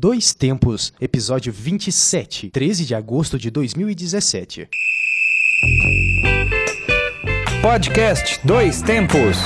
Dois 0.00 0.32
Tempos, 0.32 0.92
episódio 1.00 1.52
27, 1.52 2.50
13 2.50 2.84
de 2.84 2.94
agosto 2.94 3.36
de 3.36 3.50
2017. 3.50 4.68
Podcast 7.60 8.38
Dois 8.44 8.80
Tempos. 8.80 9.38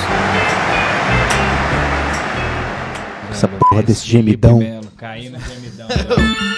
Essa 3.30 3.48
porra 3.48 3.82
desse 3.82 4.06
gemidão. 4.06 4.60
Caindo 4.98 5.38
gemidão. 5.40 5.88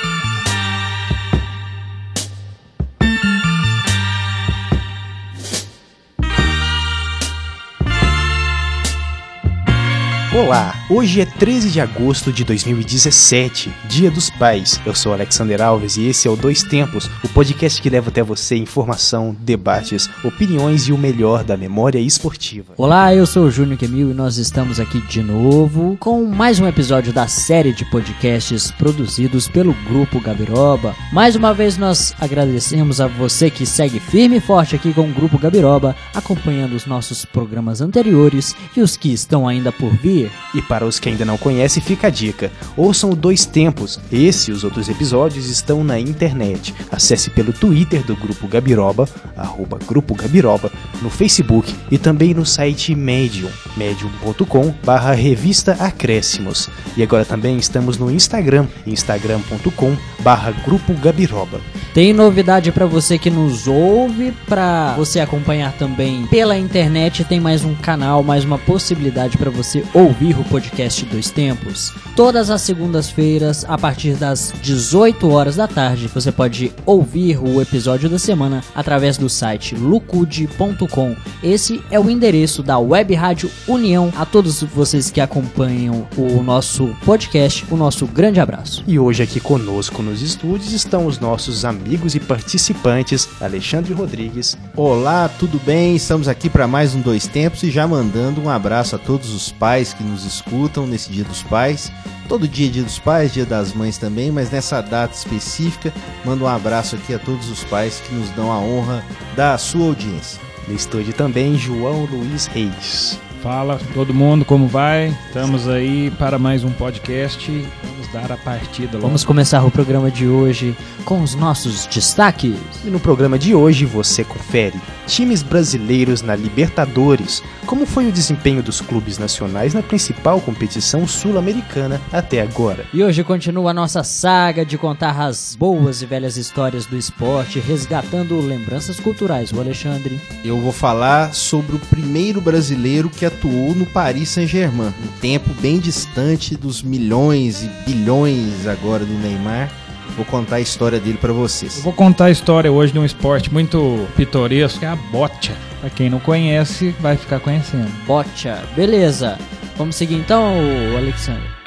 Olá, 10.36 10.74
hoje 10.90 11.20
é 11.20 11.24
13 11.24 11.70
de 11.70 11.80
agosto 11.80 12.32
de 12.32 12.42
2017, 12.42 13.72
Dia 13.84 14.10
dos 14.10 14.30
Pais. 14.30 14.80
Eu 14.84 14.92
sou 14.92 15.12
Alexander 15.12 15.62
Alves 15.62 15.96
e 15.96 16.08
esse 16.08 16.26
é 16.26 16.30
o 16.30 16.34
Dois 16.34 16.64
Tempos, 16.64 17.08
o 17.22 17.28
podcast 17.28 17.80
que 17.80 17.88
leva 17.88 18.08
até 18.08 18.20
você 18.20 18.56
informação, 18.56 19.36
debates, 19.38 20.10
opiniões 20.24 20.88
e 20.88 20.92
o 20.92 20.98
melhor 20.98 21.44
da 21.44 21.56
memória 21.56 22.00
esportiva. 22.00 22.74
Olá, 22.76 23.14
eu 23.14 23.26
sou 23.26 23.44
o 23.44 23.50
Júnior 23.50 23.78
Kemil 23.78 24.10
e 24.10 24.14
nós 24.14 24.36
estamos 24.36 24.80
aqui 24.80 25.00
de 25.02 25.22
novo 25.22 25.96
com 26.00 26.24
mais 26.24 26.58
um 26.58 26.66
episódio 26.66 27.12
da 27.12 27.28
série 27.28 27.72
de 27.72 27.84
podcasts 27.84 28.72
produzidos 28.72 29.46
pelo 29.46 29.72
Grupo 29.88 30.18
Gabiroba. 30.18 30.96
Mais 31.12 31.36
uma 31.36 31.54
vez 31.54 31.78
nós 31.78 32.12
agradecemos 32.20 33.00
a 33.00 33.06
você 33.06 33.50
que 33.50 33.64
segue 33.64 34.00
firme 34.00 34.38
e 34.38 34.40
forte 34.40 34.74
aqui 34.74 34.92
com 34.92 35.02
o 35.02 35.14
Grupo 35.14 35.38
Gabiroba, 35.38 35.94
acompanhando 36.12 36.72
os 36.72 36.86
nossos 36.86 37.24
programas 37.24 37.80
anteriores 37.80 38.56
e 38.76 38.80
os 38.80 38.96
que 38.96 39.12
estão 39.12 39.46
ainda 39.46 39.70
por 39.70 39.94
vir. 39.94 40.23
E 40.54 40.62
para 40.62 40.86
os 40.86 40.98
que 40.98 41.08
ainda 41.08 41.24
não 41.24 41.36
conhecem, 41.36 41.82
fica 41.82 42.06
a 42.06 42.10
dica: 42.10 42.50
ouçam 42.76 43.10
o 43.10 43.16
Dois 43.16 43.44
Tempos. 43.44 44.00
Esse 44.12 44.50
e 44.50 44.54
os 44.54 44.64
outros 44.64 44.88
episódios 44.88 45.48
estão 45.48 45.84
na 45.84 45.98
internet. 45.98 46.74
Acesse 46.90 47.30
pelo 47.30 47.52
Twitter 47.52 48.02
do 48.04 48.16
Grupo 48.16 48.46
Gabiroba, 48.46 49.08
arroba 49.36 49.78
Grupo 49.86 50.14
Gabiroba, 50.14 50.70
no 51.02 51.10
Facebook 51.10 51.74
e 51.90 51.98
também 51.98 52.34
no 52.34 52.46
site 52.46 52.94
Medium, 52.94 53.50
medium.com 53.76 54.74
barra 54.84 55.12
revista 55.12 55.72
Acréscimos. 55.80 56.68
E 56.96 57.02
agora 57.02 57.24
também 57.24 57.56
estamos 57.56 57.98
no 57.98 58.10
Instagram, 58.10 58.66
instagram.com 58.86 59.96
barra 60.20 60.52
Grupo 60.64 60.94
Gabiroba. 60.94 61.60
Tem 61.92 62.12
novidade 62.12 62.72
para 62.72 62.86
você 62.86 63.18
que 63.18 63.30
nos 63.30 63.68
ouve, 63.68 64.32
para 64.48 64.94
você 64.96 65.20
acompanhar 65.20 65.72
também 65.74 66.26
pela 66.26 66.58
internet, 66.58 67.24
tem 67.24 67.38
mais 67.38 67.64
um 67.64 67.74
canal, 67.74 68.22
mais 68.22 68.44
uma 68.44 68.58
possibilidade 68.58 69.38
para 69.38 69.50
você 69.50 69.84
ouvir 69.94 70.13
o 70.14 70.44
podcast 70.44 71.04
Dois 71.06 71.30
Tempos. 71.30 71.92
Todas 72.14 72.48
as 72.48 72.62
segundas-feiras, 72.62 73.64
a 73.68 73.76
partir 73.76 74.14
das 74.14 74.54
18 74.62 75.28
horas 75.28 75.56
da 75.56 75.66
tarde, 75.66 76.06
você 76.06 76.30
pode 76.30 76.72
ouvir 76.86 77.36
o 77.38 77.60
episódio 77.60 78.08
da 78.08 78.18
semana 78.18 78.62
através 78.74 79.18
do 79.18 79.28
site 79.28 79.74
lucude.com. 79.74 81.16
Esse 81.42 81.82
é 81.90 81.98
o 81.98 82.08
endereço 82.08 82.62
da 82.62 82.78
Web 82.78 83.12
Rádio 83.14 83.50
União. 83.66 84.12
A 84.16 84.24
todos 84.24 84.62
vocês 84.62 85.10
que 85.10 85.20
acompanham 85.20 86.06
o 86.16 86.42
nosso 86.42 86.94
podcast, 87.04 87.66
o 87.68 87.76
nosso 87.76 88.06
grande 88.06 88.38
abraço. 88.38 88.84
E 88.86 88.98
hoje 88.98 89.24
aqui 89.24 89.40
conosco 89.40 90.00
nos 90.00 90.22
estúdios 90.22 90.72
estão 90.72 91.06
os 91.06 91.18
nossos 91.18 91.64
amigos 91.64 92.14
e 92.14 92.20
participantes, 92.20 93.28
Alexandre 93.40 93.92
Rodrigues, 93.92 94.56
Olá, 94.76 95.28
tudo 95.28 95.60
bem? 95.64 95.96
Estamos 95.96 96.28
aqui 96.28 96.48
para 96.48 96.68
mais 96.68 96.94
um 96.94 97.00
Dois 97.00 97.26
Tempos 97.26 97.62
e 97.62 97.70
já 97.70 97.86
mandando 97.86 98.40
um 98.40 98.50
abraço 98.50 98.94
a 98.94 98.98
todos 98.98 99.32
os 99.32 99.50
pais 99.50 99.92
que 99.92 100.03
nos 100.04 100.24
escutam 100.24 100.86
nesse 100.86 101.10
Dia 101.10 101.24
dos 101.24 101.42
Pais. 101.42 101.92
Todo 102.28 102.48
dia 102.48 102.68
é 102.68 102.70
Dia 102.70 102.82
dos 102.82 102.98
Pais, 102.98 103.32
Dia 103.32 103.44
das 103.44 103.72
Mães 103.72 103.98
também, 103.98 104.30
mas 104.30 104.50
nessa 104.50 104.80
data 104.80 105.14
específica, 105.14 105.92
mando 106.24 106.44
um 106.44 106.48
abraço 106.48 106.96
aqui 106.96 107.14
a 107.14 107.18
todos 107.18 107.48
os 107.50 107.64
pais 107.64 108.00
que 108.00 108.14
nos 108.14 108.30
dão 108.30 108.50
a 108.50 108.58
honra 108.58 109.04
da 109.36 109.58
sua 109.58 109.86
audiência. 109.86 110.40
no 110.66 110.74
estúdio 110.74 111.12
também 111.12 111.58
João 111.58 112.06
Luiz 112.06 112.46
Reis. 112.46 113.18
Fala 113.44 113.78
todo 113.92 114.14
mundo, 114.14 114.42
como 114.42 114.66
vai? 114.66 115.14
Estamos 115.26 115.68
aí 115.68 116.10
para 116.12 116.38
mais 116.38 116.64
um 116.64 116.72
podcast. 116.72 117.52
Vamos 117.82 118.08
dar 118.10 118.32
a 118.32 118.38
partida 118.38 118.92
logo. 118.92 119.06
Vamos 119.06 119.22
começar 119.22 119.62
o 119.62 119.70
programa 119.70 120.10
de 120.10 120.26
hoje 120.26 120.74
com 121.04 121.22
os 121.22 121.34
nossos 121.34 121.84
destaques. 121.84 122.56
E 122.82 122.88
no 122.88 122.98
programa 122.98 123.38
de 123.38 123.54
hoje 123.54 123.84
você 123.84 124.24
confere 124.24 124.80
times 125.06 125.42
brasileiros 125.42 126.22
na 126.22 126.34
Libertadores. 126.34 127.42
Como 127.66 127.84
foi 127.84 128.08
o 128.08 128.12
desempenho 128.12 128.62
dos 128.62 128.80
clubes 128.80 129.18
nacionais 129.18 129.74
na 129.74 129.82
principal 129.82 130.40
competição 130.40 131.06
sul-americana 131.06 132.00
até 132.10 132.40
agora? 132.40 132.86
E 132.94 133.02
hoje 133.02 133.22
continua 133.22 133.72
a 133.72 133.74
nossa 133.74 134.02
saga 134.02 134.64
de 134.64 134.78
contar 134.78 135.20
as 135.20 135.54
boas 135.54 136.00
e 136.00 136.06
velhas 136.06 136.38
histórias 136.38 136.86
do 136.86 136.96
esporte, 136.96 137.60
resgatando 137.60 138.40
lembranças 138.40 138.98
culturais. 138.98 139.52
O 139.52 139.60
Alexandre. 139.60 140.18
Eu 140.42 140.58
vou 140.60 140.72
falar 140.72 141.34
sobre 141.34 141.76
o 141.76 141.78
primeiro 141.78 142.40
brasileiro 142.40 143.10
que 143.10 143.26
atuou 143.34 143.74
no 143.74 143.84
Paris 143.86 144.30
Saint-Germain, 144.30 144.88
um 144.88 145.20
tempo 145.20 145.50
bem 145.60 145.78
distante 145.78 146.56
dos 146.56 146.82
milhões 146.82 147.62
e 147.62 147.68
bilhões 147.84 148.66
agora 148.66 149.04
do 149.04 149.12
Neymar. 149.14 149.70
Vou 150.16 150.24
contar 150.24 150.56
a 150.56 150.60
história 150.60 151.00
dele 151.00 151.18
para 151.18 151.32
vocês. 151.32 151.78
Eu 151.78 151.82
vou 151.82 151.92
contar 151.92 152.26
a 152.26 152.30
história 152.30 152.70
hoje 152.70 152.92
de 152.92 152.98
um 152.98 153.04
esporte 153.04 153.52
muito 153.52 154.06
pitoresco, 154.16 154.78
que 154.78 154.84
é 154.84 154.88
a 154.88 154.96
bocha. 154.96 155.52
Para 155.80 155.90
quem 155.90 156.08
não 156.08 156.20
conhece, 156.20 156.94
vai 157.00 157.16
ficar 157.16 157.40
conhecendo. 157.40 157.90
Bocha. 158.06 158.62
Beleza. 158.76 159.38
Vamos 159.76 159.96
seguir 159.96 160.14
então, 160.14 160.54
Alexandre. 160.96 161.63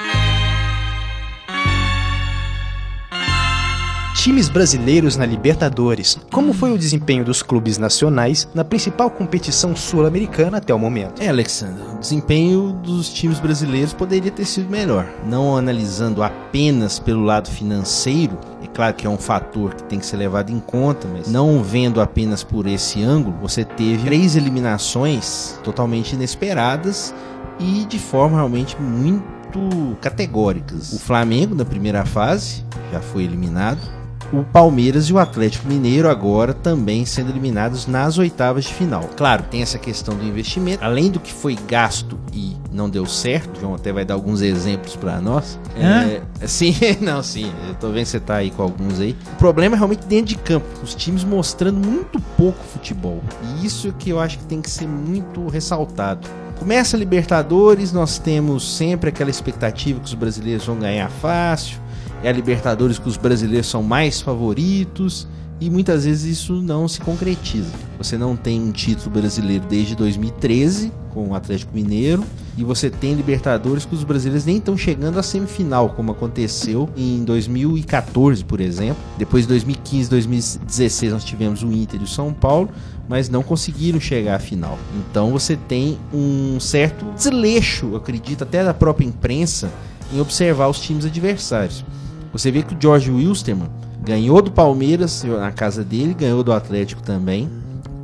Times 4.28 4.50
brasileiros 4.50 5.16
na 5.16 5.24
Libertadores. 5.24 6.18
Como 6.30 6.52
foi 6.52 6.70
o 6.70 6.76
desempenho 6.76 7.24
dos 7.24 7.42
clubes 7.42 7.78
nacionais 7.78 8.46
na 8.54 8.62
principal 8.62 9.10
competição 9.10 9.74
sul-americana 9.74 10.58
até 10.58 10.74
o 10.74 10.78
momento? 10.78 11.22
É, 11.22 11.30
Alexandre, 11.30 11.82
o 11.94 11.98
desempenho 11.98 12.72
dos 12.72 13.08
times 13.08 13.40
brasileiros 13.40 13.94
poderia 13.94 14.30
ter 14.30 14.44
sido 14.44 14.68
melhor. 14.68 15.08
Não 15.24 15.56
analisando 15.56 16.22
apenas 16.22 16.98
pelo 16.98 17.24
lado 17.24 17.48
financeiro, 17.48 18.36
é 18.62 18.66
claro 18.66 18.94
que 18.94 19.06
é 19.06 19.10
um 19.10 19.16
fator 19.16 19.74
que 19.74 19.84
tem 19.84 19.98
que 19.98 20.04
ser 20.04 20.18
levado 20.18 20.50
em 20.50 20.60
conta, 20.60 21.08
mas 21.10 21.26
não 21.26 21.62
vendo 21.62 21.98
apenas 21.98 22.44
por 22.44 22.66
esse 22.66 23.02
ângulo, 23.02 23.34
você 23.40 23.64
teve 23.64 24.04
três 24.04 24.36
eliminações 24.36 25.58
totalmente 25.64 26.12
inesperadas 26.12 27.14
e 27.58 27.86
de 27.86 27.98
forma 27.98 28.36
realmente 28.36 28.76
muito 28.78 29.96
categóricas. 30.02 30.92
O 30.92 30.98
Flamengo 30.98 31.54
na 31.54 31.64
primeira 31.64 32.04
fase 32.04 32.62
já 32.92 33.00
foi 33.00 33.24
eliminado. 33.24 33.97
O 34.32 34.44
Palmeiras 34.44 35.06
e 35.06 35.12
o 35.12 35.18
Atlético 35.18 35.68
Mineiro 35.68 36.08
agora 36.08 36.52
também 36.52 37.06
sendo 37.06 37.30
eliminados 37.30 37.86
nas 37.86 38.18
oitavas 38.18 38.64
de 38.64 38.74
final. 38.74 39.08
Claro, 39.16 39.44
tem 39.50 39.62
essa 39.62 39.78
questão 39.78 40.14
do 40.14 40.24
investimento, 40.24 40.84
além 40.84 41.10
do 41.10 41.18
que 41.18 41.32
foi 41.32 41.56
gasto 41.66 42.18
e 42.32 42.56
não 42.70 42.90
deu 42.90 43.06
certo. 43.06 43.58
João 43.60 43.74
até 43.74 43.92
vai 43.92 44.04
dar 44.04 44.14
alguns 44.14 44.42
exemplos 44.42 44.94
para 44.96 45.20
nós. 45.20 45.58
É, 45.74 46.20
sim, 46.46 46.74
não, 47.00 47.22
sim. 47.22 47.50
Eu 47.66 47.74
tô 47.74 47.88
vendo 47.88 48.04
que 48.04 48.10
você 48.10 48.20
tá 48.20 48.36
aí 48.36 48.50
com 48.50 48.62
alguns 48.62 49.00
aí. 49.00 49.16
O 49.32 49.36
problema 49.36 49.74
é 49.74 49.78
realmente 49.78 50.06
dentro 50.06 50.26
de 50.26 50.36
campo. 50.36 50.66
Os 50.82 50.94
times 50.94 51.24
mostrando 51.24 51.78
muito 51.78 52.20
pouco 52.36 52.62
futebol. 52.64 53.22
E 53.42 53.66
isso 53.66 53.88
é 53.88 53.92
que 53.98 54.10
eu 54.10 54.20
acho 54.20 54.38
que 54.38 54.44
tem 54.44 54.60
que 54.60 54.70
ser 54.70 54.86
muito 54.86 55.48
ressaltado. 55.48 56.28
Começa 56.58 56.96
a 56.96 56.98
Libertadores, 56.98 57.92
nós 57.92 58.18
temos 58.18 58.76
sempre 58.76 59.10
aquela 59.10 59.30
expectativa 59.30 60.00
que 60.00 60.06
os 60.06 60.14
brasileiros 60.14 60.66
vão 60.66 60.76
ganhar 60.76 61.08
fácil. 61.08 61.78
É 62.22 62.28
a 62.28 62.32
Libertadores 62.32 62.98
que 62.98 63.08
os 63.08 63.16
brasileiros 63.16 63.68
são 63.68 63.82
mais 63.82 64.20
favoritos. 64.20 65.26
E 65.60 65.68
muitas 65.68 66.04
vezes 66.04 66.38
isso 66.38 66.62
não 66.62 66.86
se 66.86 67.00
concretiza. 67.00 67.72
Você 67.98 68.16
não 68.16 68.36
tem 68.36 68.60
um 68.60 68.70
título 68.70 69.10
brasileiro 69.10 69.64
desde 69.68 69.96
2013 69.96 70.92
com 71.12 71.30
o 71.30 71.34
Atlético 71.34 71.74
Mineiro 71.74 72.22
e 72.56 72.62
você 72.62 72.88
tem 72.88 73.14
Libertadores 73.14 73.84
que 73.84 73.94
os 73.94 74.04
brasileiros 74.04 74.44
nem 74.44 74.58
estão 74.58 74.76
chegando 74.76 75.18
à 75.18 75.22
semifinal, 75.22 75.90
como 75.90 76.12
aconteceu 76.12 76.88
em 76.96 77.24
2014, 77.24 78.44
por 78.44 78.60
exemplo. 78.60 79.02
Depois 79.16 79.44
de 79.44 79.48
2015, 79.48 80.10
2016 80.10 81.12
nós 81.12 81.24
tivemos 81.24 81.64
o 81.64 81.72
Inter 81.72 82.00
e 82.00 82.04
o 82.04 82.06
São 82.06 82.32
Paulo, 82.32 82.68
mas 83.08 83.28
não 83.28 83.42
conseguiram 83.42 83.98
chegar 83.98 84.36
à 84.36 84.38
final. 84.38 84.78
Então 84.96 85.32
você 85.32 85.56
tem 85.56 85.98
um 86.12 86.60
certo 86.60 87.04
desleixo, 87.16 87.96
acredito, 87.96 88.42
até 88.42 88.62
da 88.62 88.74
própria 88.74 89.06
imprensa 89.06 89.72
em 90.12 90.20
observar 90.20 90.68
os 90.68 90.80
times 90.80 91.04
adversários. 91.04 91.84
Você 92.32 92.50
vê 92.50 92.62
que 92.62 92.74
o 92.74 92.78
George 92.80 93.10
Wilstermann 93.10 93.70
ganhou 94.02 94.40
do 94.40 94.50
Palmeiras 94.50 95.24
na 95.24 95.52
casa 95.52 95.84
dele, 95.84 96.14
ganhou 96.14 96.42
do 96.42 96.52
Atlético 96.52 97.02
também. 97.02 97.48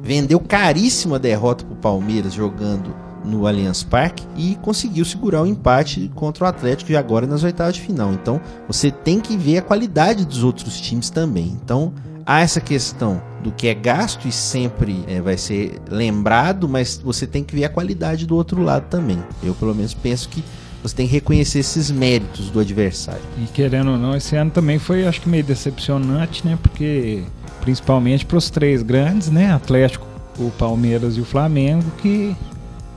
Vendeu 0.03 0.39
caríssima 0.39 1.19
derrota 1.19 1.65
pro 1.65 1.77
Palmeiras 1.77 2.35
jogando 2.35 2.95
no 3.25 3.47
Allianz 3.47 3.83
Parque 3.83 4.23
e 4.37 4.55
conseguiu 4.57 5.05
segurar 5.05 5.43
o 5.43 5.47
empate 5.47 6.11
contra 6.15 6.45
o 6.45 6.47
Atlético 6.47 6.93
e 6.93 6.97
agora 6.97 7.27
nas 7.27 7.43
oitavas 7.43 7.75
de 7.75 7.81
final. 7.81 8.13
Então, 8.13 8.41
você 8.69 8.91
tem 8.91 9.19
que 9.19 9.37
ver 9.37 9.59
a 9.59 9.63
qualidade 9.63 10.27
dos 10.27 10.45
outros 10.45 10.79
times 10.79 11.09
também. 11.09 11.47
Então, 11.47 11.93
há 12.27 12.41
essa 12.41 12.61
questão 12.61 13.23
do 13.43 13.51
que 13.51 13.69
é 13.69 13.75
gasto 13.75 14.29
e 14.29 14.33
sempre 14.33 15.05
é, 15.07 15.21
vai 15.21 15.37
ser 15.37 15.81
lembrado, 15.89 16.69
mas 16.69 17.01
você 17.03 17.27
tem 17.27 17.43
que 17.43 17.55
ver 17.55 17.65
a 17.65 17.69
qualidade 17.69 18.27
do 18.27 18.37
outro 18.37 18.63
lado 18.63 18.87
também. 18.89 19.23
Eu, 19.43 19.55
pelo 19.55 19.75
menos, 19.75 19.95
penso 19.95 20.29
que 20.29 20.45
você 20.85 20.95
tem 20.95 21.07
que 21.07 21.15
reconhecer 21.15 21.61
esses 21.61 21.91
méritos 21.91 22.51
do 22.51 22.61
adversário. 22.61 23.23
E 23.43 23.47
querendo 23.47 23.93
ou 23.93 23.97
não, 23.97 24.15
esse 24.15 24.37
ano 24.37 24.51
também 24.51 24.79
foi, 24.79 25.07
acho 25.07 25.19
que 25.23 25.29
meio 25.29 25.43
decepcionante, 25.43 26.47
né? 26.47 26.59
Porque 26.63 27.23
principalmente 27.63 28.27
para 28.27 28.37
os 28.37 28.51
três 28.51 28.83
grandes, 28.83 29.31
né? 29.31 29.51
Atlético, 29.51 30.07
o 30.39 30.51
Palmeiras 30.51 31.17
e 31.17 31.23
o 31.23 31.25
Flamengo, 31.25 31.85
que 32.03 32.37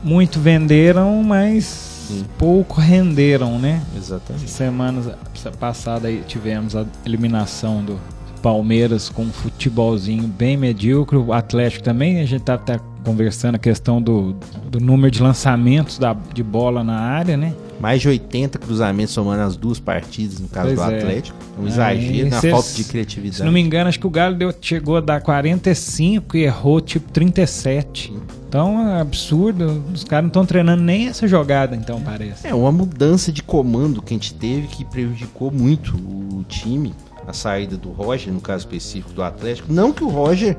muito 0.03 0.37
venderam, 0.37 1.23
mas 1.23 1.63
Sim. 2.09 2.25
pouco 2.37 2.81
renderam, 2.81 3.57
né? 3.57 3.81
Exatamente. 3.95 4.49
Semanas 4.49 5.09
passada 5.57 6.09
aí 6.09 6.23
tivemos 6.27 6.75
a 6.75 6.85
eliminação 7.05 7.81
do 7.81 7.97
Palmeiras 8.41 9.07
com 9.07 9.23
um 9.23 9.31
futebolzinho 9.31 10.27
bem 10.27 10.57
medíocre, 10.57 11.17
o 11.17 11.31
Atlético 11.31 11.85
também, 11.85 12.19
a 12.19 12.25
gente 12.25 12.43
tá 12.43 12.55
até 12.55 12.79
conversando 13.07 13.55
a 13.55 13.57
questão 13.57 14.01
do, 14.01 14.35
do 14.69 14.81
número 14.81 15.09
de 15.09 15.23
lançamentos 15.23 15.97
da, 15.97 16.13
de 16.33 16.43
bola 16.43 16.83
na 16.83 16.99
área, 16.99 17.37
né? 17.37 17.53
Mais 17.79 18.01
de 18.01 18.09
80 18.09 18.59
cruzamentos 18.59 19.13
somando 19.13 19.43
as 19.43 19.55
duas 19.55 19.79
partidas, 19.79 20.41
no 20.41 20.47
caso 20.49 20.75
Pois 20.75 20.79
do 20.79 20.91
é. 20.91 20.97
Atlético. 20.97 21.37
Um 21.57 21.61
Aí, 21.63 21.67
exagero 21.69 22.29
na 22.29 22.41
falta 22.41 22.73
de 22.73 22.83
criatividade. 22.83 23.35
Se 23.37 23.43
não 23.43 23.51
me 23.51 23.61
engano, 23.61 23.87
acho 23.87 23.97
que 23.99 24.07
o 24.07 24.09
Galo 24.09 24.35
deu- 24.35 24.53
chegou 24.59 24.97
a 24.97 24.99
dar 25.01 25.21
45 25.21 26.35
e 26.35 26.41
errou 26.43 26.81
tipo 26.81 27.09
37. 27.11 28.11
Então 28.49 28.89
é 28.89 28.99
absurdo. 28.99 29.83
Os 29.93 30.03
caras 30.03 30.23
não 30.23 30.29
estão 30.29 30.45
treinando 30.45 30.83
nem 30.83 31.07
essa 31.07 31.27
jogada, 31.27 31.75
então 31.75 32.01
parece. 32.01 32.45
É 32.45 32.53
uma 32.53 32.71
mudança 32.71 33.31
de 33.31 33.41
comando 33.41 34.01
que 34.01 34.13
a 34.13 34.17
gente 34.17 34.33
teve 34.33 34.67
que 34.67 34.83
prejudicou 34.83 35.49
muito 35.51 35.95
o 35.95 36.43
time. 36.49 36.93
A 37.27 37.33
saída 37.33 37.75
do 37.75 37.91
Roger, 37.91 38.33
no 38.33 38.39
caso 38.39 38.59
específico 38.65 39.11
do 39.13 39.21
Atlético. 39.21 39.71
Não 39.71 39.91
que 39.91 40.03
o 40.03 40.07
Roger 40.07 40.57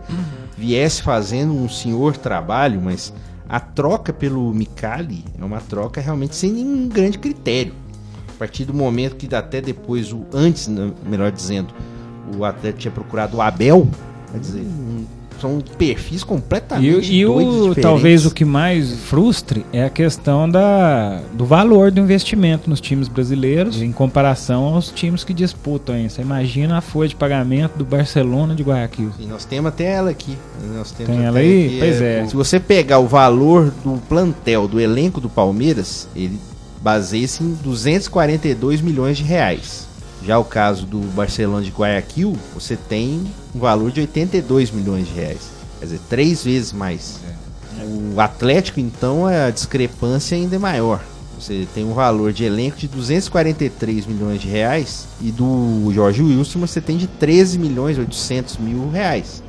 viesse 0.56 1.03
fazendo 1.03 1.55
um 1.55 1.69
senhor 1.69 2.17
trabalho, 2.17 2.81
mas 2.81 3.12
a 3.49 3.59
troca 3.59 4.12
pelo 4.12 4.53
Micali 4.53 5.25
é 5.41 5.43
uma 5.44 5.61
troca 5.61 5.99
realmente 6.00 6.37
sem 6.37 6.53
nenhum 6.53 6.87
grande 6.87 7.19
critério. 7.19 7.73
A 8.29 8.38
partir 8.38 8.67
do 8.67 8.75
momento 8.75 9.17
que 9.17 9.35
até 9.35 9.61
depois, 9.62 10.12
o 10.12 10.26
antes, 10.32 10.69
né, 10.69 10.93
melhor 11.06 11.32
dizendo, 11.32 11.73
o 12.37 12.44
Atlético 12.44 12.81
tinha 12.81 12.93
procurado 12.93 13.38
o 13.38 13.41
Abel, 13.41 13.88
quer 14.31 14.38
dizer, 14.38 14.61
um- 14.61 15.06
são 15.40 15.61
perfis 15.76 16.23
E, 16.23 16.25
completamente 16.25 17.12
e 17.12 17.25
doidos, 17.25 17.55
o, 17.55 17.58
diferentes. 17.69 17.82
talvez 17.82 18.26
o 18.26 18.31
que 18.31 18.44
mais 18.44 18.93
frustre 19.05 19.64
é 19.73 19.85
a 19.85 19.90
questão 19.90 20.49
da, 20.49 21.20
do 21.32 21.44
valor 21.44 21.90
do 21.90 22.00
investimento 22.00 22.69
nos 22.69 22.81
times 22.81 23.08
brasileiros 23.08 23.81
em 23.81 23.93
comparação 23.93 24.64
aos 24.64 24.88
times 24.90 25.25
que 25.25 25.32
disputam. 25.35 25.96
Você 26.08 26.23
imagina 26.23 26.79
a 26.79 26.81
folha 26.81 27.08
de 27.08 27.17
pagamento 27.17 27.76
do 27.79 27.85
Barcelona 27.85 28.55
de 28.55 28.62
Guayaquil. 28.62 29.11
E 29.19 29.26
nós 29.26 29.44
temos 29.44 29.69
até 29.69 29.85
ela 29.85 30.11
aqui. 30.11 30.37
Nós 30.75 30.90
temos 30.93 31.14
Tem 31.14 31.25
ela 31.25 31.38
aí? 31.38 31.67
aqui, 31.67 31.76
Pois 31.79 32.00
é. 32.02 32.26
Se 32.26 32.34
você 32.37 32.61
pegar 32.61 32.99
o 32.99 33.06
valor 33.06 33.73
do 33.84 33.99
plantel, 34.08 34.69
do 34.69 34.81
elenco 34.81 35.20
do 35.20 35.29
Palmeiras, 35.29 36.08
ele 36.14 36.38
baseia-se 36.82 37.43
em 37.43 37.55
242 37.62 38.81
milhões 38.81 39.17
de 39.17 39.25
reais. 39.25 39.88
Já 40.25 40.38
o 40.38 40.44
caso 40.44 40.85
do 40.85 41.00
Barcelona 41.15 41.65
de 41.65 41.70
Guayaquil, 41.70 42.37
você 42.53 42.76
tem 42.76 43.25
um 43.55 43.59
valor 43.59 43.91
de 43.91 44.00
82 44.00 44.70
milhões 44.70 45.06
de 45.06 45.15
reais. 45.15 45.50
Quer 45.79 45.85
dizer, 45.87 46.00
três 46.09 46.44
vezes 46.44 46.73
mais. 46.73 47.20
O 48.15 48.20
Atlético, 48.20 48.81
então, 48.81 49.26
a 49.26 49.50
discrepância 49.50 50.37
ainda 50.37 50.56
é 50.56 50.59
maior. 50.59 51.00
Você 51.38 51.69
tem 51.73 51.85
um 51.85 51.94
valor 51.94 52.32
de 52.32 52.43
elenco 52.43 52.76
de 52.76 52.88
243 52.88 54.06
milhões 54.06 54.41
de 54.41 54.49
reais 54.49 55.06
e 55.20 55.31
do 55.31 55.88
Jorge 55.94 56.20
Wilson 56.20 56.59
você 56.59 56.81
tem 56.81 56.97
de 56.97 57.06
13 57.06 57.59
milhões 57.61 57.97
e 57.97 58.00
800 58.00 58.56
mil 58.56 58.91
reais. 58.91 59.43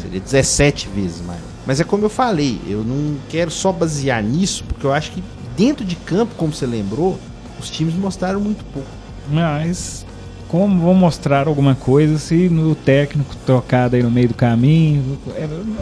Seria 0.00 0.20
17 0.20 0.88
vezes 0.88 1.20
mais. 1.20 1.40
Mas 1.66 1.80
é 1.80 1.84
como 1.84 2.04
eu 2.04 2.08
falei, 2.08 2.58
eu 2.66 2.82
não 2.82 3.16
quero 3.28 3.50
só 3.50 3.70
basear 3.70 4.22
nisso, 4.22 4.64
porque 4.64 4.86
eu 4.86 4.92
acho 4.92 5.12
que 5.12 5.22
dentro 5.54 5.84
de 5.84 5.96
campo, 5.96 6.34
como 6.36 6.52
você 6.52 6.64
lembrou, 6.64 7.18
os 7.60 7.68
times 7.68 7.94
mostraram 7.94 8.40
muito 8.40 8.64
pouco. 8.72 8.88
Mas 9.30 10.06
como 10.54 10.78
vão 10.78 10.94
mostrar 10.94 11.48
alguma 11.48 11.74
coisa 11.74 12.16
se 12.16 12.48
no 12.48 12.76
técnico 12.76 13.34
trocado 13.44 13.96
aí 13.96 14.04
no 14.04 14.10
meio 14.10 14.28
do 14.28 14.34
caminho? 14.34 15.18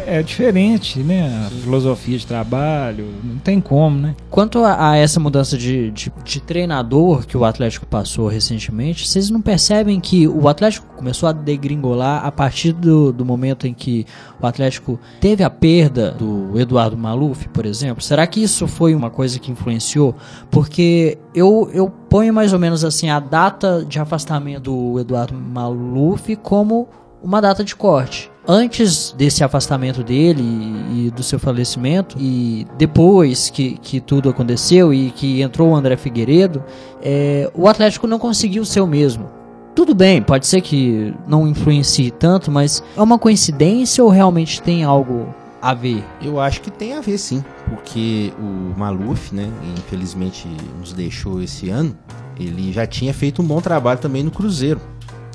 É, 0.06 0.18
é 0.18 0.22
diferente, 0.22 1.00
né? 1.00 1.46
A 1.46 1.50
filosofia 1.50 2.16
de 2.16 2.26
trabalho, 2.26 3.06
não 3.22 3.36
tem 3.36 3.60
como, 3.60 3.98
né? 3.98 4.16
Quanto 4.30 4.64
a, 4.64 4.92
a 4.92 4.96
essa 4.96 5.20
mudança 5.20 5.58
de, 5.58 5.90
de, 5.90 6.10
de 6.24 6.40
treinador 6.40 7.26
que 7.26 7.36
o 7.36 7.44
Atlético 7.44 7.84
passou 7.84 8.28
recentemente, 8.28 9.06
vocês 9.06 9.28
não 9.28 9.42
percebem 9.42 10.00
que 10.00 10.26
o 10.26 10.48
Atlético 10.48 10.86
começou 10.96 11.28
a 11.28 11.32
degringolar 11.32 12.24
a 12.24 12.32
partir 12.32 12.72
do, 12.72 13.12
do 13.12 13.26
momento 13.26 13.66
em 13.66 13.74
que 13.74 14.06
o 14.40 14.46
Atlético 14.46 14.98
teve 15.20 15.44
a 15.44 15.50
perda 15.50 16.12
do 16.12 16.58
Eduardo 16.58 16.96
Maluf, 16.96 17.46
por 17.50 17.66
exemplo? 17.66 18.02
Será 18.02 18.26
que 18.26 18.42
isso 18.42 18.66
foi 18.66 18.94
uma 18.94 19.10
coisa 19.10 19.38
que 19.38 19.52
influenciou? 19.52 20.14
Porque 20.50 21.18
eu, 21.34 21.70
eu 21.74 21.92
ponho 22.12 22.34
mais 22.34 22.52
ou 22.52 22.58
menos 22.58 22.84
assim 22.84 23.08
a 23.08 23.18
data 23.18 23.82
de 23.88 23.98
afastamento 23.98 24.64
do 24.64 25.00
Eduardo 25.00 25.32
Maluf 25.32 26.36
como 26.36 26.86
uma 27.22 27.40
data 27.40 27.64
de 27.64 27.74
corte. 27.74 28.30
Antes 28.46 29.12
desse 29.12 29.42
afastamento 29.42 30.04
dele 30.04 30.42
e, 30.42 31.06
e 31.06 31.10
do 31.10 31.22
seu 31.22 31.38
falecimento, 31.38 32.18
e 32.20 32.66
depois 32.76 33.48
que, 33.48 33.78
que 33.78 33.98
tudo 33.98 34.28
aconteceu 34.28 34.92
e 34.92 35.10
que 35.10 35.40
entrou 35.40 35.70
o 35.70 35.74
André 35.74 35.96
Figueiredo, 35.96 36.62
é, 37.00 37.50
o 37.54 37.66
Atlético 37.66 38.06
não 38.06 38.18
conseguiu 38.18 38.62
ser 38.66 38.82
o 38.82 38.86
mesmo. 38.86 39.30
Tudo 39.74 39.94
bem, 39.94 40.20
pode 40.20 40.46
ser 40.46 40.60
que 40.60 41.14
não 41.26 41.48
influencie 41.48 42.10
tanto, 42.10 42.50
mas 42.50 42.84
é 42.94 43.00
uma 43.00 43.18
coincidência 43.18 44.04
ou 44.04 44.10
realmente 44.10 44.60
tem 44.60 44.84
algo 44.84 45.34
a 45.62 45.72
ver? 45.74 46.04
Eu 46.20 46.40
acho 46.40 46.60
que 46.60 46.72
tem 46.72 46.94
a 46.94 47.00
ver 47.00 47.16
sim, 47.16 47.44
porque 47.68 48.32
o 48.36 48.76
Maluf, 48.76 49.32
né, 49.32 49.48
infelizmente 49.78 50.48
nos 50.80 50.92
deixou 50.92 51.40
esse 51.40 51.70
ano, 51.70 51.96
ele 52.36 52.72
já 52.72 52.84
tinha 52.84 53.14
feito 53.14 53.40
um 53.40 53.46
bom 53.46 53.60
trabalho 53.60 54.00
também 54.00 54.24
no 54.24 54.32
Cruzeiro. 54.32 54.80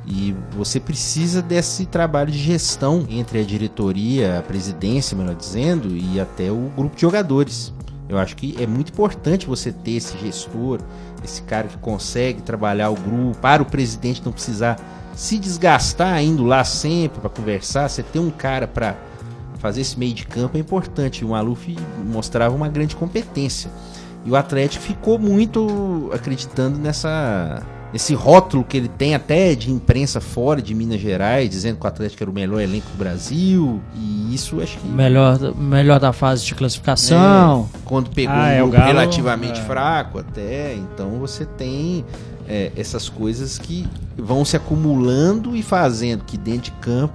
E 0.05 0.35
você 0.51 0.79
precisa 0.79 1.41
desse 1.41 1.85
trabalho 1.85 2.31
de 2.31 2.37
gestão 2.37 3.05
entre 3.09 3.39
a 3.39 3.43
diretoria, 3.43 4.39
a 4.39 4.41
presidência, 4.41 5.17
melhor 5.17 5.35
dizendo, 5.35 5.95
e 5.95 6.19
até 6.19 6.51
o 6.51 6.71
grupo 6.75 6.95
de 6.95 7.01
jogadores. 7.01 7.73
Eu 8.09 8.17
acho 8.17 8.35
que 8.37 8.55
é 8.61 8.65
muito 8.65 8.91
importante 8.91 9.45
você 9.45 9.71
ter 9.71 9.91
esse 9.91 10.17
gestor, 10.17 10.79
esse 11.23 11.41
cara 11.41 11.67
que 11.67 11.77
consegue 11.77 12.41
trabalhar 12.41 12.89
o 12.89 12.95
grupo, 12.95 13.37
para 13.41 13.61
o 13.61 13.65
presidente 13.65 14.21
não 14.23 14.31
precisar 14.31 14.77
se 15.13 15.37
desgastar 15.37 16.21
indo 16.23 16.45
lá 16.45 16.63
sempre 16.63 17.19
para 17.19 17.29
conversar. 17.29 17.89
Você 17.89 18.01
ter 18.01 18.19
um 18.19 18.29
cara 18.29 18.65
para 18.65 18.95
fazer 19.57 19.81
esse 19.81 19.97
meio 19.97 20.13
de 20.13 20.25
campo 20.25 20.57
é 20.57 20.59
importante. 20.59 21.23
O 21.25 21.29
Maluf 21.29 21.75
mostrava 22.05 22.55
uma 22.55 22.67
grande 22.67 22.95
competência. 22.95 23.69
E 24.25 24.31
o 24.31 24.35
Atlético 24.35 24.83
ficou 24.83 25.17
muito 25.17 26.09
acreditando 26.13 26.77
nessa 26.77 27.63
esse 27.93 28.13
rótulo 28.13 28.65
que 28.65 28.75
ele 28.75 28.89
tem 28.89 29.15
até 29.15 29.55
de 29.55 29.71
imprensa 29.71 30.19
fora 30.19 30.61
de 30.61 30.75
Minas 30.75 30.99
Gerais, 30.99 31.49
dizendo 31.49 31.77
que 31.79 31.85
o 31.85 31.87
Atlético 31.87 32.21
era 32.21 32.29
o 32.29 32.33
melhor 32.33 32.59
elenco 32.59 32.85
do 32.91 32.97
Brasil. 32.97 33.81
E 33.95 34.35
isso 34.35 34.61
acho 34.61 34.77
que 34.77 34.87
Melhor, 34.87 35.55
melhor 35.55 35.97
da 35.97 36.11
fase 36.11 36.43
de 36.45 36.53
classificação. 36.53 37.69
quando 37.85 38.09
pegou 38.09 38.35
Ah, 38.35 38.39
um 38.39 38.45
é, 38.45 38.57
grupo 38.59 38.71
Galo, 38.73 38.87
relativamente 38.87 39.61
é. 39.61 39.63
fraco 39.63 40.19
até, 40.19 40.75
então 40.75 41.11
você 41.11 41.45
tem 41.45 42.03
é, 42.47 42.71
essas 42.75 43.07
coisas 43.07 43.57
que 43.57 43.87
vão 44.17 44.43
se 44.43 44.57
acumulando 44.57 45.55
e 45.55 45.63
fazendo 45.63 46.25
que 46.25 46.37
dentro 46.37 46.63
de 46.63 46.71
campo 46.71 47.13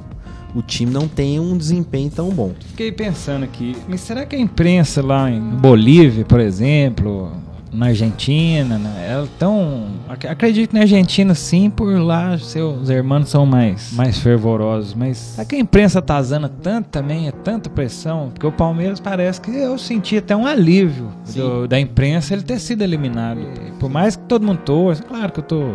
o 0.54 0.62
time 0.62 0.90
não 0.92 1.08
tenha 1.08 1.40
um 1.40 1.56
desempenho 1.56 2.10
tão 2.10 2.28
bom. 2.30 2.52
Fiquei 2.68 2.92
pensando 2.92 3.44
aqui, 3.44 3.76
mas 3.88 4.00
será 4.00 4.24
que 4.26 4.36
a 4.36 4.38
imprensa 4.38 5.02
lá 5.02 5.30
em 5.30 5.40
Bolívia, 5.40 6.24
por 6.24 6.40
exemplo, 6.40 7.32
na 7.72 7.86
Argentina, 7.86 8.76
né, 8.76 9.06
ela 9.10 9.26
tão. 9.38 9.86
ac- 10.06 10.26
Acredito 10.26 10.68
que 10.70 10.74
na 10.74 10.82
Argentina 10.82 11.34
sim, 11.34 11.70
por 11.70 11.98
lá 11.98 12.36
seus 12.36 12.90
irmãos 12.90 13.30
são 13.30 13.46
mais, 13.46 13.92
mais 13.94 14.18
fervorosos, 14.18 14.92
mas 14.92 15.16
será 15.16 15.44
que 15.46 15.56
a 15.56 15.58
imprensa 15.58 16.02
tá 16.02 16.22
zana 16.22 16.50
tanto 16.50 16.90
também, 16.90 17.28
é 17.28 17.32
tanta 17.32 17.70
pressão? 17.70 18.28
Porque 18.34 18.46
o 18.46 18.52
Palmeiras 18.52 19.00
parece 19.00 19.40
que 19.40 19.50
eu 19.50 19.78
senti 19.78 20.18
até 20.18 20.36
um 20.36 20.46
alívio 20.46 21.08
do- 21.34 21.66
da 21.66 21.80
imprensa 21.80 22.34
ele 22.34 22.42
ter 22.42 22.58
sido 22.58 22.82
eliminado. 22.82 23.40
Por 23.80 23.88
mais 23.88 24.16
que 24.16 24.22
todo 24.24 24.44
mundo 24.46 24.58
torça, 24.58 25.02
claro 25.02 25.32
que 25.32 25.40
eu 25.40 25.44
tô 25.44 25.72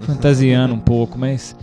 fantasiando 0.00 0.74
um 0.74 0.78
pouco, 0.80 1.16
mas. 1.16 1.54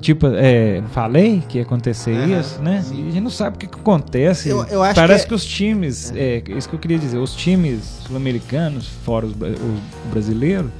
Tipo, 0.00 0.26
é, 0.28 0.82
falei 0.92 1.42
que 1.48 1.58
ia 1.58 1.62
acontecer 1.64 2.12
Aham, 2.14 2.40
isso, 2.40 2.60
né? 2.60 2.84
sim. 2.86 3.04
E 3.06 3.08
a 3.08 3.10
gente 3.12 3.22
não 3.22 3.30
sabe 3.30 3.56
o 3.56 3.58
que, 3.58 3.66
que 3.66 3.78
acontece. 3.80 4.48
Eu- 4.48 4.64
eu 4.66 4.82
acho 4.82 4.94
Parece 4.94 5.22
que 5.24 5.28
que, 5.28 5.34
é- 5.34 5.36
os 5.36 5.44
times, 5.44 6.12
é, 6.14 6.42
isso 6.48 6.68
que 6.68 6.74
eu 6.74 6.78
queria 6.78 6.98
dizer, 6.98 7.18
os 7.18 7.34
times 7.34 7.80
sul-americanos, 8.06 8.86
fora 9.04 9.26
os, 9.26 9.32
o 9.32 9.80
brasileiro, 10.10 10.70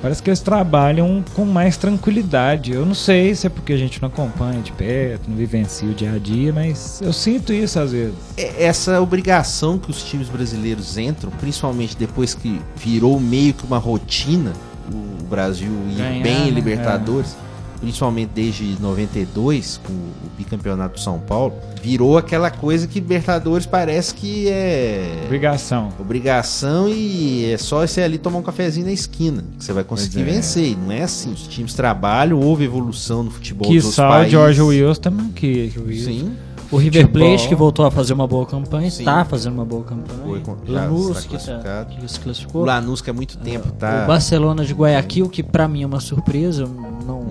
parece 0.00 0.22
que 0.22 0.30
eles 0.30 0.40
trabalham 0.40 1.22
com 1.34 1.44
mais 1.44 1.76
tranquilidade. 1.76 2.72
Eu 2.72 2.86
não 2.86 2.94
sei 2.94 3.34
se 3.34 3.46
é 3.46 3.50
porque 3.50 3.72
a 3.72 3.76
gente 3.76 4.00
não 4.00 4.08
acompanha 4.08 4.60
de 4.62 4.72
perto, 4.72 5.28
não 5.28 5.36
vivencia 5.36 5.88
o 5.88 5.92
dia 5.92 6.12
a 6.14 6.18
dia, 6.18 6.52
mas 6.52 7.00
eu 7.02 7.12
sinto 7.12 7.52
isso 7.52 7.78
às 7.78 7.92
vezes. 7.92 8.14
É 8.36 8.64
essa 8.64 9.00
obrigação 9.00 9.78
que 9.78 9.90
os 9.90 10.02
times 10.04 10.28
brasileiros 10.28 10.96
entram, 10.96 11.30
principalmente 11.32 11.96
depois 11.96 12.34
que 12.34 12.60
virou 12.76 13.18
meio 13.20 13.52
que 13.52 13.64
uma 13.64 13.78
rotina 13.78 14.52
o 14.92 15.24
Brasil 15.24 15.68
ir 15.90 15.96
Ganhar, 15.96 16.22
bem 16.22 16.36
em 16.42 16.44
né? 16.46 16.50
Libertadores. 16.50 17.36
Principalmente 17.80 18.30
desde 18.34 18.80
92, 18.80 19.80
com 19.84 19.92
o 19.92 20.30
bicampeonato 20.36 20.94
do 20.94 21.00
São 21.00 21.18
Paulo, 21.18 21.54
virou 21.82 22.18
aquela 22.18 22.50
coisa 22.50 22.86
que 22.86 23.00
Libertadores 23.00 23.66
parece 23.66 24.14
que 24.14 24.48
é 24.48 25.22
Obrigação. 25.24 25.88
obrigação 25.98 26.88
e 26.88 27.50
é 27.52 27.56
só 27.56 27.86
você 27.86 28.02
ali 28.02 28.18
tomar 28.18 28.38
um 28.38 28.42
cafezinho 28.42 28.86
na 28.86 28.92
esquina 28.92 29.44
que 29.58 29.64
você 29.64 29.72
vai 29.72 29.82
conseguir 29.84 30.20
é. 30.20 30.24
vencer. 30.24 30.64
E 30.72 30.76
não 30.76 30.92
é 30.92 31.02
assim. 31.02 31.32
Os 31.32 31.46
times 31.48 31.74
trabalham, 31.74 32.38
houve 32.38 32.64
evolução 32.64 33.22
no 33.22 33.30
futebol 33.30 33.68
Que 33.68 33.76
dos 33.76 33.84
outros 33.86 33.94
só 33.96 34.20
o. 34.20 34.28
George 34.28 34.60
Wilson 34.60 35.00
também 35.00 35.28
quis. 35.30 35.74
Sim. 36.04 36.36
O 36.70 36.76
River 36.76 37.06
Futebol. 37.06 37.28
Plate, 37.28 37.48
que 37.48 37.54
voltou 37.56 37.84
a 37.84 37.90
fazer 37.90 38.12
uma 38.12 38.28
boa 38.28 38.46
campanha, 38.46 38.86
está 38.86 39.24
fazendo 39.24 39.54
uma 39.54 39.64
boa 39.64 39.82
campanha. 39.82 40.40
Foi 40.44 40.54
Lanús, 40.68 41.18
que, 41.18 41.22
tá, 41.24 41.28
classificado. 41.30 41.96
que 41.96 42.08
se 42.08 42.18
O 42.18 42.20
classificou. 42.20 42.64
Lanús, 42.64 43.00
que 43.02 43.10
há 43.10 43.12
muito 43.12 43.36
tempo 43.38 43.72
tá. 43.72 44.04
O 44.04 44.06
Barcelona 44.06 44.64
de 44.64 44.72
Guayaquil, 44.72 45.28
que 45.28 45.42
pra 45.42 45.66
mim 45.66 45.82
é 45.82 45.86
uma 45.86 45.98
surpresa, 45.98 46.62
eu 46.62 46.68
não, 46.68 47.26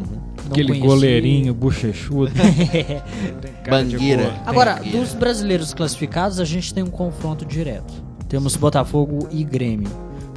não 0.50 0.54
Aquele 0.54 0.68
conheci. 0.70 0.88
goleirinho 0.88 1.54
bochechudo. 1.54 2.32
Bangueira. 3.70 4.34
Agora, 4.46 4.76
Bangueira. 4.76 4.98
dos 5.00 5.14
brasileiros 5.14 5.74
classificados, 5.74 6.40
a 6.40 6.46
gente 6.46 6.74
tem 6.74 6.84
um 6.84 6.88
confronto 6.90 7.46
direto. 7.46 7.94
Temos 8.28 8.56
Botafogo 8.56 9.28
e 9.32 9.44
Grêmio. 9.44 9.90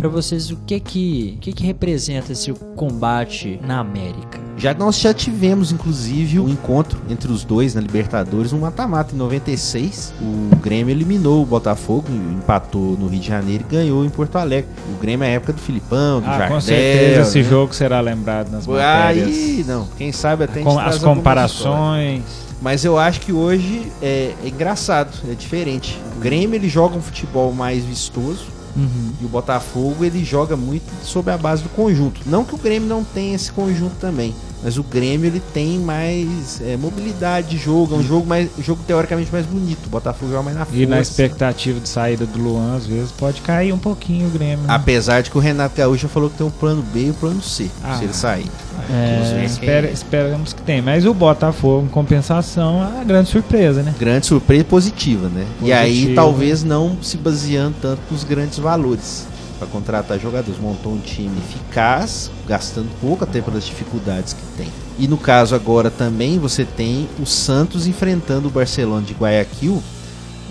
Pra 0.03 0.09
vocês, 0.09 0.51
o 0.51 0.57
que 0.67 0.81
que, 0.81 1.35
o 1.37 1.41
que 1.41 1.53
que 1.53 1.65
representa 1.65 2.33
esse 2.33 2.53
combate 2.75 3.61
na 3.63 3.79
América? 3.79 4.41
Já 4.57 4.75
nós 4.75 4.99
já 4.99 5.15
tivemos, 5.15 5.71
inclusive, 5.71 6.41
um 6.41 6.49
encontro 6.49 7.01
entre 7.09 7.31
os 7.31 7.45
dois 7.45 7.77
na 7.77 7.81
Libertadores, 7.81 8.53
um 8.53 8.59
mata-mata 8.59 9.15
em 9.15 9.17
96. 9.17 10.13
O 10.21 10.57
Grêmio 10.57 10.93
eliminou 10.93 11.45
o 11.45 11.47
Botafogo, 11.47 12.09
empatou 12.37 12.97
no 12.99 13.07
Rio 13.07 13.21
de 13.21 13.29
Janeiro 13.29 13.65
e 13.69 13.73
ganhou 13.73 14.05
em 14.05 14.11
Porto 14.11 14.39
Alegre. 14.39 14.69
O 14.93 15.01
Grêmio 15.01 15.25
é 15.25 15.29
a 15.29 15.31
época 15.35 15.53
do 15.53 15.61
Filipão, 15.61 16.21
do 16.21 16.27
Ah, 16.27 16.31
Jardel. 16.37 16.49
com 16.49 16.61
certeza 16.61 17.21
esse 17.21 17.39
né? 17.39 17.45
jogo 17.45 17.73
será 17.73 18.01
lembrado 18.01 18.51
nas 18.51 18.67
matérias. 18.67 19.29
Aí, 19.29 19.65
não, 19.69 19.87
quem 19.97 20.11
sabe 20.11 20.43
até 20.43 20.63
a 20.63 20.65
gente 20.65 20.79
as 20.81 20.99
comparações. 20.99 22.25
Mas 22.61 22.85
eu 22.85 22.99
acho 22.99 23.21
que 23.21 23.33
hoje 23.33 23.87
é, 24.03 24.35
é 24.45 24.49
engraçado, 24.49 25.17
é 25.31 25.35
diferente. 25.35 25.97
O 26.17 26.19
Grêmio 26.21 26.57
ele 26.57 26.69
joga 26.69 26.97
um 26.97 27.01
futebol 27.01 27.53
mais 27.53 27.85
vistoso 27.85 28.62
e 28.77 29.25
o 29.25 29.29
Botafogo 29.29 30.05
ele 30.05 30.25
joga 30.25 30.57
muito 30.57 30.91
sobre 31.05 31.33
a 31.33 31.39
base 31.39 31.63
do 31.63 31.69
conjunto. 31.69 32.21
Não 32.27 32.45
que 32.45 32.55
o 32.55 32.59
Grêmio 32.59 32.89
não 32.89 33.05
tenha 33.05 33.35
esse 33.35 33.53
conjunto 33.53 33.97
também, 33.97 34.35
mas 34.63 34.79
o 34.79 34.83
Grêmio 34.83 35.27
ele 35.27 35.43
tem 35.53 35.79
mais 35.79 36.61
é, 36.65 36.77
mobilidade 36.77 37.49
de 37.51 37.59
jogo, 37.59 37.95
é 37.95 37.99
um 37.99 38.03
jogo 38.03 38.27
mais 38.27 38.49
jogo 38.61 38.81
teoricamente 38.87 39.31
mais 39.33 39.45
bonito. 39.47 39.87
O 39.87 39.91
Botafogo 39.91 40.31
joga 40.31 40.43
mais 40.45 40.57
na 40.57 40.65
força. 40.65 40.81
E 40.81 40.87
na 40.87 41.01
expectativa 41.01 41.81
de 41.81 41.89
saída 41.89 42.25
do 42.27 42.39
Luan, 42.39 42.77
às 42.77 42.87
vezes 42.87 43.11
pode 43.13 43.41
cair 43.41 43.73
um 43.73 43.79
pouquinho 43.79 44.29
o 44.29 44.31
Grêmio. 44.31 44.59
né? 44.59 44.65
Apesar 44.69 45.23
de 45.23 45.31
que 45.31 45.37
o 45.37 45.41
Renato 45.41 45.77
Gaúcho 45.77 46.09
falou 46.09 46.31
que 46.31 46.37
tem 46.39 46.47
um 46.47 46.51
plano 46.51 46.83
B 46.93 47.07
e 47.07 47.11
um 47.11 47.15
plano 47.15 47.43
C, 47.43 47.69
Ah. 47.83 47.97
se 47.99 48.05
ele 48.05 48.15
sair. 48.15 48.47
É, 48.91 49.45
Espera- 49.45 49.91
esperamos 49.91 50.53
que 50.53 50.63
tenha. 50.63 50.83
Mas 50.83 51.05
o 51.07 51.15
Botafogo, 51.15 51.87
em 51.87 51.89
compensação, 51.89 52.83
é 52.83 53.01
a 53.01 53.05
grande 53.05 53.29
surpresa, 53.29 53.83
né? 53.83 53.95
grande 53.99 54.27
surpresa 54.27 54.65
positiva, 54.65 55.29
né? 55.29 55.47
E 55.61 55.73
aí 55.73 56.15
talvez 56.15 56.63
não 56.65 56.97
se 57.03 57.17
baseando 57.17 57.77
tanto 57.81 58.01
nos 58.11 58.25
grandes 58.25 58.59
valores 58.59 59.27
para 59.63 59.67
contratar 59.67 60.19
jogadores. 60.19 60.61
Montou 60.61 60.93
um 60.93 60.99
time 60.99 61.39
eficaz, 61.39 62.31
gastando 62.47 62.89
pouco 63.01 63.23
até 63.23 63.41
pelas 63.41 63.65
dificuldades 63.65 64.33
que 64.33 64.45
tem. 64.57 64.69
E 64.99 65.07
no 65.07 65.17
caso 65.17 65.55
agora 65.55 65.91
também 65.91 66.39
você 66.39 66.65
tem 66.65 67.09
o 67.21 67.27
Santos 67.27 67.87
enfrentando 67.87 68.49
o 68.49 68.51
Barcelona 68.51 69.07
de 69.07 69.15
Guayaquil. 69.15 69.81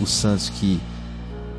O 0.02 0.08
Santos 0.08 0.50
que 0.50 0.80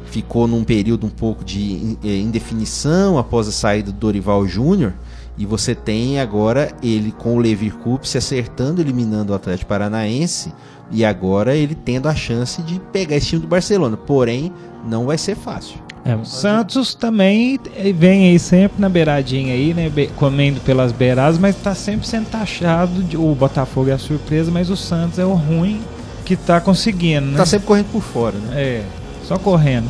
ficou 0.07 0.47
num 0.47 0.65
período 0.65 1.07
um 1.07 1.11
pouco 1.11 1.45
de 1.45 1.97
eh, 2.03 2.17
indefinição 2.17 3.19
após 3.19 3.47
a 3.49 3.53
saída 3.53 3.93
do 3.93 3.99
Dorival 3.99 4.47
Júnior. 4.47 4.95
E 5.37 5.47
você 5.47 5.75
tem 5.75 6.21
agora 6.21 6.75
ele 6.83 7.13
com 7.13 7.37
o 7.37 7.39
Levir 7.39 7.75
Cup 7.77 8.05
se 8.05 8.19
acertando, 8.19 8.81
eliminando 8.81 9.33
o 9.33 9.37
Atlético 9.37 9.69
Paranaense. 9.69 10.53
E 10.91 11.05
agora 11.05 11.55
ele 11.57 11.75
tendo 11.75 12.09
a 12.09 12.15
chance 12.15 12.63
de 12.63 12.79
pegar 12.93 13.17
esse 13.17 13.29
time 13.29 13.43
do 13.43 13.49
Barcelona. 13.49 13.97
Porém, 13.97 14.53
não 14.87 15.07
vai 15.07 15.17
ser 15.17 15.35
fácil. 15.35 15.79
É, 16.05 16.17
o 16.17 16.25
Santos 16.25 16.95
também 16.95 17.61
vem 17.95 18.31
aí 18.31 18.39
sempre 18.39 18.81
na 18.81 18.89
beiradinha 18.89 19.55
aí, 19.55 19.73
né? 19.73 19.91
comendo 20.17 20.61
pelas 20.61 20.91
beiradas, 20.91 21.39
mas 21.39 21.55
tá 21.55 21.75
sempre 21.75 22.07
sendo 22.07 22.29
taxado. 22.29 23.03
De, 23.05 23.17
o 23.17 23.35
Botafogo 23.35 23.89
é 23.89 23.93
a 23.93 23.99
surpresa, 23.99 24.51
mas 24.51 24.69
o 24.69 24.77
Santos 24.77 25.19
é 25.21 25.25
o 25.25 25.35
ruim 25.35 25.81
que 26.25 26.37
tá 26.37 26.61
conseguindo, 26.61 27.27
né? 27.27 27.37
Tá 27.37 27.47
sempre 27.47 27.67
correndo 27.67 27.93
por 27.93 28.03
fora, 28.03 28.37
né? 28.37 28.61
É, 28.61 28.85
só 29.25 29.39
correndo. 29.39 29.87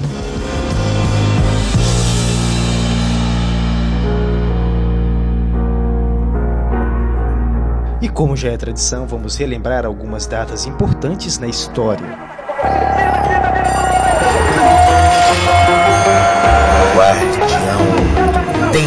E 8.02 8.08
como 8.08 8.36
já 8.36 8.50
é 8.50 8.56
tradição, 8.56 9.06
vamos 9.06 9.36
relembrar 9.36 9.86
algumas 9.86 10.26
datas 10.26 10.66
importantes 10.66 11.38
na 11.38 11.46
história. 11.46 12.32
Tem 18.72 18.84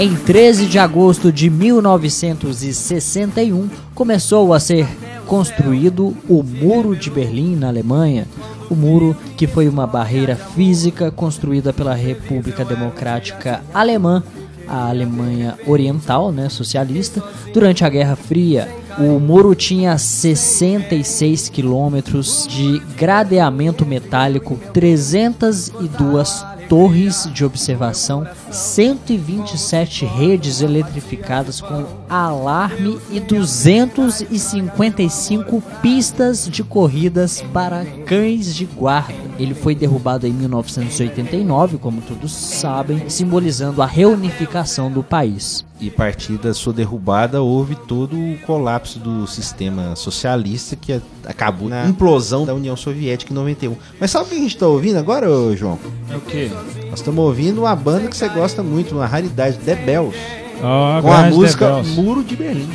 Em 0.00 0.16
13 0.16 0.66
de 0.66 0.78
agosto 0.78 1.30
de 1.30 1.50
1961, 1.50 3.68
começou 3.94 4.54
a 4.54 4.58
ser 4.58 4.88
construído 5.26 6.16
o 6.28 6.42
Muro 6.42 6.96
de 6.96 7.10
Berlim, 7.10 7.54
na 7.54 7.68
Alemanha. 7.68 8.26
O 8.68 8.74
muro 8.74 9.16
que 9.36 9.46
foi 9.46 9.68
uma 9.68 9.86
barreira 9.86 10.34
física 10.34 11.08
construída 11.10 11.72
pela 11.72 11.94
República 11.94 12.64
Democrática 12.64 13.62
Alemã, 13.74 14.24
a 14.70 14.88
Alemanha 14.88 15.58
Oriental, 15.66 16.30
né, 16.30 16.48
socialista, 16.48 17.22
durante 17.52 17.84
a 17.84 17.88
Guerra 17.88 18.14
Fria. 18.14 18.68
O 18.98 19.18
muro 19.18 19.54
tinha 19.54 19.98
66 19.98 21.48
quilômetros 21.48 22.46
de 22.48 22.78
gradeamento 22.96 23.84
metálico, 23.84 24.58
302 24.72 26.44
torres 26.70 27.28
de 27.34 27.44
observação, 27.44 28.24
127 28.48 30.04
redes 30.04 30.60
eletrificadas 30.62 31.60
com 31.60 31.84
alarme 32.08 32.96
e 33.10 33.18
255 33.18 35.60
pistas 35.82 36.48
de 36.48 36.62
corridas 36.62 37.42
para 37.52 37.84
cães 38.06 38.54
de 38.54 38.66
guarda. 38.66 39.12
Ele 39.36 39.52
foi 39.54 39.74
derrubado 39.74 40.28
em 40.28 40.32
1989, 40.32 41.76
como 41.78 42.00
todos 42.02 42.30
sabem, 42.32 43.08
simbolizando 43.10 43.82
a 43.82 43.86
reunificação 43.86 44.92
do 44.92 45.02
país. 45.02 45.66
E 45.80 45.88
a 45.88 45.92
partir 45.92 46.36
da 46.38 46.52
sua 46.54 46.72
derrubada 46.74 47.40
houve 47.42 47.74
todo 47.74 48.14
o 48.14 48.38
colapso 48.46 48.98
do 48.98 49.26
sistema 49.26 49.96
socialista 49.96 50.76
que 50.76 50.92
a- 50.92 51.00
acabou 51.26 51.68
na 51.68 51.86
implosão 51.86 52.44
da 52.44 52.54
União 52.54 52.76
Soviética 52.76 53.32
em 53.32 53.36
91. 53.36 53.76
Mas 53.98 54.10
sabe 54.10 54.24
o 54.26 54.28
que 54.28 54.34
a 54.36 54.38
gente 54.38 54.56
tá 54.56 54.66
ouvindo 54.66 54.98
agora, 54.98 55.26
João? 55.56 55.78
É 56.10 56.16
o 56.16 56.20
quê? 56.20 56.50
Nós 56.90 57.00
estamos 57.00 57.24
ouvindo 57.24 57.62
uma 57.62 57.74
banda 57.76 58.08
que 58.08 58.16
você 58.16 58.28
gosta 58.28 58.62
muito, 58.62 58.94
uma 58.94 59.06
raridade, 59.06 59.58
The 59.58 59.74
Bells, 59.76 60.16
Ó, 60.62 61.00
com 61.02 61.12
a 61.12 61.22
música 61.24 61.66
The 61.66 61.72
Bells. 61.74 62.00
Muro 62.00 62.22
de 62.24 62.36
Berlim. 62.36 62.68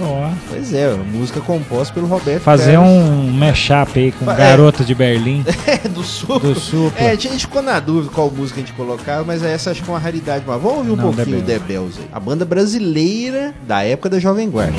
Ó, 0.00 0.30
Pois 0.48 0.72
é, 0.72 0.94
música 0.94 1.40
composta 1.40 1.92
pelo 1.92 2.06
Roberto 2.06 2.42
fazer 2.44 2.74
Carlos. 2.74 2.92
um 2.92 3.30
mashup 3.32 3.98
aí 3.98 4.12
com 4.12 4.30
é. 4.30 4.34
Garota 4.36 4.84
de 4.84 4.94
Berlim, 4.94 5.44
É, 5.66 5.88
do 5.88 6.04
sul. 6.04 6.38
do 6.38 6.54
Supla. 6.54 7.00
É, 7.00 7.10
a 7.10 7.14
gente 7.16 7.38
ficou 7.38 7.60
na 7.62 7.80
dúvida 7.80 8.12
qual 8.14 8.30
música 8.30 8.60
a 8.60 8.62
gente 8.62 8.72
colocava, 8.74 9.24
mas 9.24 9.42
essa 9.42 9.72
acho 9.72 9.82
que 9.82 9.90
é 9.90 9.92
uma 9.92 9.98
raridade. 9.98 10.44
Mas 10.46 10.62
vamos 10.62 10.78
ouvir 10.78 10.90
um 10.92 10.96
Não, 10.96 11.12
pouquinho 11.12 11.38
o 11.38 11.42
The 11.42 11.58
The 11.58 11.64
Bells 11.66 11.98
aí. 11.98 12.06
A 12.12 12.20
banda 12.20 12.44
brasileira 12.44 13.52
da 13.66 13.82
época 13.82 14.08
da 14.08 14.20
Jovem 14.20 14.48
Guarda. 14.48 14.76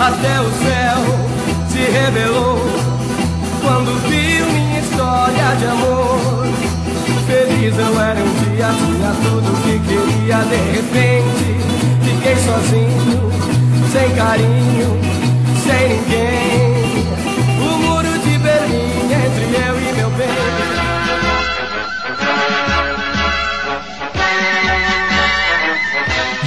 Até 0.00 0.40
o 0.40 0.50
céu 0.62 0.98
se 1.68 1.78
revelou 1.90 2.58
quando 3.60 4.00
viu 4.08 4.46
minha 4.46 4.80
história 4.80 5.56
de 5.58 5.66
amor. 5.66 6.46
Feliz 7.26 7.76
eu 7.76 8.00
era 8.00 8.20
um 8.20 8.32
dia, 8.44 8.68
tinha 8.78 9.12
tudo 9.24 9.48
que 9.64 9.78
queria. 9.80 10.38
De 10.44 10.56
repente, 10.70 11.48
fiquei 12.04 12.36
sozinho, 12.36 13.30
sem 13.90 14.14
carinho, 14.14 15.00
sem 15.64 15.88
ninguém. 15.88 16.67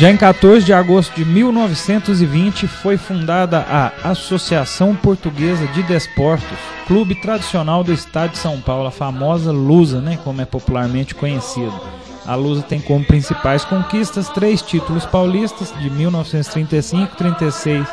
Já 0.02 0.10
em 0.10 0.18
14 0.18 0.66
de 0.66 0.74
agosto 0.74 1.14
de 1.14 1.24
1920 1.24 2.66
foi 2.66 2.98
fundada 2.98 3.60
a 3.60 4.10
Associação 4.10 4.96
Portuguesa 4.96 5.68
de 5.68 5.84
Desportos, 5.84 6.58
clube 6.88 7.14
tradicional 7.14 7.84
do 7.84 7.94
estado 7.94 8.32
de 8.32 8.40
São 8.40 8.60
Paulo, 8.60 8.88
a 8.88 8.92
famosa 8.92 9.52
Lusa, 9.52 10.02
né, 10.02 10.18
como 10.24 10.42
é 10.42 10.46
popularmente 10.46 11.14
conhecido. 11.14 11.80
A 12.26 12.34
Lusa 12.34 12.64
tem 12.64 12.82
como 12.82 13.06
principais 13.06 13.64
conquistas 13.64 14.28
três 14.30 14.64
títulos 14.64 15.06
paulistas 15.06 15.72
de 15.80 15.88
1935, 15.92 17.16
36 17.16 17.88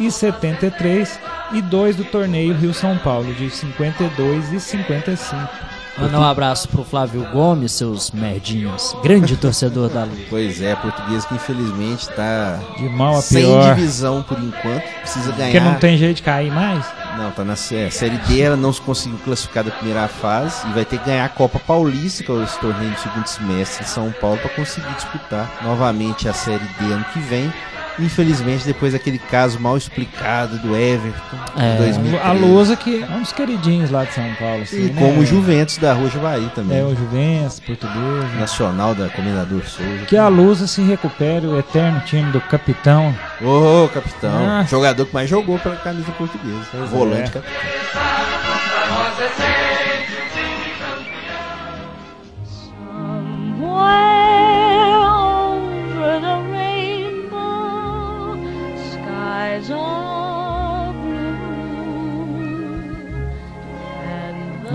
e 0.00 0.10
73 0.10 1.20
e 1.52 1.62
dois 1.62 1.94
do 1.94 2.02
torneio 2.02 2.56
Rio-São 2.56 2.98
Paulo 2.98 3.32
de 3.34 3.48
52 3.48 4.52
e 4.52 4.58
55. 4.58 5.81
Mandar 5.98 6.20
um 6.20 6.24
abraço 6.24 6.68
pro 6.68 6.82
Flávio 6.84 7.22
Gomes, 7.32 7.72
seus 7.72 8.10
merdinhos. 8.10 8.96
Grande 9.02 9.36
torcedor 9.36 9.90
da 9.90 10.04
Lusa. 10.04 10.22
Pois 10.30 10.60
é, 10.62 10.74
português 10.74 11.24
que 11.26 11.34
infelizmente 11.34 12.08
tá 12.08 12.58
De 12.78 12.88
mal 12.88 13.16
a 13.16 13.22
sem 13.22 13.44
pior. 13.44 13.74
divisão 13.74 14.22
por 14.22 14.38
enquanto. 14.38 14.82
Precisa 15.00 15.30
ganhar. 15.32 15.52
Porque 15.52 15.60
não 15.60 15.74
tem 15.74 15.98
jeito 15.98 16.16
de 16.16 16.22
cair 16.22 16.50
mais. 16.50 16.84
Não, 17.18 17.30
tá 17.30 17.44
na 17.44 17.56
sé- 17.56 17.90
Série 17.90 18.16
D, 18.16 18.40
ela 18.40 18.56
não 18.56 18.72
se 18.72 18.80
conseguiu 18.80 19.18
classificar 19.22 19.62
da 19.64 19.70
primeira 19.70 20.08
fase 20.08 20.66
e 20.66 20.72
vai 20.72 20.84
ter 20.84 20.98
que 20.98 21.04
ganhar 21.04 21.26
a 21.26 21.28
Copa 21.28 21.58
Paulista, 21.58 22.24
que 22.24 22.32
é 22.32 22.42
esse 22.42 22.58
torneio 22.58 22.90
do 22.90 22.98
segundo 22.98 23.26
semestre 23.26 23.84
em 23.84 23.86
São 23.86 24.10
Paulo, 24.18 24.38
para 24.38 24.48
conseguir 24.48 24.92
disputar 24.94 25.50
novamente 25.62 26.26
a 26.26 26.32
Série 26.32 26.64
D 26.80 26.86
ano 26.90 27.04
que 27.12 27.20
vem. 27.20 27.52
Infelizmente, 27.98 28.64
depois 28.64 28.92
daquele 28.92 29.18
caso 29.18 29.60
mal 29.60 29.76
explicado 29.76 30.58
do 30.58 30.76
Everton 30.76 31.36
É, 31.56 31.74
em 31.74 31.78
2013. 31.78 32.26
A 32.26 32.32
Lusa 32.32 32.76
que 32.76 33.02
é 33.02 33.06
um 33.06 33.20
dos 33.20 33.32
queridinhos 33.32 33.90
lá 33.90 34.04
de 34.04 34.14
São 34.14 34.34
Paulo. 34.38 34.62
Assim, 34.62 34.86
E 34.86 34.90
né? 34.90 35.00
como 35.00 35.20
o 35.20 35.26
Juventus 35.26 35.76
da 35.76 35.92
Rua 35.92 36.08
Juvaí 36.08 36.50
também. 36.54 36.78
É 36.78 36.82
o 36.84 36.94
Juventus, 36.94 37.60
português. 37.60 38.38
Nacional 38.38 38.94
da 38.94 39.08
Comendador 39.08 39.62
Souza. 39.66 40.04
Que 40.06 40.16
a 40.16 40.28
Lusa 40.28 40.66
se 40.66 40.82
recupere 40.82 41.46
o 41.46 41.58
eterno 41.58 42.00
time 42.00 42.30
do 42.32 42.40
capitão. 42.40 43.14
Ô, 43.40 43.88
capitão. 43.88 44.46
Ah. 44.46 44.64
Jogador 44.68 45.04
que 45.06 45.14
mais 45.14 45.28
jogou 45.28 45.58
pela 45.58 45.76
camisa 45.76 46.10
portuguesa. 46.12 46.66
Volante 46.90 47.30
é. 47.30 47.40
capitão. 47.40 48.41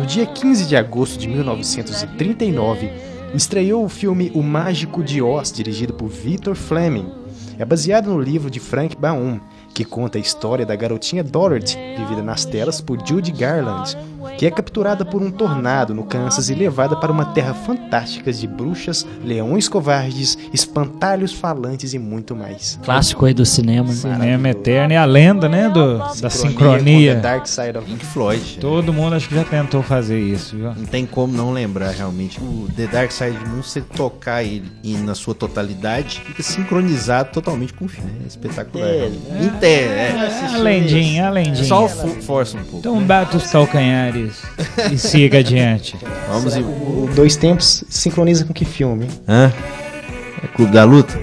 Dia 0.08 0.26
15 0.26 0.66
de 0.66 0.78
agosto 0.78 1.20
de 1.20 1.28
1939, 1.28 2.90
estreou 3.36 3.84
o 3.84 3.90
filme 3.90 4.32
O 4.34 4.42
Mágico 4.42 5.04
de 5.04 5.22
Oz, 5.22 5.52
dirigido 5.52 5.94
por 5.94 6.08
Victor 6.08 6.56
Fleming. 6.56 7.12
É 7.60 7.66
baseado 7.66 8.10
no 8.10 8.22
livro 8.22 8.50
de 8.50 8.58
Frank 8.58 8.96
Baum, 8.96 9.38
que 9.74 9.84
conta 9.84 10.18
a 10.18 10.22
história 10.22 10.66
da 10.66 10.78
garotinha 10.78 11.26
Dorothy, 11.26 11.78
vivida 11.98 12.24
nas 12.24 12.46
telas 12.46 12.80
por 12.80 13.06
Judy 13.06 13.34
Garland, 13.34 13.98
que 14.38 14.46
é 14.46 14.52
capturada 14.52 15.04
por 15.06 15.22
um 15.22 15.32
tornado 15.32 15.94
no 15.94 16.04
Kansas 16.04 16.50
e 16.50 16.54
levada 16.56 16.96
para 16.96 17.12
uma 17.12 17.26
terra 17.26 17.54
fantástica 17.54 18.32
de 18.32 18.48
bruxas, 18.48 19.06
leões 19.24 19.68
covardes, 19.68 20.38
espantalhos 20.54 21.32
falantes 21.34 21.94
e 21.94 22.00
muito 22.00 22.36
mais. 22.36 22.80
Clássico 22.84 23.26
aí 23.26 23.34
do 23.34 23.46
cinema. 23.46 23.88
né? 23.90 23.94
Cinema 23.96 24.50
eterno 24.50 24.94
e 24.94 24.98
a 24.98 25.06
lenda, 25.06 25.48
né? 25.50 25.70
Do, 25.70 25.98
da 26.22 26.30
sincronia. 26.30 27.16
Dark 27.16 27.48
Side 27.48 27.78
of 27.78 27.86
Pink 27.90 28.06
Floyd. 28.06 28.58
Todo 28.60 28.94
mundo 28.94 29.16
acho 29.16 29.28
que 29.30 29.36
já 29.36 29.44
tentou 29.44 29.82
fazer 29.82 30.20
isso, 30.20 30.56
viu? 30.56 30.74
Não 30.76 30.86
tem 30.86 31.06
como 31.06 31.34
não 31.34 31.52
lembrar 31.52 31.92
realmente. 31.92 32.40
O 32.40 32.68
The 32.76 32.88
Dark 32.88 33.12
Side 33.12 33.32
of 33.32 33.44
the 33.44 33.50
Moon, 33.50 33.64
você 33.64 33.82
tocar 33.82 34.44
ele 34.44 34.72
e 34.84 34.94
na 34.96 35.16
sua 35.16 35.34
totalidade, 35.36 36.22
fica 36.26 36.44
sincronizado 36.44 37.30
totalmente 37.32 37.74
com 37.74 37.86
o 37.86 37.88
filme. 37.88 38.12
É 38.24 38.28
espetacular. 38.28 38.88
É, 38.88 39.08
Inte- 39.08 39.66
é, 39.66 40.48
É 40.52 40.56
a 40.56 40.58
lendinha, 40.58 41.22
é 41.22 41.26
a 41.26 41.30
lendinha. 41.30 41.64
Só 41.64 41.86
o 41.86 41.90
fo- 41.90 42.08
força 42.22 42.58
um 42.58 42.62
pouco. 42.62 42.78
Então 42.80 43.00
bata 43.04 43.38
os 43.38 43.44
calcanhares 44.12 44.42
e 44.92 44.98
siga 44.98 45.40
adiante. 45.40 45.96
Vamos 46.30 46.56
em. 46.56 46.64
O 46.64 47.10
Dois 47.16 47.36
Tempos 47.36 47.84
sincroniza 47.90 48.46
com 48.46 48.54
que 48.54 48.66
filme? 48.66 49.08
Hã? 49.28 49.52
É 50.44 50.48
Clube 50.48 50.72
da 50.72 50.84
Luta? 50.84 51.18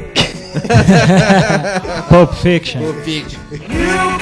Pulp 2.08 2.32
Fiction. 2.34 2.80
You 2.80 2.94
can't 3.58 4.13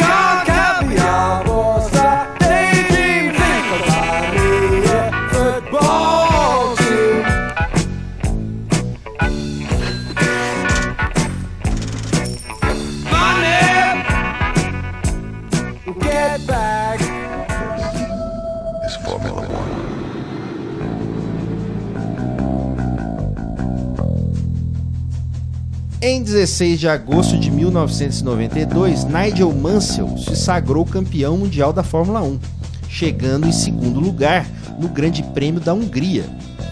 Em 26.05 26.21
16 26.21 26.81
de 26.81 26.89
agosto 26.89 27.39
de 27.39 27.49
1992, 27.49 29.05
Nigel 29.05 29.53
Mansell 29.53 30.19
se 30.19 30.35
sagrou 30.35 30.85
campeão 30.85 31.37
mundial 31.37 31.73
da 31.73 31.85
Fórmula 31.85 32.21
1, 32.21 32.41
chegando 32.89 33.47
em 33.47 33.53
segundo 33.53 34.01
lugar 34.01 34.45
no 34.81 34.89
Grande 34.89 35.23
Prêmio 35.23 35.61
da 35.61 35.73
Hungria, 35.73 36.25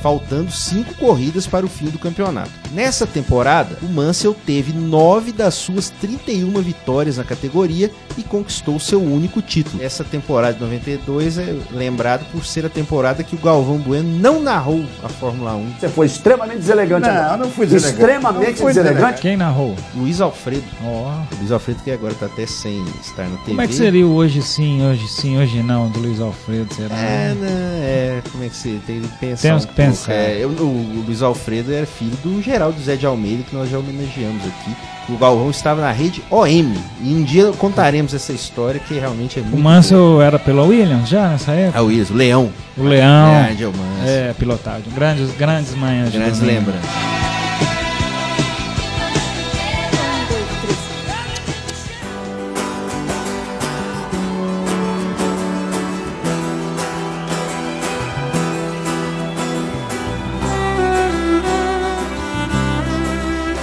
faltando 0.02 0.50
cinco 0.50 0.92
corridas 0.94 1.46
para 1.46 1.64
o 1.64 1.68
fim 1.68 1.90
do 1.90 1.98
campeonato. 1.98 2.59
Nessa 2.72 3.04
temporada, 3.06 3.76
o 3.82 3.86
Mansell 3.86 4.34
teve 4.46 4.72
nove 4.72 5.32
das 5.32 5.54
suas 5.54 5.90
31 5.90 6.52
vitórias 6.62 7.16
na 7.16 7.24
categoria 7.24 7.90
e 8.16 8.22
conquistou 8.22 8.78
seu 8.78 9.02
único 9.02 9.42
título. 9.42 9.82
Essa 9.82 10.04
temporada 10.04 10.54
de 10.54 10.60
92 10.60 11.38
é 11.38 11.56
lembrada 11.72 12.24
por 12.30 12.44
ser 12.46 12.64
a 12.64 12.68
temporada 12.68 13.24
que 13.24 13.34
o 13.34 13.38
Galvão 13.38 13.76
Bueno 13.78 14.08
não 14.20 14.40
narrou 14.40 14.84
a 15.02 15.08
Fórmula 15.08 15.54
1. 15.56 15.72
Você 15.80 15.88
foi 15.88 16.06
extremamente 16.06 16.58
deselegante. 16.58 17.08
Não, 17.08 17.14
agora. 17.16 17.36
não 17.38 17.50
fui 17.50 17.66
deselegante. 17.66 18.00
Extremamente 18.00 18.50
Não 18.50 18.56
fui 18.56 18.72
deselegante. 18.72 19.20
Quem 19.20 19.36
narrou? 19.36 19.74
Luiz 19.96 20.20
Alfredo. 20.20 20.64
Ó. 20.84 21.10
O 21.34 21.38
Luiz 21.40 21.50
Alfredo 21.50 21.82
que 21.82 21.90
agora 21.90 22.14
tá 22.14 22.26
até 22.26 22.46
sem 22.46 22.84
estar 23.02 23.24
na 23.24 23.36
TV. 23.38 23.48
Como 23.50 23.62
é 23.62 23.66
que 23.66 23.74
seria 23.74 24.06
o 24.06 24.14
hoje 24.14 24.40
sim, 24.42 24.80
hoje 24.86 25.08
sim, 25.08 25.36
hoje 25.38 25.60
não, 25.60 25.88
do 25.90 25.98
Luiz 25.98 26.20
Alfredo? 26.20 26.72
Será? 26.72 26.96
É, 26.96 27.34
né, 27.34 27.48
é, 27.82 28.22
como 28.30 28.44
é 28.44 28.48
que 28.48 28.56
você 28.56 28.78
tem 28.86 29.00
que 29.00 29.08
pensar 29.18 29.42
Temos 29.42 29.64
um 29.64 29.66
que 29.66 29.74
pouco. 29.74 29.90
pensar. 29.90 30.12
É, 30.12 30.38
eu- 30.44 30.50
o, 30.50 30.62
o 30.62 31.04
Luiz 31.04 31.20
Alfredo 31.20 31.72
era 31.72 31.84
filho 31.84 32.16
do 32.22 32.40
Geraldo 32.40 32.59
Zé 32.82 32.96
de 32.96 33.06
Almeida, 33.06 33.42
que 33.48 33.54
nós 33.54 33.70
já 33.70 33.78
homenageamos 33.78 34.42
aqui. 34.44 34.76
O 35.08 35.16
Galvão 35.16 35.50
estava 35.50 35.80
na 35.80 35.90
rede 35.90 36.22
OM. 36.30 36.74
E 37.02 37.14
um 37.14 37.22
dia 37.22 37.50
contaremos 37.58 38.14
essa 38.14 38.32
história 38.32 38.80
que 38.80 38.94
realmente 38.94 39.38
é 39.38 39.42
muito. 39.42 39.56
O 39.56 39.60
Mansell 39.60 40.20
era 40.20 40.38
pela 40.38 40.62
Williams 40.62 41.08
já 41.08 41.28
nessa 41.28 41.52
época? 41.52 41.78
Ah, 41.78 41.82
o 41.82 41.86
Wilson, 41.86 42.14
o 42.14 42.16
Leão. 42.16 42.50
O 42.76 42.82
Leão. 42.82 43.28
É, 43.28 43.50
Angel 43.52 43.72
Mansell. 43.72 44.14
É, 44.14 44.34
pilotagem. 44.34 44.84
Grandes, 44.94 45.30
grandes 45.36 45.74
manhãs. 45.74 46.12
de 46.12 46.18
Grandes 46.18 46.40
lembranças. 46.40 47.19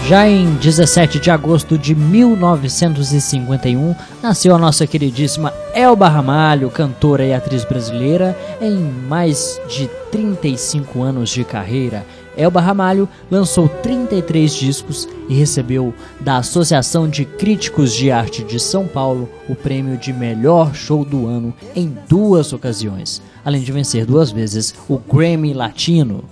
Já 0.08 0.26
em 0.26 0.56
17 0.56 1.20
de 1.20 1.30
agosto 1.30 1.78
de 1.78 1.94
1951, 1.94 3.94
nasceu 4.24 4.56
a 4.56 4.58
nossa 4.58 4.88
queridíssima 4.88 5.54
Elba 5.74 6.08
Ramalho, 6.08 6.70
cantora 6.70 7.26
e 7.26 7.34
atriz 7.34 7.66
brasileira, 7.66 8.34
em 8.62 8.80
mais 8.80 9.60
de 9.68 9.90
35 10.10 11.04
anos 11.04 11.30
de 11.30 11.44
carreira. 11.44 12.06
Elba 12.38 12.62
Ramalho 12.62 13.10
lançou 13.30 13.68
33 13.68 14.56
discos 14.56 15.10
e 15.28 15.34
recebeu 15.34 15.94
da 16.22 16.38
Associação 16.38 17.10
de 17.10 17.26
Críticos 17.26 17.94
de 17.94 18.10
Arte 18.10 18.46
de 18.46 18.62
São 18.62 18.88
Paulo 18.88 19.28
o 19.50 19.56
prêmio 19.56 19.98
de 19.98 20.14
melhor 20.14 20.74
show 20.74 21.04
do 21.04 21.28
ano 21.28 21.54
em 21.76 21.94
duas 22.08 22.54
ocasiões, 22.54 23.22
além 23.44 23.62
de 23.62 23.74
vencer 23.74 24.06
duas 24.06 24.32
vezes 24.32 24.74
o 24.88 24.98
Grammy 24.98 25.54
Latino. 25.54 26.24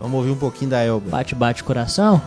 Vamos 0.00 0.16
ouvir 0.16 0.30
um 0.30 0.36
pouquinho 0.36 0.70
da 0.70 0.82
Elba. 0.82 1.10
Bate, 1.10 1.34
bate 1.34 1.62
coração. 1.62 2.22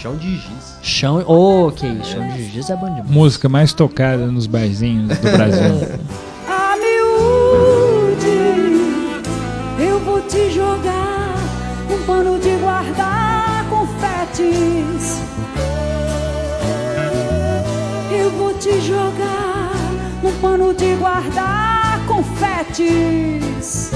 Chão 0.00 0.14
de 0.16 0.36
giz. 0.36 0.78
Chão. 0.82 1.24
Oh, 1.26 1.72
que 1.72 1.86
isso. 1.86 2.12
Chão 2.12 2.28
de 2.28 2.44
giz 2.50 2.68
é 2.68 2.76
bom 2.76 2.86
demais. 2.86 3.10
Música 3.10 3.48
mais 3.48 3.72
tocada 3.72 4.26
nos 4.26 4.46
barzinhos 4.46 5.16
do 5.18 5.30
Brasil. 5.30 5.62
A 6.46 6.76
miúde, 6.76 8.26
eu 9.78 9.98
vou 10.00 10.20
te 10.20 10.50
jogar 10.50 11.34
um 11.90 12.04
pano 12.06 12.38
de 12.38 12.50
guardar 12.56 13.64
confetes. 13.70 15.22
Eu 18.12 18.30
vou 18.32 18.52
te 18.54 18.78
jogar 18.82 19.72
um 20.22 20.32
pano 20.40 20.74
de 20.74 20.94
guardar 20.96 22.00
confetes. 22.06 23.92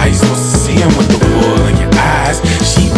How 0.00 0.06
you 0.06 0.14
supposed 0.14 0.50
to 0.52 0.58
see 0.58 0.82
'em 0.82 0.96
with 0.96 1.08
the 1.08 1.18
wool 1.28 1.66
in 1.66 1.76
your 1.76 1.94
eyes? 1.94 2.40
Ring. 2.78 2.89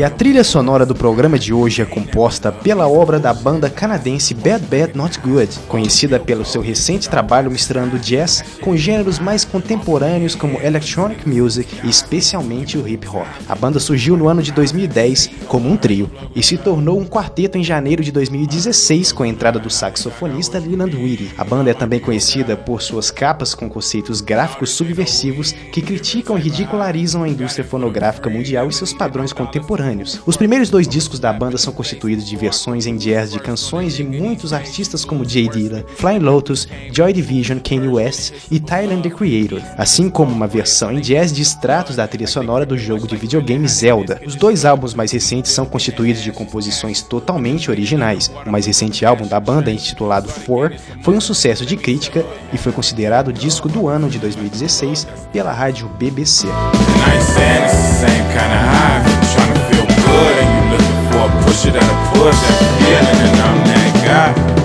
E 0.00 0.04
a 0.04 0.08
trilha 0.08 0.44
sonora 0.44 0.86
do 0.86 0.94
programa 0.94 1.38
de 1.38 1.52
hoje 1.52 1.82
é 1.82 1.84
composta 1.84 2.52
pela 2.52 2.88
obra 2.88 3.18
da 3.18 3.34
banda 3.34 3.68
canadense 3.68 4.32
Bad 4.32 4.64
Bad 4.66 4.96
Not 4.96 5.18
Good, 5.18 5.58
conhecida 5.68 6.18
pelo 6.20 6.44
seu 6.44 6.62
recente 6.62 7.08
trabalho 7.08 7.50
misturando 7.50 7.98
jazz 7.98 8.42
com 8.62 8.76
gêneros 8.76 9.18
mais 9.18 9.44
contemporâneos 9.44 10.36
como 10.36 10.60
electronic 10.62 11.28
music 11.28 11.80
e 11.84 11.90
especialmente 11.90 12.78
o 12.78 12.88
hip 12.88 13.06
hop. 13.08 13.26
A 13.48 13.54
banda 13.56 13.80
surgiu 13.80 14.16
no 14.16 14.28
ano 14.28 14.42
de 14.42 14.52
2010 14.52 15.30
como 15.48 15.68
um 15.68 15.76
trio 15.76 16.08
e 16.34 16.42
se 16.42 16.56
tornou 16.56 16.98
um 16.98 17.04
quarteto 17.04 17.58
em 17.58 17.64
janeiro 17.64 18.02
de 18.02 18.12
2016 18.12 19.10
com 19.10 19.24
a 19.24 19.28
entrada 19.28 19.58
do 19.58 19.68
saxofonista 19.68 20.58
Leland 20.58 20.96
Whitty. 20.96 21.34
A 21.36 21.44
banda 21.44 21.72
é 21.72 21.74
também 21.74 21.98
conhecida 21.98 22.56
por 22.56 22.80
suas 22.80 23.10
capas 23.10 23.54
com 23.54 23.68
conceitos 23.68 24.20
gráficos 24.20 24.70
subversivos 24.70 25.52
que 25.72 25.82
criticam 25.82 26.38
e 26.38 26.42
ridicularizam 26.42 27.24
a 27.24 27.28
indústria 27.28 27.64
fonográfica 27.64 28.30
mundial 28.30 28.68
e 28.68 28.72
seus 28.72 28.92
padrões 28.92 29.32
contemporâneos. 29.46 30.20
Os 30.26 30.36
primeiros 30.36 30.70
dois 30.70 30.86
discos 30.86 31.18
da 31.18 31.32
banda 31.32 31.56
são 31.56 31.72
constituídos 31.72 32.26
de 32.26 32.36
versões 32.36 32.86
em 32.86 32.96
jazz 32.96 33.32
de 33.32 33.38
canções 33.38 33.96
de 33.96 34.04
muitos 34.04 34.52
artistas 34.52 35.04
como 35.04 35.28
Jay 35.28 35.48
Dilla, 35.48 35.84
Flying 35.96 36.18
Lotus, 36.18 36.68
Joy 36.92 37.12
Division, 37.12 37.58
Kanye 37.58 37.88
West 37.88 38.32
e 38.50 38.60
Tyler 38.60 39.00
The 39.00 39.10
Creator, 39.10 39.60
assim 39.76 40.10
como 40.10 40.32
uma 40.32 40.46
versão 40.46 40.92
em 40.92 41.00
jazz 41.00 41.32
de 41.32 41.42
extratos 41.42 41.96
da 41.96 42.06
trilha 42.06 42.26
sonora 42.26 42.66
do 42.66 42.76
jogo 42.76 43.06
de 43.06 43.16
videogame 43.16 43.66
Zelda. 43.66 44.20
Os 44.26 44.34
dois 44.34 44.64
álbuns 44.64 44.94
mais 44.94 45.12
recentes 45.12 45.52
são 45.52 45.64
constituídos 45.64 46.22
de 46.22 46.32
composições 46.32 47.02
totalmente 47.02 47.70
originais. 47.70 48.30
O 48.46 48.50
mais 48.50 48.66
recente 48.66 49.04
álbum 49.04 49.26
da 49.26 49.40
banda, 49.40 49.70
intitulado 49.70 50.28
Four, 50.28 50.72
foi 51.02 51.16
um 51.16 51.20
sucesso 51.20 51.64
de 51.64 51.76
crítica 51.76 52.24
e 52.52 52.58
foi 52.58 52.72
considerado 52.72 53.32
disco 53.32 53.68
do 53.68 53.88
ano 53.88 54.08
de 54.08 54.18
2016 54.18 55.06
pela 55.32 55.52
rádio 55.52 55.88
BBC. 55.98 56.46
push 61.44 61.66
it 61.66 61.74
and 61.74 61.84
a 61.84 61.96
push. 62.12 62.40
And 62.48 62.68
feeling 62.78 63.20
and 63.26 63.40
I'm 63.40 63.58
that 63.66 63.92
guy. 64.04 64.59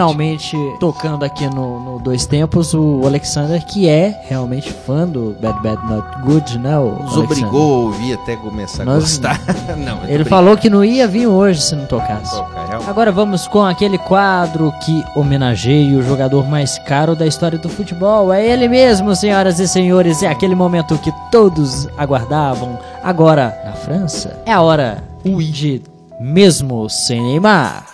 Finalmente 0.00 0.56
tocando 0.80 1.24
aqui 1.26 1.46
no, 1.54 1.78
no 1.78 1.98
Dois 1.98 2.24
Tempos, 2.24 2.72
o 2.72 3.02
Alexander, 3.04 3.62
que 3.66 3.86
é 3.86 4.18
realmente 4.28 4.72
fã 4.72 5.06
do 5.06 5.36
Bad 5.42 5.60
Bad 5.62 5.84
Not 5.86 6.22
Good, 6.24 6.58
né? 6.58 6.78
O 6.78 6.84
Nos 7.02 7.14
Alexander? 7.18 7.22
obrigou 7.48 7.74
a 7.74 7.84
ouvir 7.84 8.14
até 8.14 8.34
começar 8.34 8.82
a 8.82 8.86
Nós- 8.86 9.02
gostar. 9.02 9.38
não, 9.76 9.98
Ele 10.08 10.24
falou 10.24 10.56
que 10.56 10.70
não 10.70 10.82
ia 10.82 11.06
vir 11.06 11.26
hoje 11.26 11.60
se 11.60 11.76
não 11.76 11.84
tocasse. 11.84 12.34
Tocar. 12.34 12.80
Agora 12.88 13.12
vamos 13.12 13.46
com 13.46 13.62
aquele 13.62 13.98
quadro 13.98 14.72
que 14.86 15.04
homenageia 15.14 15.98
o 15.98 16.02
jogador 16.02 16.48
mais 16.48 16.78
caro 16.78 17.14
da 17.14 17.26
história 17.26 17.58
do 17.58 17.68
futebol. 17.68 18.32
É 18.32 18.42
ele 18.46 18.68
mesmo, 18.68 19.14
senhoras 19.14 19.60
e 19.60 19.68
senhores. 19.68 20.22
É 20.22 20.28
aquele 20.28 20.54
momento 20.54 20.96
que 20.96 21.12
todos 21.30 21.86
aguardavam. 21.98 22.78
Agora, 23.04 23.54
na 23.66 23.72
França, 23.72 24.40
é 24.46 24.52
a 24.52 24.62
hora 24.62 25.04
de 25.52 25.82
mesmo 26.18 26.88
sem 26.88 27.20
Neymar. 27.22 27.84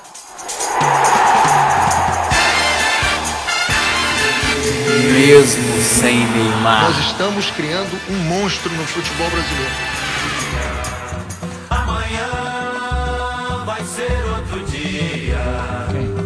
Mesmo 5.16 5.82
sem 5.82 6.18
Neymar. 6.18 6.90
Nós 6.90 7.06
estamos 7.06 7.50
criando 7.52 7.98
um 8.10 8.18
monstro 8.24 8.70
no 8.74 8.84
futebol 8.84 9.30
brasileiro. 9.30 9.72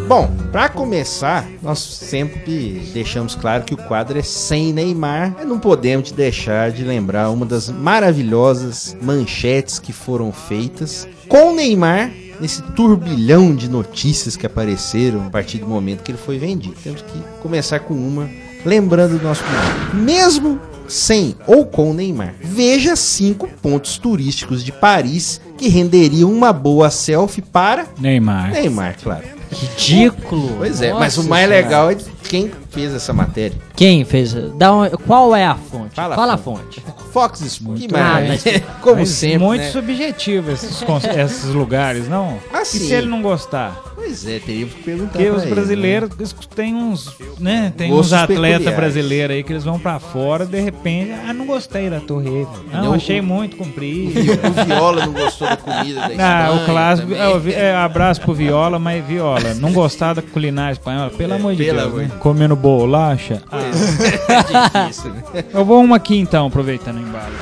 Bom, 0.08 0.28
pra 0.50 0.68
começar, 0.68 1.46
nós 1.62 1.78
sempre 1.78 2.90
deixamos 2.92 3.36
claro 3.36 3.62
que 3.62 3.74
o 3.74 3.76
quadro 3.76 4.18
é 4.18 4.22
sem 4.22 4.72
Neymar. 4.72 5.34
Mas 5.36 5.46
não 5.46 5.60
podemos 5.60 6.10
deixar 6.10 6.72
de 6.72 6.82
lembrar 6.82 7.30
uma 7.30 7.46
das 7.46 7.70
maravilhosas 7.70 8.96
manchetes 9.00 9.78
que 9.78 9.92
foram 9.92 10.32
feitas 10.32 11.06
com 11.28 11.52
o 11.52 11.54
Neymar 11.54 12.10
nesse 12.40 12.60
turbilhão 12.72 13.54
de 13.54 13.70
notícias 13.70 14.34
que 14.34 14.46
apareceram 14.46 15.28
a 15.28 15.30
partir 15.30 15.58
do 15.58 15.68
momento 15.68 16.02
que 16.02 16.10
ele 16.10 16.18
foi 16.18 16.38
vendido. 16.38 16.74
Temos 16.82 17.02
que 17.02 17.22
começar 17.40 17.78
com 17.78 17.94
uma, 17.94 18.28
lembrando 18.64 19.18
do 19.18 19.24
nosso 19.24 19.42
programa. 19.44 19.94
Mesmo 19.94 20.60
sem 20.88 21.36
ou 21.46 21.64
com 21.66 21.94
Neymar, 21.94 22.34
veja 22.42 22.96
cinco 22.96 23.48
pontos 23.62 23.96
turísticos 23.98 24.64
de 24.64 24.72
Paris 24.72 25.40
que 25.56 25.68
renderiam 25.68 26.32
uma 26.32 26.52
boa 26.52 26.90
selfie 26.90 27.42
para 27.42 27.86
Neymar. 27.98 28.50
Neymar, 28.52 28.96
claro. 29.00 29.24
Ridículo. 29.52 30.56
Pois 30.58 30.80
é, 30.80 30.88
Nossa 30.88 31.00
mas 31.00 31.18
o 31.18 31.24
mais 31.24 31.48
Senhora. 31.48 31.64
legal 31.66 31.90
é 31.90 31.96
quem 32.28 32.50
fez 32.70 32.94
essa 32.94 33.12
matéria. 33.12 33.56
Quem 33.74 34.04
fez? 34.04 34.32
Dá 34.56 34.72
um- 34.74 34.88
qual 35.06 35.34
é 35.34 35.44
a 35.44 35.54
fonte? 35.56 35.94
Fala 35.94 36.14
Fala, 36.14 36.32
a 36.32 36.34
a 36.34 36.38
fonte. 36.38 36.82
Fox 37.12 37.40
Sports. 37.40 37.86
Que 37.86 37.94
Ah, 37.94 37.98
maravilha. 37.98 38.64
Como 38.80 38.96
Mas 38.96 39.08
sempre, 39.10 39.38
muito 39.38 39.60
né? 39.62 39.70
subjetivo 39.70 40.50
esses, 40.52 40.82
esses 41.16 41.44
lugares, 41.50 42.08
não? 42.08 42.38
Ah, 42.52 42.62
e 42.62 42.64
se 42.66 42.92
ele 42.92 43.06
não 43.06 43.20
gostar? 43.22 43.80
Pois 43.94 44.26
é, 44.26 44.38
teríamos 44.38 44.74
que 44.74 44.82
perguntar 44.82 45.10
Porque 45.12 45.28
os 45.28 45.42
ele, 45.42 45.54
brasileiros 45.54 46.10
eles 46.18 46.34
têm 46.54 46.74
uns, 46.74 47.14
né? 47.38 47.72
Tem 47.76 47.90
Gostos 47.90 48.12
uns 48.12 48.18
atletas 48.18 48.74
brasileiros 48.74 49.36
aí 49.36 49.42
que 49.42 49.52
eles 49.52 49.62
vão 49.64 49.78
pra 49.78 49.98
fora, 49.98 50.46
de 50.46 50.58
repente, 50.60 51.12
ah, 51.28 51.32
não 51.34 51.44
gostei 51.44 51.90
da 51.90 52.00
Torre 52.00 52.28
Eiffel. 52.28 52.64
Não, 52.72 52.84
Não, 52.84 52.94
achei 52.94 53.20
o- 53.20 53.24
muito 53.24 53.56
né? 53.58 53.64
comprido. 53.64 54.20
O 54.20 54.64
Viola 54.64 55.04
não 55.06 55.12
gostou 55.12 55.46
da 55.48 55.56
comida 55.56 56.00
da 56.00 56.06
Ah, 56.18 56.44
Espanha 56.48 56.52
o 56.52 56.64
clássico, 56.64 57.12
é, 57.14 57.52
é, 57.52 57.74
abraço 57.76 58.20
pro 58.22 58.32
Viola, 58.32 58.78
mas 58.78 59.04
Viola, 59.04 59.52
não 59.54 59.72
gostar 59.72 60.14
da 60.14 60.22
culinária 60.22 60.72
espanhola, 60.72 61.10
pelo 61.10 61.34
amor 61.34 61.54
de 61.54 61.64
Deus, 61.64 61.78
amor 61.82 62.02
né? 62.02 62.10
Comendo 62.20 62.56
bolacha. 62.56 63.42
Ah, 63.52 63.60
É 63.60 64.84
difícil, 64.84 65.10
né? 65.12 65.22
eu 65.52 65.64
vou 65.64 65.82
uma 65.82 65.96
aqui 65.96 66.16
então, 66.18 66.46
aproveitando 66.46 66.99
o 67.00 67.08
embalo. 67.08 67.34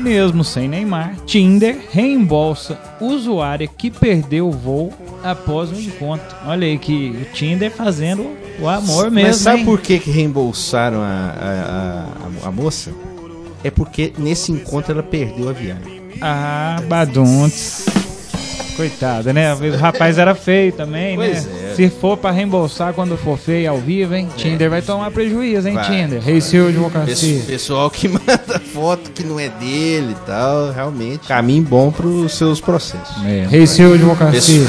Mesmo 0.00 0.42
sem 0.42 0.68
Neymar, 0.68 1.16
Tinder 1.26 1.78
reembolsa 1.90 2.78
usuária 3.00 3.68
que 3.68 3.90
perdeu 3.90 4.48
o 4.48 4.52
voo 4.52 4.92
após 5.22 5.70
o 5.70 5.80
encontro. 5.80 6.36
Olha 6.46 6.66
aí 6.66 6.78
que 6.78 7.10
o 7.10 7.32
Tinder 7.32 7.70
fazendo 7.70 8.36
o 8.58 8.68
amor 8.68 9.10
mesmo. 9.10 9.28
Mas 9.28 9.36
sabe 9.36 9.60
hein? 9.60 9.64
por 9.64 9.80
que, 9.80 9.98
que 9.98 10.10
reembolsaram 10.10 11.00
a, 11.00 11.04
a, 11.04 12.46
a, 12.46 12.48
a 12.48 12.50
moça? 12.50 12.92
É 13.62 13.70
porque 13.70 14.12
nesse 14.18 14.50
encontro 14.50 14.92
ela 14.92 15.02
perdeu 15.02 15.48
a 15.48 15.52
viagem. 15.52 16.02
Ah, 16.20 16.82
Baduntes. 16.88 17.86
Coitada, 18.88 19.32
né? 19.32 19.54
O 19.54 19.76
rapaz 19.76 20.18
era 20.18 20.34
feio 20.34 20.72
também, 20.72 21.14
Pois 21.14 21.46
né? 21.46 21.70
é. 21.70 21.74
Se 21.74 21.88
for 21.88 22.16
pra 22.16 22.30
reembolsar 22.32 22.92
quando 22.92 23.16
for 23.16 23.38
feio 23.38 23.70
ao 23.70 23.78
vivo, 23.78 24.14
hein? 24.14 24.28
Tinder 24.36 24.68
vai 24.68 24.82
tomar 24.82 25.10
prejuízo, 25.12 25.68
hein, 25.68 25.74
Vai, 25.74 25.84
Tinder? 25.84 26.20
Rei 26.20 26.40
seu 26.40 26.66
advocacia. 26.68 27.06
Pesso- 27.36 27.46
Pessoal 27.46 27.90
que 27.90 28.08
manda 28.10 28.60
foto 28.72 29.10
que 29.12 29.22
não 29.22 29.38
é 29.38 29.48
dele 29.48 30.12
e 30.20 30.26
tal, 30.26 30.72
realmente. 30.72 31.28
Caminho 31.28 31.62
bom 31.62 31.90
pros 31.92 32.34
seus 32.36 32.60
processos. 32.60 33.24
É. 33.24 33.46
Rei 33.48 33.66
seu 33.66 33.94
advocacia. 33.94 34.66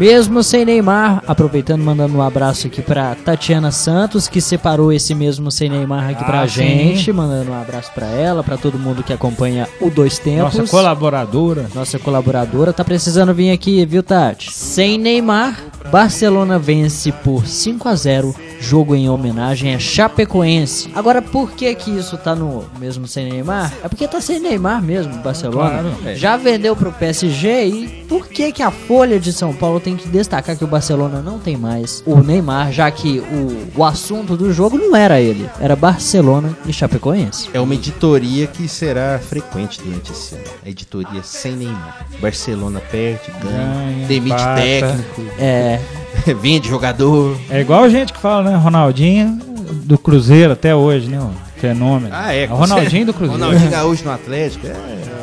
Mesmo 0.00 0.42
sem 0.42 0.64
Neymar, 0.64 1.22
aproveitando, 1.26 1.82
mandando 1.84 2.16
um 2.16 2.22
abraço 2.22 2.66
aqui 2.68 2.80
pra 2.80 3.14
Tatiana 3.14 3.70
Santos, 3.70 4.26
que 4.28 4.40
separou 4.40 4.90
esse 4.90 5.14
mesmo 5.14 5.50
sem 5.50 5.68
Neymar 5.68 6.08
aqui 6.08 6.24
pra 6.24 6.40
Ah, 6.40 6.46
gente. 6.46 7.04
sim. 7.04 7.12
Mandando 7.12 7.50
um 7.50 7.60
abraço 7.60 7.92
pra 7.92 8.06
ela, 8.06 8.42
pra 8.42 8.56
todo 8.56 8.78
mundo 8.78 9.02
que 9.02 9.12
acompanha 9.12 9.68
o 9.78 9.90
Dois 9.90 10.18
Tempos. 10.18 10.54
Nossa 10.56 10.70
colaboradora. 10.70 11.66
Nossa 11.74 11.98
colaboradora 11.98 12.72
tá 12.72 12.82
precisando 12.82 13.34
vir 13.34 13.50
aqui, 13.50 13.84
viu, 13.84 14.02
Tati? 14.02 14.50
Sem 14.50 14.96
Neymar, 14.96 15.56
Barcelona 15.90 16.58
vence 16.58 17.10
por 17.12 17.46
5 17.46 17.88
a 17.88 17.94
0 17.94 18.34
jogo 18.60 18.94
em 18.94 19.08
homenagem 19.08 19.74
a 19.74 19.78
Chapecoense. 19.78 20.90
Agora, 20.94 21.22
por 21.22 21.52
que 21.52 21.74
que 21.74 21.90
isso 21.90 22.16
tá 22.18 22.34
no 22.34 22.64
mesmo 22.78 23.06
sem 23.08 23.30
Neymar? 23.30 23.72
É 23.82 23.88
porque 23.88 24.06
tá 24.06 24.20
sem 24.20 24.38
Neymar 24.38 24.82
mesmo, 24.82 25.14
Barcelona. 25.18 25.70
Claro. 25.70 25.94
É. 26.04 26.14
Já 26.14 26.36
vendeu 26.36 26.76
pro 26.76 26.92
PSG 26.92 27.64
e 27.66 27.88
por 28.08 28.26
que 28.28 28.52
que 28.52 28.62
a 28.62 28.70
Folha 28.70 29.18
de 29.18 29.32
São 29.32 29.54
Paulo 29.54 29.80
tem 29.80 29.96
que 29.96 30.06
destacar 30.08 30.56
que 30.56 30.64
o 30.64 30.66
Barcelona 30.66 31.22
não 31.22 31.38
tem 31.38 31.56
mais 31.56 32.02
o 32.04 32.16
Neymar, 32.20 32.70
já 32.72 32.90
que 32.90 33.20
o, 33.20 33.78
o 33.80 33.84
assunto 33.84 34.36
do 34.36 34.52
jogo 34.52 34.76
não 34.76 34.94
era 34.94 35.20
ele, 35.20 35.48
era 35.60 35.74
Barcelona 35.74 36.56
e 36.66 36.72
Chapecoense. 36.72 37.48
É 37.54 37.60
uma 37.60 37.74
editoria 37.74 38.46
que 38.46 38.68
será 38.68 39.18
frequente 39.18 39.80
durante 39.82 40.12
esse 40.12 40.34
ano. 40.34 40.44
A 40.64 40.68
editoria 40.68 41.22
sem 41.22 41.52
Neymar. 41.52 42.06
Barcelona 42.20 42.80
perde, 42.90 43.30
ganha, 43.42 43.74
Ganha, 43.74 44.06
demite 44.06 44.44
técnico, 44.56 45.22
É, 45.38 45.69
vende 46.40 46.68
jogador. 46.68 47.36
É 47.50 47.60
igual 47.60 47.84
a 47.84 47.88
gente 47.88 48.12
que 48.12 48.18
fala, 48.18 48.50
né? 48.50 48.56
Ronaldinho 48.56 49.38
do 49.84 49.96
Cruzeiro 49.98 50.52
até 50.52 50.74
hoje, 50.74 51.08
né? 51.08 51.18
O 51.20 51.30
fenômeno. 51.60 52.10
Ah, 52.12 52.34
é. 52.34 52.46
O 52.46 52.54
Ronaldinho 52.54 53.06
do 53.06 53.12
Cruzeiro. 53.14 53.42
Ronaldinho 53.42 53.70
Gaúcho 53.70 54.04
no 54.04 54.12
Atlético. 54.12 54.66
É, 54.66 54.74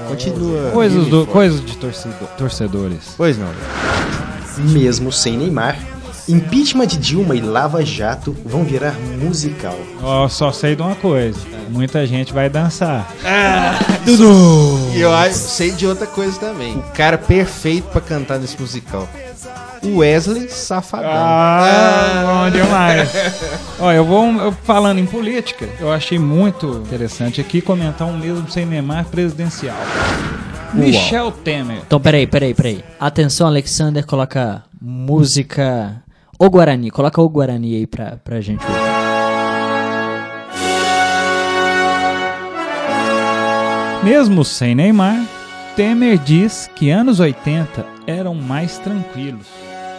continua. 0.08 0.72
Coisas, 0.72 1.08
do, 1.08 1.26
coisas 1.26 1.66
de 1.66 1.76
torcido- 1.78 2.16
torcedores. 2.38 3.14
Pois 3.18 3.38
não. 3.38 3.50
Mesmo 4.60 5.12
sem 5.12 5.38
Neymar, 5.38 5.78
Impeachment 6.28 6.88
de 6.88 6.98
Dilma 6.98 7.36
e 7.36 7.42
Lava 7.42 7.86
Jato 7.86 8.36
vão 8.46 8.64
virar 8.64 8.96
musical. 9.22 9.78
Ó, 10.02 10.28
só 10.28 10.52
sei 10.52 10.76
de 10.76 10.82
uma 10.82 10.96
coisa. 10.96 11.40
Muita 11.70 12.06
gente 12.08 12.34
vai 12.34 12.50
dançar. 12.50 13.08
E 14.96 15.02
eu 15.02 15.14
acho- 15.14 15.34
sei 15.38 15.72
de 15.72 15.86
outra 15.86 16.08
coisa 16.08 16.40
também. 16.40 16.78
O 16.78 16.82
cara 16.94 17.18
perfeito 17.18 17.90
pra 17.90 18.00
cantar 18.00 18.40
nesse 18.40 18.60
musical. 18.60 19.08
O 19.84 19.98
Wesley 19.98 20.50
Safadão. 20.50 21.10
Ah, 21.12 22.24
bom 22.26 22.52
demais. 22.52 23.10
Ó, 23.80 23.92
eu 23.92 24.06
vou 24.06 24.26
eu, 24.34 24.52
falando 24.52 25.00
em 25.00 25.06
política, 25.06 25.68
eu 25.80 25.92
achei 25.92 26.20
muito 26.20 26.68
interessante 26.86 27.40
aqui 27.40 27.62
comentar 27.62 28.08
um 28.08 28.18
mesmo 28.18 28.50
sem 28.50 28.66
Neymar 28.66 29.06
presidencial. 29.06 29.78
Michel 30.74 31.32
Temer. 31.32 31.82
Então, 31.86 32.00
peraí, 32.00 32.28
peraí, 32.28 32.54
peraí. 32.54 32.84
Atenção, 33.00 33.48
Alexander, 33.48 34.06
coloca 34.06 34.64
música. 34.82 36.04
O 36.38 36.50
Guarani, 36.50 36.92
coloca 36.92 37.22
o 37.22 37.30
Guarani 37.30 37.76
aí 37.76 37.88
pra, 37.88 38.18
pra 38.24 38.42
gente 38.42 38.64
ouvir. 38.64 38.88
Mesmo 44.04 44.46
sem 44.46 44.76
Neymar, 44.76 45.26
Temer 45.78 46.18
diz 46.18 46.68
que 46.76 46.90
anos 46.90 47.20
80 47.20 47.86
eram 48.08 48.34
mais 48.34 48.80
tranquilos. 48.80 49.46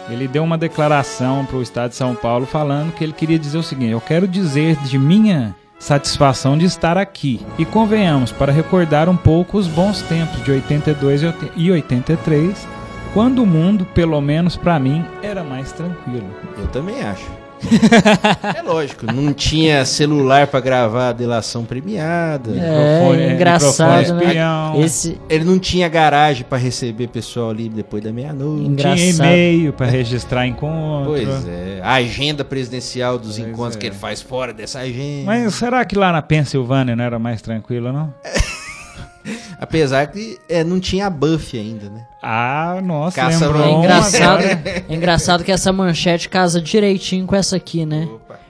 Ele 0.09 0.27
deu 0.27 0.43
uma 0.43 0.57
declaração 0.57 1.45
para 1.45 1.55
o 1.55 1.61
estado 1.61 1.91
de 1.91 1.95
São 1.95 2.13
Paulo 2.15 2.45
falando 2.45 2.91
que 2.93 3.01
ele 3.03 3.13
queria 3.13 3.39
dizer 3.39 3.57
o 3.57 3.63
seguinte: 3.63 3.91
Eu 3.93 4.01
quero 4.01 4.27
dizer 4.27 4.75
de 4.83 4.97
minha 4.99 5.55
satisfação 5.79 6.57
de 6.57 6.65
estar 6.65 6.97
aqui. 6.97 7.39
E 7.57 7.63
convenhamos, 7.63 8.29
para 8.31 8.51
recordar 8.51 9.07
um 9.07 9.15
pouco 9.15 9.57
os 9.57 9.67
bons 9.67 10.01
tempos 10.01 10.43
de 10.43 10.51
82 10.51 11.23
e 11.23 11.25
oit- 11.27 11.51
e 11.55 11.71
83, 11.71 12.67
quando 13.13 13.41
o 13.41 13.47
mundo, 13.47 13.85
pelo 13.85 14.19
menos 14.19 14.57
para 14.57 14.77
mim, 14.79 15.05
era 15.23 15.43
mais 15.45 15.71
tranquilo. 15.71 16.27
Eu 16.57 16.67
também 16.67 17.01
acho. 17.01 17.25
É 18.57 18.61
lógico, 18.61 19.05
não 19.11 19.33
tinha 19.33 19.83
celular 19.85 20.47
pra 20.47 20.59
gravar 20.59 21.09
a 21.09 21.11
delação 21.13 21.63
premiada. 21.65 22.51
Microfone- 22.51 23.21
É, 23.21 23.33
engraçado, 23.33 23.97
microfone 23.99 24.19
né? 24.19 24.25
espião. 24.27 24.81
Esse, 24.81 25.21
Ele 25.29 25.43
não 25.43 25.59
tinha 25.59 25.87
garagem 25.89 26.45
pra 26.47 26.57
receber 26.57 27.07
pessoal 27.07 27.49
ali 27.49 27.69
depois 27.69 28.03
da 28.03 28.11
meia-noite. 28.11 28.75
Tinha 28.75 29.09
e-mail 29.09 29.73
para 29.73 29.87
registrar 29.87 30.47
encontro. 30.47 31.11
Pois 31.11 31.47
é. 31.47 31.79
A 31.83 31.93
agenda 31.95 32.43
presidencial 32.43 33.17
dos 33.17 33.37
encontros 33.37 33.75
é. 33.75 33.79
que 33.79 33.85
ele 33.87 33.95
faz 33.95 34.21
fora 34.21 34.53
dessa 34.53 34.79
agenda. 34.79 35.25
Mas 35.25 35.53
será 35.55 35.83
que 35.85 35.95
lá 35.97 36.11
na 36.11 36.21
Pensilvânia 36.21 36.95
não 36.95 37.03
era 37.03 37.19
mais 37.19 37.41
tranquilo, 37.41 37.91
não? 37.91 38.13
Apesar 39.59 40.07
que 40.07 40.37
é, 40.47 40.63
não 40.63 40.79
tinha 40.79 41.07
a 41.07 41.09
buff 41.09 41.57
ainda, 41.57 41.89
né? 41.89 42.05
Ah, 42.21 42.79
nossa, 42.83 43.15
Caça 43.15 43.45
lembrou 43.47 43.65
é 43.65 43.71
engraçado, 43.71 44.43
é 44.43 44.83
engraçado 44.89 45.43
que 45.43 45.51
essa 45.51 45.71
manchete 45.71 46.27
casa 46.27 46.61
direitinho 46.61 47.25
com 47.25 47.35
essa 47.35 47.55
aqui, 47.55 47.85
né? 47.85 48.07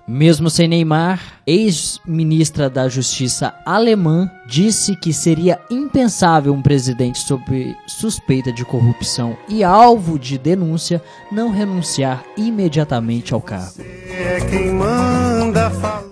Mesmo 0.08 0.50
sem 0.50 0.68
Neymar, 0.68 1.22
ex-ministra 1.46 2.68
da 2.68 2.90
Justiça 2.90 3.54
alemã 3.64 4.28
disse 4.48 4.96
que 4.96 5.14
seria 5.14 5.60
impensável 5.70 6.52
um 6.52 6.64
presidente 6.64 7.20
sob 7.20 7.78
suspeita 7.86 8.52
de 8.52 8.66
corrupção 8.66 9.38
e 9.48 9.64
alvo 9.64 10.18
de 10.18 10.40
denúncia 10.40 11.00
não 11.32 11.52
renunciar 11.52 12.24
imediatamente 12.36 13.36
ao 13.36 13.42
cargo. 13.42 13.84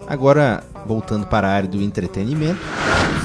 Agora, 0.08 0.64
voltando 0.88 1.28
para 1.28 1.48
a 1.48 1.52
área 1.52 1.70
do 1.70 1.82
entretenimento. 1.82 2.60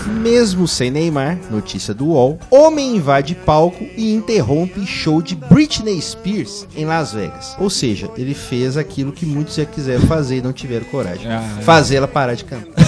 Mesmo 0.07 0.67
sem 0.67 0.91
Neymar, 0.91 1.39
notícia 1.51 1.95
do 1.95 2.09
UOL, 2.09 2.39
homem 2.51 2.97
invade 2.97 3.35
palco 3.35 3.85
e 3.97 4.13
interrompe 4.13 4.85
show 4.85 5.23
de 5.23 5.37
Britney 5.37 6.01
Spears 6.03 6.67
em 6.77 6.85
Las 6.85 7.13
Vegas. 7.13 7.57
Ou 7.59 7.71
seja, 7.71 8.11
ele 8.17 8.35
fez 8.35 8.77
aquilo 8.77 9.13
que 9.13 9.25
muitos 9.25 9.55
já 9.55 9.65
quiseram 9.65 10.05
fazer 10.07 10.39
e 10.39 10.43
não 10.43 10.53
tiveram 10.53 10.85
coragem. 10.87 11.31
Ah, 11.31 11.59
é. 11.59 11.63
fazer 11.63 11.97
ela 11.97 12.09
parar 12.09 12.35
de 12.35 12.45
cantar. 12.45 12.73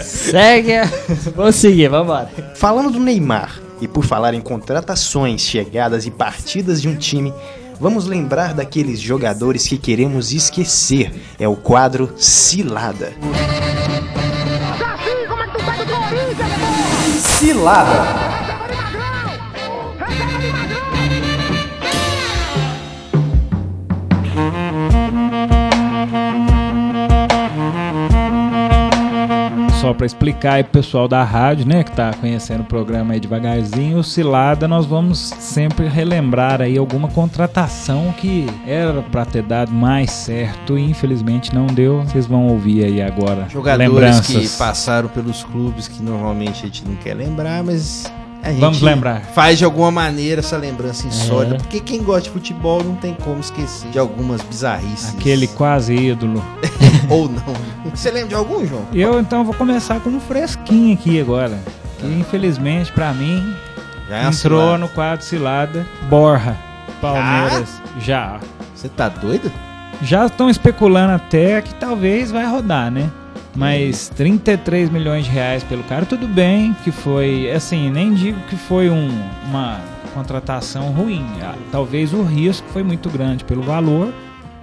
Segue. 0.00 0.74
Vamos 1.34 1.56
seguir, 1.56 1.88
vamos 1.88 2.06
embora. 2.06 2.30
Falando 2.54 2.90
do 2.90 3.00
Neymar, 3.00 3.60
e 3.80 3.88
por 3.88 4.04
falar 4.04 4.34
em 4.34 4.40
contratações, 4.40 5.42
chegadas 5.42 6.06
e 6.06 6.10
partidas 6.10 6.80
de 6.80 6.88
um 6.88 6.96
time, 6.96 7.32
vamos 7.80 8.06
lembrar 8.06 8.54
daqueles 8.54 9.00
jogadores 9.00 9.66
que 9.68 9.78
queremos 9.78 10.32
esquecer. 10.32 11.12
É 11.38 11.46
o 11.48 11.56
quadro 11.56 12.12
Cilada. 12.16 13.12
Cilada. 17.38 18.25
Só 29.86 29.94
pra 29.94 30.04
explicar 30.04 30.54
aí 30.54 30.64
pro 30.64 30.72
pessoal 30.72 31.06
da 31.06 31.22
rádio, 31.22 31.64
né, 31.64 31.84
que 31.84 31.92
tá 31.92 32.12
conhecendo 32.12 32.62
o 32.62 32.64
programa 32.64 33.14
aí 33.14 33.20
devagarzinho, 33.20 33.98
o 33.98 34.02
Cilada, 34.02 34.66
nós 34.66 34.84
vamos 34.84 35.16
sempre 35.38 35.86
relembrar 35.86 36.60
aí 36.60 36.76
alguma 36.76 37.06
contratação 37.06 38.12
que 38.18 38.46
era 38.66 39.00
pra 39.00 39.24
ter 39.24 39.44
dado 39.44 39.70
mais 39.70 40.10
certo 40.10 40.76
e 40.76 40.82
infelizmente 40.90 41.54
não 41.54 41.66
deu. 41.68 42.02
Vocês 42.02 42.26
vão 42.26 42.48
ouvir 42.48 42.82
aí 42.84 43.00
agora 43.00 43.46
Jogadores 43.48 43.88
lembranças. 43.88 44.26
que 44.26 44.58
passaram 44.58 45.08
pelos 45.08 45.44
clubes 45.44 45.86
que 45.86 46.02
normalmente 46.02 46.64
a 46.64 46.66
gente 46.66 46.84
não 46.84 46.96
quer 46.96 47.14
lembrar, 47.14 47.62
mas 47.62 48.12
Vamos 48.60 48.80
lembrar. 48.80 49.22
faz 49.34 49.58
de 49.58 49.64
alguma 49.64 49.90
maneira 49.90 50.40
essa 50.40 50.56
lembrança 50.56 51.06
insólita, 51.06 51.56
É. 51.56 51.58
porque 51.58 51.80
quem 51.80 52.02
gosta 52.02 52.22
de 52.22 52.30
futebol 52.30 52.82
não 52.82 52.94
tem 52.94 53.12
como 53.14 53.40
esquecer 53.40 53.90
de 53.90 53.98
algumas 53.98 54.40
bizarrices. 54.42 55.14
Aquele 55.18 55.46
quase 55.48 55.94
ídolo. 55.94 56.42
Ou 57.10 57.28
não. 57.28 57.42
Você 57.94 58.10
lembra 58.10 58.28
de 58.28 58.34
algum, 58.34 58.64
João? 58.66 58.84
Eu 58.92 59.18
então 59.20 59.44
vou 59.44 59.54
começar 59.54 60.00
com 60.00 60.10
um 60.10 60.20
fresquinho 60.20 60.94
aqui 60.94 61.20
agora. 61.20 61.58
Que 61.98 62.06
infelizmente 62.06 62.92
pra 62.92 63.12
mim 63.12 63.54
Já 64.08 64.16
é 64.18 64.20
entrou 64.28 64.60
cilada. 64.60 64.78
no 64.78 64.88
quadro 64.88 65.24
Cilada 65.24 65.86
Borra. 66.08 66.56
Palmeiras. 67.00 67.80
Já. 68.00 68.38
Você 68.74 68.88
tá 68.88 69.08
doido? 69.08 69.50
Já 70.02 70.26
estão 70.26 70.50
especulando 70.50 71.14
até 71.14 71.60
que 71.62 71.74
talvez 71.74 72.30
vai 72.30 72.46
rodar, 72.46 72.90
né? 72.90 73.08
Mas 73.56 74.08
33 74.10 74.90
milhões 74.90 75.24
de 75.24 75.30
reais 75.30 75.64
pelo 75.64 75.82
cara, 75.84 76.04
tudo 76.04 76.28
bem 76.28 76.74
que 76.84 76.90
foi, 76.92 77.50
assim, 77.50 77.90
nem 77.90 78.12
digo 78.14 78.38
que 78.48 78.56
foi 78.56 78.90
um- 78.90 79.08
uma 79.48 79.80
contratação 80.14 80.90
ruim. 80.92 81.24
Ah, 81.42 81.54
Talvez 81.72 82.12
o 82.12 82.22
risco 82.22 82.66
foi 82.68 82.82
muito 82.82 83.08
grande 83.08 83.44
pelo 83.44 83.62
valor, 83.62 84.12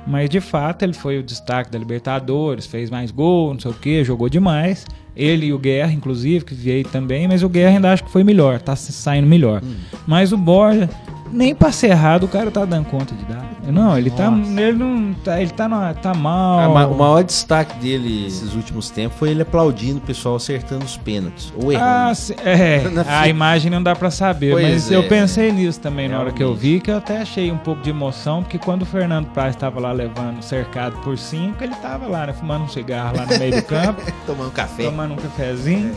mas 0.05 0.29
de 0.29 0.39
fato 0.39 0.83
ele 0.83 0.93
foi 0.93 1.17
o 1.17 1.23
destaque 1.23 1.71
da 1.71 1.79
Libertadores, 1.79 2.65
fez 2.67 2.89
mais 2.89 3.09
gol, 3.11 3.53
não 3.53 3.59
sei 3.59 3.71
o 3.71 3.73
que, 3.73 4.03
jogou 4.03 4.29
demais. 4.29 4.85
Ele 5.15 5.47
e 5.47 5.53
o 5.53 5.59
Guerra, 5.59 5.91
inclusive, 5.91 6.43
que 6.45 6.53
veio 6.55 6.85
também, 6.85 7.27
mas 7.27 7.43
o 7.43 7.49
Guerra 7.49 7.75
ainda 7.75 7.91
acho 7.93 8.03
que 8.03 8.11
foi 8.11 8.23
melhor, 8.23 8.59
tá 8.61 8.75
saindo 8.75 9.27
melhor. 9.27 9.61
Mas 10.07 10.31
o 10.31 10.37
Borja, 10.37 10.89
nem 11.31 11.53
pra 11.53 11.71
ser 11.71 11.91
errado, 11.91 12.23
o 12.23 12.27
cara 12.27 12.49
tá 12.51 12.65
dando 12.65 12.85
conta 12.85 13.13
de 13.15 13.23
dar. 13.25 13.43
Não, 13.65 13.97
ele 13.97 14.09
tá. 14.09 14.29
Ele 14.57 14.73
não 14.77 15.13
tá. 15.23 15.39
Ele 15.41 15.49
tá, 15.51 15.69
no- 15.69 15.93
tá 15.95 16.13
mal. 16.13 16.59
Ah, 16.77 16.85
O 16.85 16.97
maior 16.97 17.23
destaque 17.23 17.79
dele 17.79 18.27
esses 18.27 18.53
últimos 18.55 18.89
tempos 18.89 19.17
foi 19.17 19.29
ele 19.29 19.41
aplaudindo 19.41 19.99
o 19.99 20.01
pessoal 20.01 20.35
acertando 20.35 20.83
os 20.83 20.97
pênaltis. 20.97 21.53
Ou 21.55 21.71
errando. 21.71 21.87
Ah, 21.87 22.11
é, 22.45 22.83
a 23.07 23.27
imagem 23.29 23.71
não 23.71 23.81
dá 23.81 23.95
pra 23.95 24.11
saber, 24.11 24.51
Pois 24.51 24.69
mas 24.69 24.91
é. 24.91 24.97
eu 24.97 25.03
pensei 25.07 25.49
nisso 25.53 25.79
também 25.79 26.09
na 26.09 26.19
hora 26.19 26.33
que 26.33 26.43
eu 26.43 26.53
vi, 26.53 26.81
que 26.81 26.91
eu 26.91 26.97
até 26.97 27.21
achei 27.21 27.49
um 27.53 27.57
pouco 27.57 27.81
de 27.81 27.89
emoção, 27.89 28.43
porque 28.43 28.57
quando 28.59 28.81
o 28.81 28.85
Fernando 28.85 29.27
Praz 29.27 29.55
estava 29.55 29.79
lá 29.79 29.93
levando 29.93 30.41
cercado 30.43 30.97
por 30.97 31.17
cinco, 31.17 31.63
ele 31.63 31.73
tava 31.75 32.05
lá, 32.05 32.27
né, 32.27 32.33
fumando 32.33 32.65
um 32.65 32.67
cigarro 32.69 33.15
lá 33.15 33.25
no 33.25 33.39
meio 33.39 33.55
do 33.55 33.63
campo, 33.65 34.01
Tomando 34.27 34.51
café. 34.51 34.83
tomando 34.83 35.02
um 35.11 35.15
cafezinho, 35.15 35.91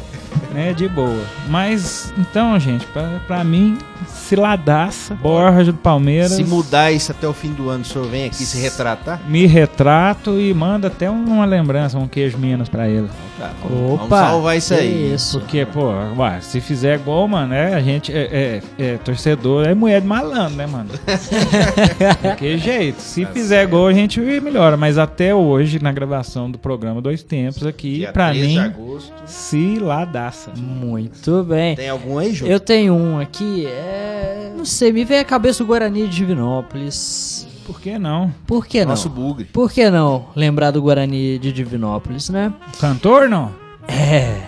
né, 0.52 0.72
de 0.72 0.88
boa. 0.88 1.22
Mas, 1.48 2.12
então, 2.18 2.58
gente, 2.58 2.84
pra, 2.86 3.20
pra 3.26 3.44
mim, 3.44 3.78
ciladaça, 4.08 5.14
Borja 5.14 5.72
do 5.72 5.78
Palmeiras, 5.78 6.32
Se 6.32 6.42
mudar 6.44 6.90
isso 6.90 7.12
até 7.12 7.28
o 7.28 7.32
fim 7.32 7.52
do 7.52 7.68
ano, 7.70 7.82
o 7.82 7.86
senhor 7.86 8.08
vem 8.08 8.24
aqui 8.26 8.36
se 8.44 8.58
retratar? 8.58 9.20
me 9.28 9.46
retrato 9.46 10.38
e 10.40 10.52
manda 10.52 10.88
até 10.88 11.08
uma 11.10 11.44
lembrança, 11.44 11.98
um 11.98 12.08
queijo 12.08 12.38
menos 12.38 12.68
pra 12.68 12.88
ele. 12.88 13.08
Tá, 13.38 13.50
vamos, 13.62 13.92
Opa! 13.94 14.06
vamos 14.08 14.28
salvar 14.30 14.56
isso 14.56 14.74
aí. 14.74 15.12
Isso. 15.14 15.38
Porque, 15.40 15.66
pô, 15.66 15.90
ué, 16.18 16.40
se 16.40 16.60
fizer 16.60 16.98
gol, 16.98 17.28
mano, 17.28 17.52
é, 17.52 17.74
a 17.74 17.80
gente 17.80 18.10
é, 18.12 18.62
é- 18.78 18.82
é 18.82 18.96
torcedor, 18.98 19.66
é 19.66 19.74
mulher 19.74 20.00
de 20.00 20.06
malandro, 20.06 20.56
né, 20.56 20.66
mano? 20.66 20.88
que 22.38 22.56
jeito. 22.58 23.00
Se 23.00 23.24
Tá 23.26 23.32
fizer 23.32 23.66
gol, 23.66 23.88
a 23.88 23.92
gente 23.92 24.20
melhora. 24.20 24.76
Mas 24.76 24.96
até 24.98 25.34
hoje, 25.34 25.78
na 25.82 25.92
gravação 25.92 26.50
do 26.50 26.58
programa 26.58 27.00
Dois 27.02 27.22
Tempos 27.22 27.66
aqui, 27.66 27.96
Dia 27.98 28.12
pra 28.12 28.30
13 28.30 28.40
de 28.40 28.54
mim, 28.60 28.70
agosto. 28.96 29.12
se 29.26 29.78
ladaça. 29.78 30.52
Muito 30.56 31.42
bem. 31.44 31.76
Tem 31.76 31.88
algum 31.88 32.18
aí, 32.18 32.32
João? 32.32 32.50
Eu 32.50 32.60
tenho 32.60 32.94
um 32.94 33.18
aqui, 33.18 33.66
é. 33.66 34.52
Não 34.56 34.64
sei, 34.64 34.92
me 34.92 35.04
vem 35.04 35.18
a 35.18 35.24
cabeça 35.24 35.62
o 35.62 35.66
Guarani 35.66 36.08
de 36.08 36.16
Divinópolis. 36.16 37.46
Por 37.66 37.80
que 37.80 37.98
não? 37.98 38.32
Por 38.46 38.66
que 38.66 38.80
não? 38.80 38.90
Nosso 38.90 39.08
bugre. 39.08 39.44
Por 39.44 39.70
que 39.72 39.90
não 39.90 40.26
lembrar 40.36 40.70
do 40.70 40.80
Guarani 40.80 41.38
de 41.38 41.52
Divinópolis, 41.52 42.28
né? 42.28 42.52
Cantor, 42.80 43.28
não? 43.28 43.52
É, 43.88 44.40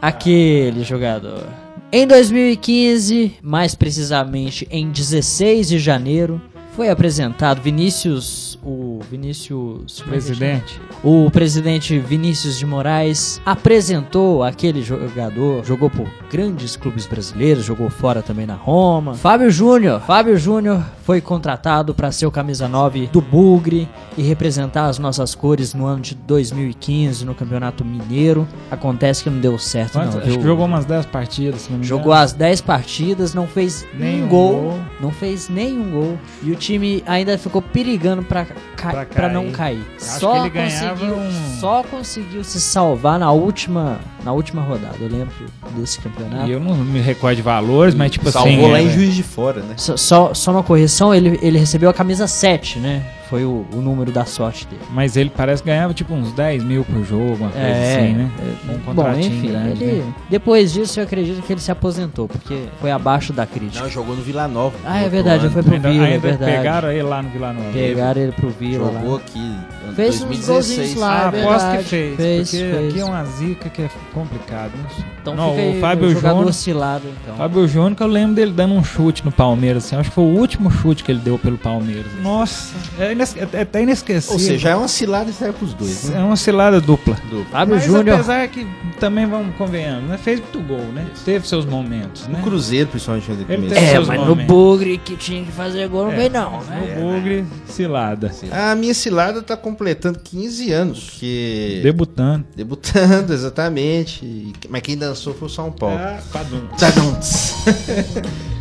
aquele 0.00 0.82
jogador. 0.82 1.46
Em 1.94 2.06
2015, 2.06 3.34
mais 3.42 3.74
precisamente 3.74 4.66
em 4.70 4.90
16 4.90 5.68
de 5.68 5.78
janeiro, 5.78 6.40
foi 6.74 6.88
apresentado 6.88 7.60
Vinícius, 7.60 8.58
o 8.64 8.98
Vinícius 9.10 10.02
é 10.06 10.08
Presidente. 10.08 10.80
O 11.04 11.30
presidente 11.30 11.98
Vinícius 11.98 12.58
de 12.58 12.64
Moraes 12.64 13.40
apresentou 13.44 14.42
aquele 14.42 14.80
jogador, 14.82 15.64
jogou 15.66 15.90
por 15.90 16.06
grandes 16.30 16.74
clubes 16.74 17.06
brasileiros, 17.06 17.64
jogou 17.64 17.90
fora 17.90 18.22
também 18.22 18.46
na 18.46 18.54
Roma. 18.54 19.14
Fábio 19.14 19.50
Júnior, 19.50 20.00
Fábio 20.00 20.38
Júnior 20.38 20.82
foi 21.04 21.20
contratado 21.20 21.94
para 21.94 22.10
ser 22.10 22.24
o 22.24 22.30
camisa 22.30 22.66
9 22.66 23.08
do 23.08 23.20
Bugre 23.20 23.86
e 24.16 24.22
representar 24.22 24.86
as 24.86 24.98
nossas 24.98 25.34
cores 25.34 25.74
no 25.74 25.84
ano 25.84 26.00
de 26.00 26.14
2015 26.14 27.24
no 27.26 27.34
Campeonato 27.34 27.84
Mineiro. 27.84 28.48
Acontece 28.70 29.24
que 29.24 29.28
não 29.30 29.40
deu 29.40 29.58
certo 29.58 29.92
Quanto- 29.94 30.12
não, 30.12 30.18
acho 30.20 30.26
viu? 30.30 30.38
que 30.38 30.44
jogou 30.44 30.64
umas 30.64 30.84
10 30.86 31.04
partidas, 31.06 31.62
se 31.62 31.70
não 31.70 31.78
me 31.78 31.84
engano. 31.84 31.98
Jogou 32.00 32.12
as 32.14 32.32
10 32.32 32.60
partidas, 32.62 33.34
não 33.34 33.46
fez 33.46 33.86
Nenhum 33.92 34.12
nenhum 34.16 34.28
gol, 34.28 34.52
gol. 34.62 34.78
Não 35.02 35.10
fez 35.10 35.48
nenhum 35.48 35.90
gol. 35.90 36.18
E 36.44 36.52
o 36.52 36.54
time 36.54 37.02
ainda 37.06 37.36
ficou 37.36 37.60
perigando 37.60 38.22
pra, 38.22 38.46
ca 38.76 39.04
Pra 39.06 39.28
não 39.28 39.50
cair. 39.50 39.84
Só 39.98 40.48
conseguiu, 40.48 41.16
um- 41.16 41.58
só 41.58 41.82
conseguiu 41.82 42.44
se 42.44 42.60
salvar 42.60 43.18
na 43.18 43.32
última, 43.32 43.98
na 44.24 44.32
última 44.32 44.62
rodada. 44.62 44.96
Eu 45.00 45.08
lembro 45.08 45.34
desse 45.76 45.98
campeonato. 45.98 46.48
E 46.48 46.52
eu 46.52 46.60
não 46.60 46.76
me 46.76 47.00
recordo 47.00 47.34
de 47.36 47.42
valores, 47.42 47.96
mas 47.96 48.12
tipo 48.12 48.30
Salvou 48.30 48.52
assim. 48.52 48.70
lá 48.70 48.78
é, 48.78 48.82
em 48.84 48.90
Juiz 48.90 49.14
de 49.14 49.24
Fora, 49.24 49.60
né? 49.62 49.74
Só, 49.76 49.96
só, 49.96 50.34
só 50.34 50.52
uma 50.52 50.62
correção, 50.62 51.12
ele, 51.12 51.36
ele 51.42 51.58
recebeu 51.58 51.90
a 51.90 51.94
camisa 51.94 52.28
7, 52.28 52.78
né? 52.78 53.04
Foi 53.32 53.46
o, 53.46 53.64
o 53.72 53.76
número 53.80 54.12
da 54.12 54.26
sorte 54.26 54.66
dele. 54.66 54.82
Mas 54.90 55.16
ele 55.16 55.32
parece 55.34 55.62
que 55.62 55.70
ganhava 55.70 55.94
tipo 55.94 56.12
uns 56.12 56.32
10 56.34 56.62
mil 56.64 56.84
por 56.84 57.02
jogo, 57.02 57.34
uma 57.36 57.48
coisa 57.48 57.66
É, 57.66 57.96
assim, 58.04 58.12
né? 58.12 58.30
é, 58.38 58.72
um 58.72 58.76
Bom, 58.76 58.80
contratinho 58.84 59.34
enfim, 59.38 59.48
grande. 59.48 59.82
ele, 59.84 59.92
né? 60.02 60.14
depois 60.28 60.70
disso 60.70 61.00
eu 61.00 61.04
acredito 61.04 61.40
que 61.42 61.50
ele 61.50 61.60
se 61.60 61.72
aposentou, 61.72 62.28
porque 62.28 62.64
foi 62.78 62.90
abaixo 62.90 63.32
da 63.32 63.46
crítica. 63.46 63.82
Não, 63.82 63.88
jogou 63.90 64.14
no 64.14 64.20
Vila 64.22 64.46
Nova. 64.46 64.76
ah, 64.84 65.00
é 65.00 65.08
verdade, 65.08 65.48
foi 65.48 65.62
pro 65.62 65.72
Ainda, 65.74 65.90
Vila, 65.90 66.04
é 66.06 66.12
ainda 66.12 66.28
verdade. 66.28 66.52
pegaram 66.52 66.90
ele 66.92 67.02
lá 67.04 67.22
no 67.22 67.30
Vila 67.30 67.52
Nova. 67.54 67.72
Pegaram 67.72 68.20
ele 68.20 68.32
pro 68.32 68.50
Vila 68.50 68.92
Jogou 68.92 69.12
lá. 69.12 69.16
aqui 69.16 69.56
Fez 69.96 70.14
uns 70.16 70.28
2016. 70.28 70.46
golzinhos 70.46 70.94
lá. 70.96 71.30
Ah, 71.32 71.36
é 71.36 71.42
aposto 71.42 71.70
que 71.78 71.84
fez, 71.84 72.16
Fez, 72.16 72.50
porque 72.50 72.64
fez. 72.70 72.88
aqui 72.90 73.00
é 73.00 73.04
uma 73.06 73.24
zica 73.24 73.68
que 73.70 73.82
é 73.82 73.90
complicado. 74.12 74.72
Né? 74.76 75.04
Então 75.22 75.34
não, 75.34 75.50
fica 75.50 75.62
aí 75.62 75.76
o 75.76 75.80
Fábio 75.80 76.10
jogador 76.10 76.34
Júnior, 76.34 76.48
oscilado, 76.50 77.02
então. 77.22 77.36
Fábio 77.36 77.66
Júnior, 77.68 77.94
que 77.94 78.02
eu 78.02 78.06
lembro 78.06 78.34
dele 78.34 78.52
dando 78.52 78.74
um 78.74 78.82
chute 78.84 79.24
no 79.24 79.30
Palmeiras, 79.32 79.84
assim, 79.86 79.96
acho 79.96 80.08
que 80.10 80.14
foi 80.14 80.24
o 80.24 80.28
último 80.38 80.70
chute 80.70 81.02
que 81.04 81.12
ele 81.12 81.20
deu 81.20 81.38
pelo 81.38 81.56
Palmeiras. 81.56 82.10
Nossa, 82.22 82.74
é, 82.98 83.12
ines- 83.22 83.36
é, 83.36 83.58
é 83.58 83.62
até 83.62 83.82
inesquecível. 83.82 84.34
Ou 84.34 84.38
seja, 84.38 84.68
é 84.70 84.76
uma 84.76 84.88
cilada 84.88 85.30
e 85.30 85.32
sai 85.32 85.52
pros 85.52 85.72
dois, 85.74 86.10
é 86.10 86.14
né? 86.14 86.24
uma 86.24 86.36
cilada 86.36 86.80
dupla. 86.80 87.16
Do- 87.30 87.44
Fábio 87.46 87.74
Mas 87.76 87.84
Júnior. 87.84 88.14
apesar 88.16 88.46
que 88.48 88.66
também 89.00 89.26
vamos 89.26 89.54
convenhamos, 89.56 90.08
né? 90.08 90.18
Fez 90.18 90.40
muito 90.40 90.60
gol, 90.60 90.78
né? 90.92 91.06
Teve 91.24 91.46
seus 91.46 91.64
momentos, 91.64 92.26
né? 92.28 92.38
No 92.38 92.44
Cruzeiro, 92.44 92.88
principalmente, 92.88 93.30
ele 93.30 93.44
teve 93.44 93.74
É, 93.74 93.90
seus 93.92 94.08
mas 94.08 94.20
no 94.20 94.26
momentos. 94.26 94.46
Bugre 94.46 94.98
que 94.98 95.16
tinha 95.16 95.44
que 95.44 95.52
fazer 95.52 95.88
gol 95.88 96.04
não 96.06 96.12
É, 96.12 96.16
veio 96.16 96.30
não, 96.30 96.60
né? 96.64 96.96
No 96.98 97.12
Bugre, 97.12 97.44
cilada. 97.66 98.32
A 98.50 98.74
minha 98.74 98.94
cilada 98.94 99.42
tá 99.42 99.56
completando 99.56 100.18
15 100.18 100.72
anos. 100.72 101.10
Que... 101.18 101.80
Debutando. 101.82 102.44
Debutando, 102.56 102.92
exatamente. 103.32 104.52
Mas 104.68 104.82
quem 104.82 104.96
dançou 104.96 105.34
foi 105.34 105.48
o 105.48 105.50
São 105.50 105.70
Paulo. 105.70 105.96
Ah. 105.98 106.18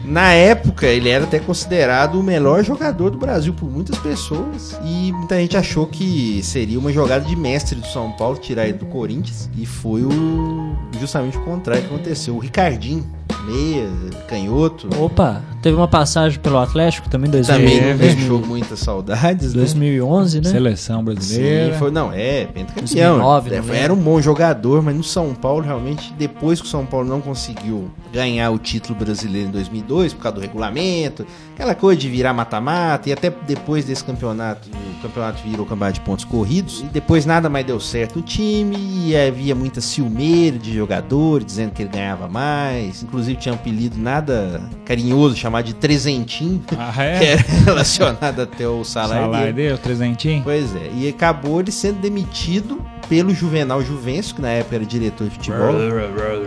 Na 0.04 0.32
época, 0.32 0.88
ele 0.88 1.10
era 1.10 1.26
até 1.26 1.40
considerado 1.40 2.20
o 2.20 2.24
melhor 2.24 2.64
jogador 2.64 3.12
do 3.12 3.18
Brasil 3.18 3.54
por 3.54 3.70
muitas 3.70 3.98
pessoas. 4.00 4.80
E 4.84 5.12
muita 5.12 5.38
gente 5.38 5.56
achou 5.56 5.86
que 5.86 6.42
seria 6.44 6.80
uma 6.80 6.92
jogada 6.92 7.24
de 7.24 7.36
mestre 7.36 7.80
do 7.80 7.86
São 7.88 8.12
Paulo 8.12 8.38
tirar 8.38 8.68
ele 8.68 8.78
do 8.78 8.86
Corinthians. 8.88 9.50
E 9.56 9.66
foi 9.66 10.04
o 10.04 10.76
justamente 11.00 11.38
o 11.38 11.42
contrário 11.42 11.84
que 11.84 11.94
aconteceu. 11.94 12.36
O 12.36 12.40
Ricardinho, 12.40 13.06
meia, 13.42 13.90
canhoto, 14.28 14.90
Opa, 15.00 15.42
teve 15.62 15.76
uma 15.76 15.88
passagem 15.88 16.40
pelo 16.40 16.58
Atlético 16.58 17.10
também 17.10 17.28
em 17.28 17.32
2000, 17.32 17.56
também 17.56 17.82
não 17.82 17.98
2000, 17.98 18.16
deixou 18.16 18.40
muitas 18.46 18.80
saudades. 18.80 19.54
Né? 19.54 19.62
2011, 19.62 20.42
né? 20.42 20.50
Seleção 20.50 21.04
brasileira. 21.04 21.74
Sim, 21.74 21.80
foi, 21.80 21.92
não, 21.92 22.12
é, 22.12 22.46
pentacampeão. 22.46 23.18
2009, 23.20 23.56
É, 23.74 23.78
era 23.78 23.94
um 23.94 23.98
bom 23.98 24.22
jogador, 24.22 24.82
mas 24.82 24.96
no 24.96 25.04
São 25.04 25.34
Paulo, 25.34 25.64
realmente, 25.64 26.14
depois 26.18 26.60
que 26.62 26.68
o 26.68 26.70
São 26.70 26.86
Paulo 26.86 27.08
não 27.08 27.22
conseguiu 27.22 27.90
ganhar 28.14 28.50
o 28.52 28.58
título 28.58 28.98
brasileiro 28.98 29.50
em 29.50 29.52
2002, 29.52 30.14
por 30.14 30.22
causa 30.24 30.36
do 30.36 30.42
regulamento, 30.42 31.26
aquela 31.54 31.76
coisa 31.76 32.00
de 32.00 32.10
virar 32.10 32.34
mata-mata, 32.34 33.10
e 33.10 33.14
até 33.14 33.30
depois 33.48 33.86
desse 33.86 34.04
campeonato, 34.04 34.70
o 34.70 35.02
campeonato 35.02 35.42
virou 35.44 35.66
campeonato 35.66 36.00
de 36.00 36.02
pontos 36.02 36.26
corridos, 36.26 36.82
e 36.82 36.86
depois 36.86 37.26
nada 37.26 37.50
mais 37.50 37.66
deu 37.66 37.80
certo 37.80 38.18
no 38.18 38.22
time, 38.22 38.76
e 38.78 39.16
havia 39.16 39.56
muita 39.56 39.80
ciumeira 39.82 40.58
de 40.58 40.74
jogadores, 40.74 41.46
dizendo 41.46 41.72
que 41.72 41.82
ele 41.82 41.90
ganhava 41.90 42.28
mais, 42.28 43.04
inclusive 43.04 43.31
tinha 43.36 43.54
um 43.54 43.56
apelido 43.56 43.98
nada 44.00 44.62
carinhoso, 44.86 45.36
chamado 45.36 45.66
de 45.66 45.74
Trezentinho, 45.74 46.62
Ah, 46.78 46.92
que 46.94 47.02
é? 47.02 47.32
era 47.34 47.42
relacionado 47.66 48.40
até 48.42 48.68
o 48.68 48.84
salário, 48.84 49.24
Salário 49.26 49.54
dele. 49.54 49.70
dele, 49.70 49.78
trezentinho? 49.82 50.42
Pois 50.44 50.76
é, 50.76 50.90
e 50.96 51.08
acabou 51.08 51.60
ele 51.60 51.72
sendo 51.72 52.00
demitido 52.00 52.82
pelo 53.10 53.34
Juvenal 53.34 53.82
Juvencio, 53.82 54.36
que 54.36 54.42
na 54.42 54.50
época 54.50 54.76
era 54.78 54.86
diretor 54.86 55.26
de 55.28 55.32
futebol, 55.32 55.74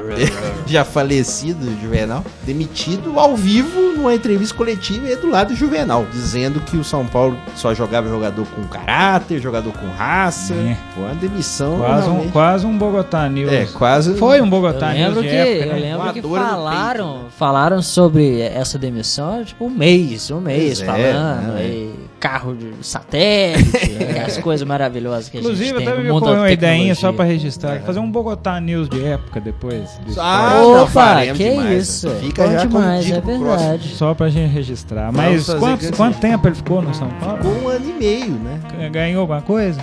já 0.67 0.83
falecido 0.85 1.67
Juvenal, 1.83 2.25
demitido 2.45 3.19
ao 3.21 3.37
vivo 3.37 3.81
numa 3.97 4.15
entrevista 4.15 4.55
coletiva 4.57 5.07
e 5.09 5.17
do 5.17 5.29
lado 5.29 5.49
do 5.49 5.57
Juvenal, 5.57 6.07
dizendo 6.11 6.61
que 6.61 6.77
o 6.79 6.85
São 6.85 7.05
Paulo 7.07 7.37
só 7.55 7.75
jogava 7.75 8.09
jogador 8.09 8.47
com 8.47 8.63
caráter, 8.65 9.41
jogador 9.41 9.73
com 9.73 9.87
raça. 9.89 10.55
É. 10.55 10.77
Foi 10.95 11.05
uma 11.05 11.15
demissão 11.15 11.77
Quase 11.79 12.09
um, 12.09 12.31
quase 12.31 12.67
um 12.67 12.79
Bogotá 12.79 13.29
News. 13.29 13.53
É, 13.53 13.67
quase. 13.67 14.15
Foi 14.17 14.41
um 14.41 14.45
Eu 14.45 14.51
Bogotá 14.51 14.93
News 14.95 15.07
lembro 15.09 15.23
de 15.23 15.29
que, 15.29 15.35
época, 15.35 15.67
eu 15.67 15.75
né? 15.75 15.81
lembro 15.97 16.13
que 16.15 16.21
Voadora 16.23 16.49
falaram, 16.75 17.25
falaram 17.37 17.83
sobre 17.83 18.41
essa 18.41 18.79
demissão, 18.79 19.45
tipo, 19.45 19.65
um 19.67 19.71
mês, 19.71 20.31
um 20.31 20.41
mês 20.41 20.81
Pois 20.83 20.89
é, 20.99 21.13
falando, 21.13 21.53
né? 21.55 21.65
e 21.65 21.95
carro 22.21 22.55
de 22.57 22.73
satélite, 22.81 23.99
as 24.27 24.39
coisas 24.39 24.67
maravilhosas 24.67 25.29
que 25.29 25.37
a 25.37 25.41
Inclusive, 25.41 25.69
gente 25.69 25.79
tem 25.79 25.87
até 25.89 25.97
no 25.97 26.03
me 26.05 26.09
mundo 26.11 26.19
ocorreu 26.19 26.35
da 26.37 26.41
uma 26.43 26.51
ideinha 26.51 26.95
só 26.95 27.13
pra 27.13 27.25
registrar. 27.25 27.81
Fazer 27.83 27.99
um 27.99 28.11
Bogotá 28.11 28.61
News 28.61 28.89
de 28.89 29.05
época 29.05 29.41
depois. 29.41 29.91
do 30.07 30.19
Ah, 30.21 30.55
não, 30.61 30.83
Opa, 30.83 30.91
faremos 30.91 31.37
que 31.39 31.51
demais, 31.51 31.89
isso, 31.89 32.09
né? 32.09 32.17
é. 32.17 32.21
Fica 32.21 32.45
Bom 32.47 32.53
já 32.53 32.59
demais, 32.65 33.11
é 33.11 33.21
próximo. 33.21 33.45
verdade. 33.47 33.89
Só 33.95 34.15
pra 34.15 34.29
gente 34.31 34.51
registrar. 34.53 35.13
Mas 35.13 35.45
fazer 35.47 35.59
quanto, 35.59 35.81
que 35.81 35.93
quanto 35.97 36.13
assim. 36.13 36.21
tempo 36.21 36.49
ele 36.49 36.55
ficou 36.55 36.81
no 36.83 36.95
São 36.95 37.09
Paulo? 37.21 37.37
Ficou 37.37 37.63
um 37.63 37.69
ano 37.69 37.91
e 37.91 37.93
meio, 37.93 38.31
né? 38.33 38.61
Ganhou 38.91 39.21
alguma 39.21 39.43
coisa? 39.43 39.81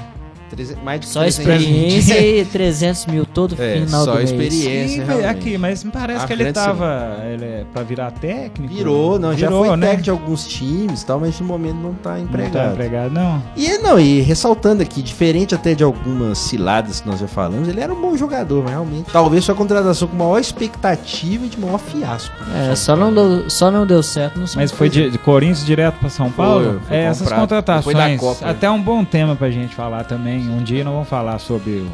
Treze- 0.52 0.76
Mais 0.84 1.00
de 1.00 1.08
Só 1.08 1.22
300 1.22 1.40
experiência 1.40 2.20
e 2.22 2.46
300 2.46 3.06
mil 3.08 3.26
todo 3.26 3.56
É, 3.58 3.74
final 3.80 4.06
só 4.06 4.12
do 4.12 4.18
mês. 4.18 4.32
experiência. 4.32 4.88
Sim, 4.88 5.04
realmente. 5.06 5.26
aqui, 5.28 5.58
mas 5.58 5.84
me 5.84 5.92
parece 5.92 6.24
À 6.24 6.28
que 6.28 6.34
ele 6.34 6.44
frente, 6.44 6.56
tava 6.56 7.18
ele 7.26 7.46
é 7.46 7.66
pra 7.74 7.84
virar 7.84 8.12
técnico. 8.12 8.74
Virou, 8.74 9.18
não, 9.18 9.32
já 9.36 9.48
Virou, 9.48 9.66
foi 9.66 9.78
né? 9.78 9.86
técnico 9.88 10.04
de 10.04 10.10
alguns 10.10 10.46
times 10.48 11.04
tal, 11.04 11.20
mas 11.20 11.40
no 11.40 11.46
momento 11.48 11.76
não 11.78 11.94
tá 11.94 12.16
Não 12.16 12.24
empregado. 12.24 12.52
tá 12.54 12.72
empregado, 12.74 13.12
não. 13.14 13.42
E 13.56 13.78
não, 13.78 14.00
e 14.00 14.22
ressaltando 14.22 14.82
aqui, 14.84 15.02
diferente 15.02 15.56
até 15.56 15.74
de 15.74 15.84
algumas 15.84 16.38
ciladas 16.38 17.00
que 17.02 17.08
nós 17.08 17.20
já 17.20 17.28
falamos, 17.28 17.68
ele 17.68 17.80
era 17.80 17.94
um 17.94 18.00
bom 18.02 18.16
jogador, 18.18 18.62
mas 18.64 18.72
realmente. 18.72 19.12
Talvez 19.12 19.46
foi 19.46 19.56
a 19.56 19.58
contratação 19.58 20.08
com 20.08 20.16
maior 20.18 20.38
expectativa 20.40 21.46
e 21.46 21.50
de 21.50 21.60
maior 21.60 21.78
fiasco. 21.80 22.36
É, 22.70 22.76
só 22.76 22.96
não 22.96 23.14
deu, 23.14 23.50
só 23.50 23.72
não 23.72 23.86
deu 23.86 24.04
certo 24.04 24.40
no 24.40 24.46
Mas 24.56 24.72
foi 24.72 24.90
de, 24.90 25.10
de 25.10 25.18
Corinthians 25.18 25.66
direto 25.66 25.96
pra 26.00 26.10
São 26.10 26.30
Paulo? 26.32 26.82
foi 26.88 26.98
é, 26.98 27.04
essas 27.06 27.32
contratações. 27.32 28.20
Copa, 28.20 28.46
né? 28.46 28.52
até 28.52 28.70
um 28.70 28.82
bom 28.82 29.04
tema 29.06 29.36
pra 29.36 29.50
gente 29.50 29.74
falar 29.76 30.04
também. 30.04 30.41
Um 30.50 30.64
dia 30.64 30.84
nós 30.84 30.94
vamos 30.94 31.10
falar 31.10 31.40
sobre 31.40 31.86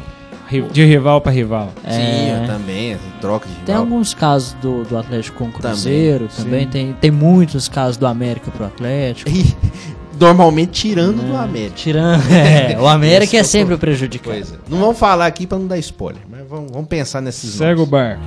de 0.72 0.84
rival 0.84 1.20
pra 1.20 1.30
rival. 1.30 1.70
Sim, 1.86 1.90
É. 2.00 2.40
eu 2.42 2.46
também, 2.46 2.96
troca 3.20 3.46
de 3.46 3.54
Tem 3.56 3.74
rival. 3.74 3.80
alguns 3.82 4.14
casos 4.14 4.54
do, 4.54 4.82
do 4.84 4.96
Atlético 4.96 5.36
com 5.38 5.44
o 5.50 5.52
Cruzeiro 5.52 6.26
também, 6.34 6.62
sim. 6.64 6.70
tem, 6.70 6.92
tem 6.94 7.10
muitos 7.10 7.68
casos 7.68 7.96
do 7.98 8.06
América 8.06 8.50
pro 8.50 8.64
Atlético. 8.64 9.30
E, 9.30 9.54
Normalmente 10.18 10.70
tirando 10.72 11.22
do 11.24 11.36
América. 11.36 11.74
Tirando, 11.76 12.22
é, 12.32 12.76
o 12.80 12.88
América 12.88 13.36
é 13.36 13.42
sempre 13.44 13.74
o 13.74 13.78
prejudicado. 13.78 14.34
Pois 14.36 14.52
é. 14.52 14.56
Não 14.68 14.78
vamos 14.78 14.98
falar 14.98 15.26
aqui 15.26 15.46
pra 15.46 15.56
não 15.58 15.66
dar 15.68 15.78
spoiler, 15.78 16.22
mas 16.28 16.40
vamos, 16.48 16.72
vamos 16.72 16.88
pensar 16.88 17.20
nesses 17.20 17.54
Segue 17.54 17.80
o 17.82 17.86
barco. 17.86 18.20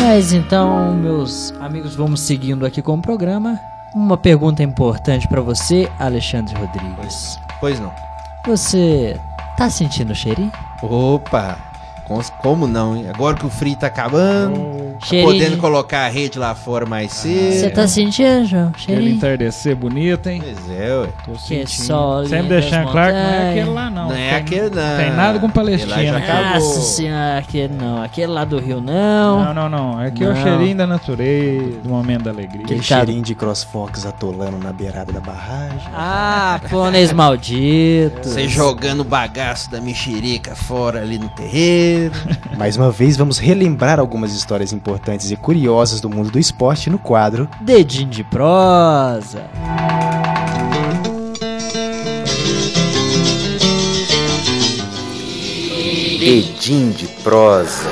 Mas 0.00 0.32
então, 0.32 0.94
meus 0.94 1.52
amigos, 1.60 1.94
vamos 1.94 2.20
seguindo 2.20 2.66
aqui 2.66 2.82
com 2.82 2.94
o 2.94 3.02
programa. 3.02 3.58
Uma 3.94 4.16
pergunta 4.16 4.62
importante 4.62 5.28
pra 5.28 5.40
você, 5.40 5.90
Alexandre 5.98 6.54
Rodrigues. 6.54 7.38
Pois 7.60 7.78
não. 7.78 7.92
Você 8.46 9.20
tá 9.56 9.68
sentindo 9.68 10.12
o 10.12 10.14
cheirinho? 10.14 10.50
Opa, 10.82 11.58
como 12.40 12.66
não, 12.66 12.96
hein? 12.96 13.06
Agora 13.12 13.36
que 13.36 13.46
o 13.46 13.50
frio 13.50 13.76
tá 13.76 13.86
acabando, 13.86 14.94
tá 15.00 15.06
Cheirinho 15.06 15.32
podendo 15.32 15.54
de- 15.56 15.60
colocar 15.60 16.06
a 16.06 16.08
rede 16.08 16.38
lá 16.38 16.54
fora 16.54 16.84
mais 16.86 17.12
cedo. 17.12 17.60
Você 17.60 17.70
tá 17.70 17.86
sentindo, 17.88 18.44
João? 18.44 18.72
Cheirinho? 18.76 19.14
entardecer 19.16 19.74
bonito, 19.76 20.28
hein? 20.28 20.42
Pois 20.44 20.70
é, 20.78 20.94
ué. 20.98 21.08
Tô 21.24 21.32
Que 21.32 21.38
sentindo. 21.40 21.68
sol 21.86 22.26
Sempre 22.26 22.48
deixando 22.48 22.90
claro 22.90 23.12
que 23.12 23.18
não 23.20 23.28
é 23.30 23.50
aquele 23.50 23.70
lá, 23.70 23.90
não. 23.90 24.08
Não 24.08 24.14
é 24.14 24.28
Tem- 24.28 24.34
aquele, 24.34 24.70
não. 24.70 24.96
Tem 24.96 25.10
nada 25.12 25.38
com 25.38 25.50
Palestina. 25.50 26.18
Nossa 26.54 26.80
senhora, 26.80 27.38
aquele 27.38 27.74
não. 27.74 28.02
Aquele 28.02 28.26
lá 28.28 28.44
do 28.44 28.58
Rio 28.58 28.80
não. 28.80 29.44
Não, 29.44 29.54
não, 29.54 29.68
não. 29.68 29.98
Aqui 30.00 30.24
é 30.24 30.28
o 30.28 30.34
Não. 30.34 30.42
cheirinho 30.42 30.76
da 30.76 30.86
natureza, 30.86 31.78
do 31.82 31.88
momento 31.88 32.22
da 32.24 32.30
alegria. 32.30 32.64
Aquele 32.64 32.80
Ele 32.80 32.86
tá- 32.88 32.96
cheirinho 32.96 33.22
de 33.22 33.34
CrossFox 33.34 34.06
atolando 34.06 34.58
na 34.58 34.72
beirada 34.72 35.12
da 35.12 35.20
barragem. 35.20 35.78
Ah, 35.94 36.60
pôneis 36.70 37.12
maldito. 37.12 38.28
Você 38.28 38.48
jogando 38.48 39.00
o 39.00 39.04
bagaço 39.04 39.70
da 39.70 39.80
mexerica 39.80 40.54
fora 40.54 41.00
ali 41.00 41.18
no 41.18 41.28
terreiro. 41.28 42.01
Mais 42.56 42.76
uma 42.76 42.90
vez, 42.90 43.16
vamos 43.16 43.38
relembrar 43.38 43.98
algumas 44.00 44.32
histórias 44.34 44.72
importantes 44.72 45.30
e 45.30 45.36
curiosas 45.36 46.00
do 46.00 46.08
mundo 46.08 46.30
do 46.30 46.38
esporte 46.38 46.90
no 46.90 46.98
quadro 46.98 47.48
Dedinho 47.60 48.10
de 48.10 48.24
prosa. 48.24 49.42
Edim 56.24 56.90
de 56.92 57.08
prosa. 57.24 57.90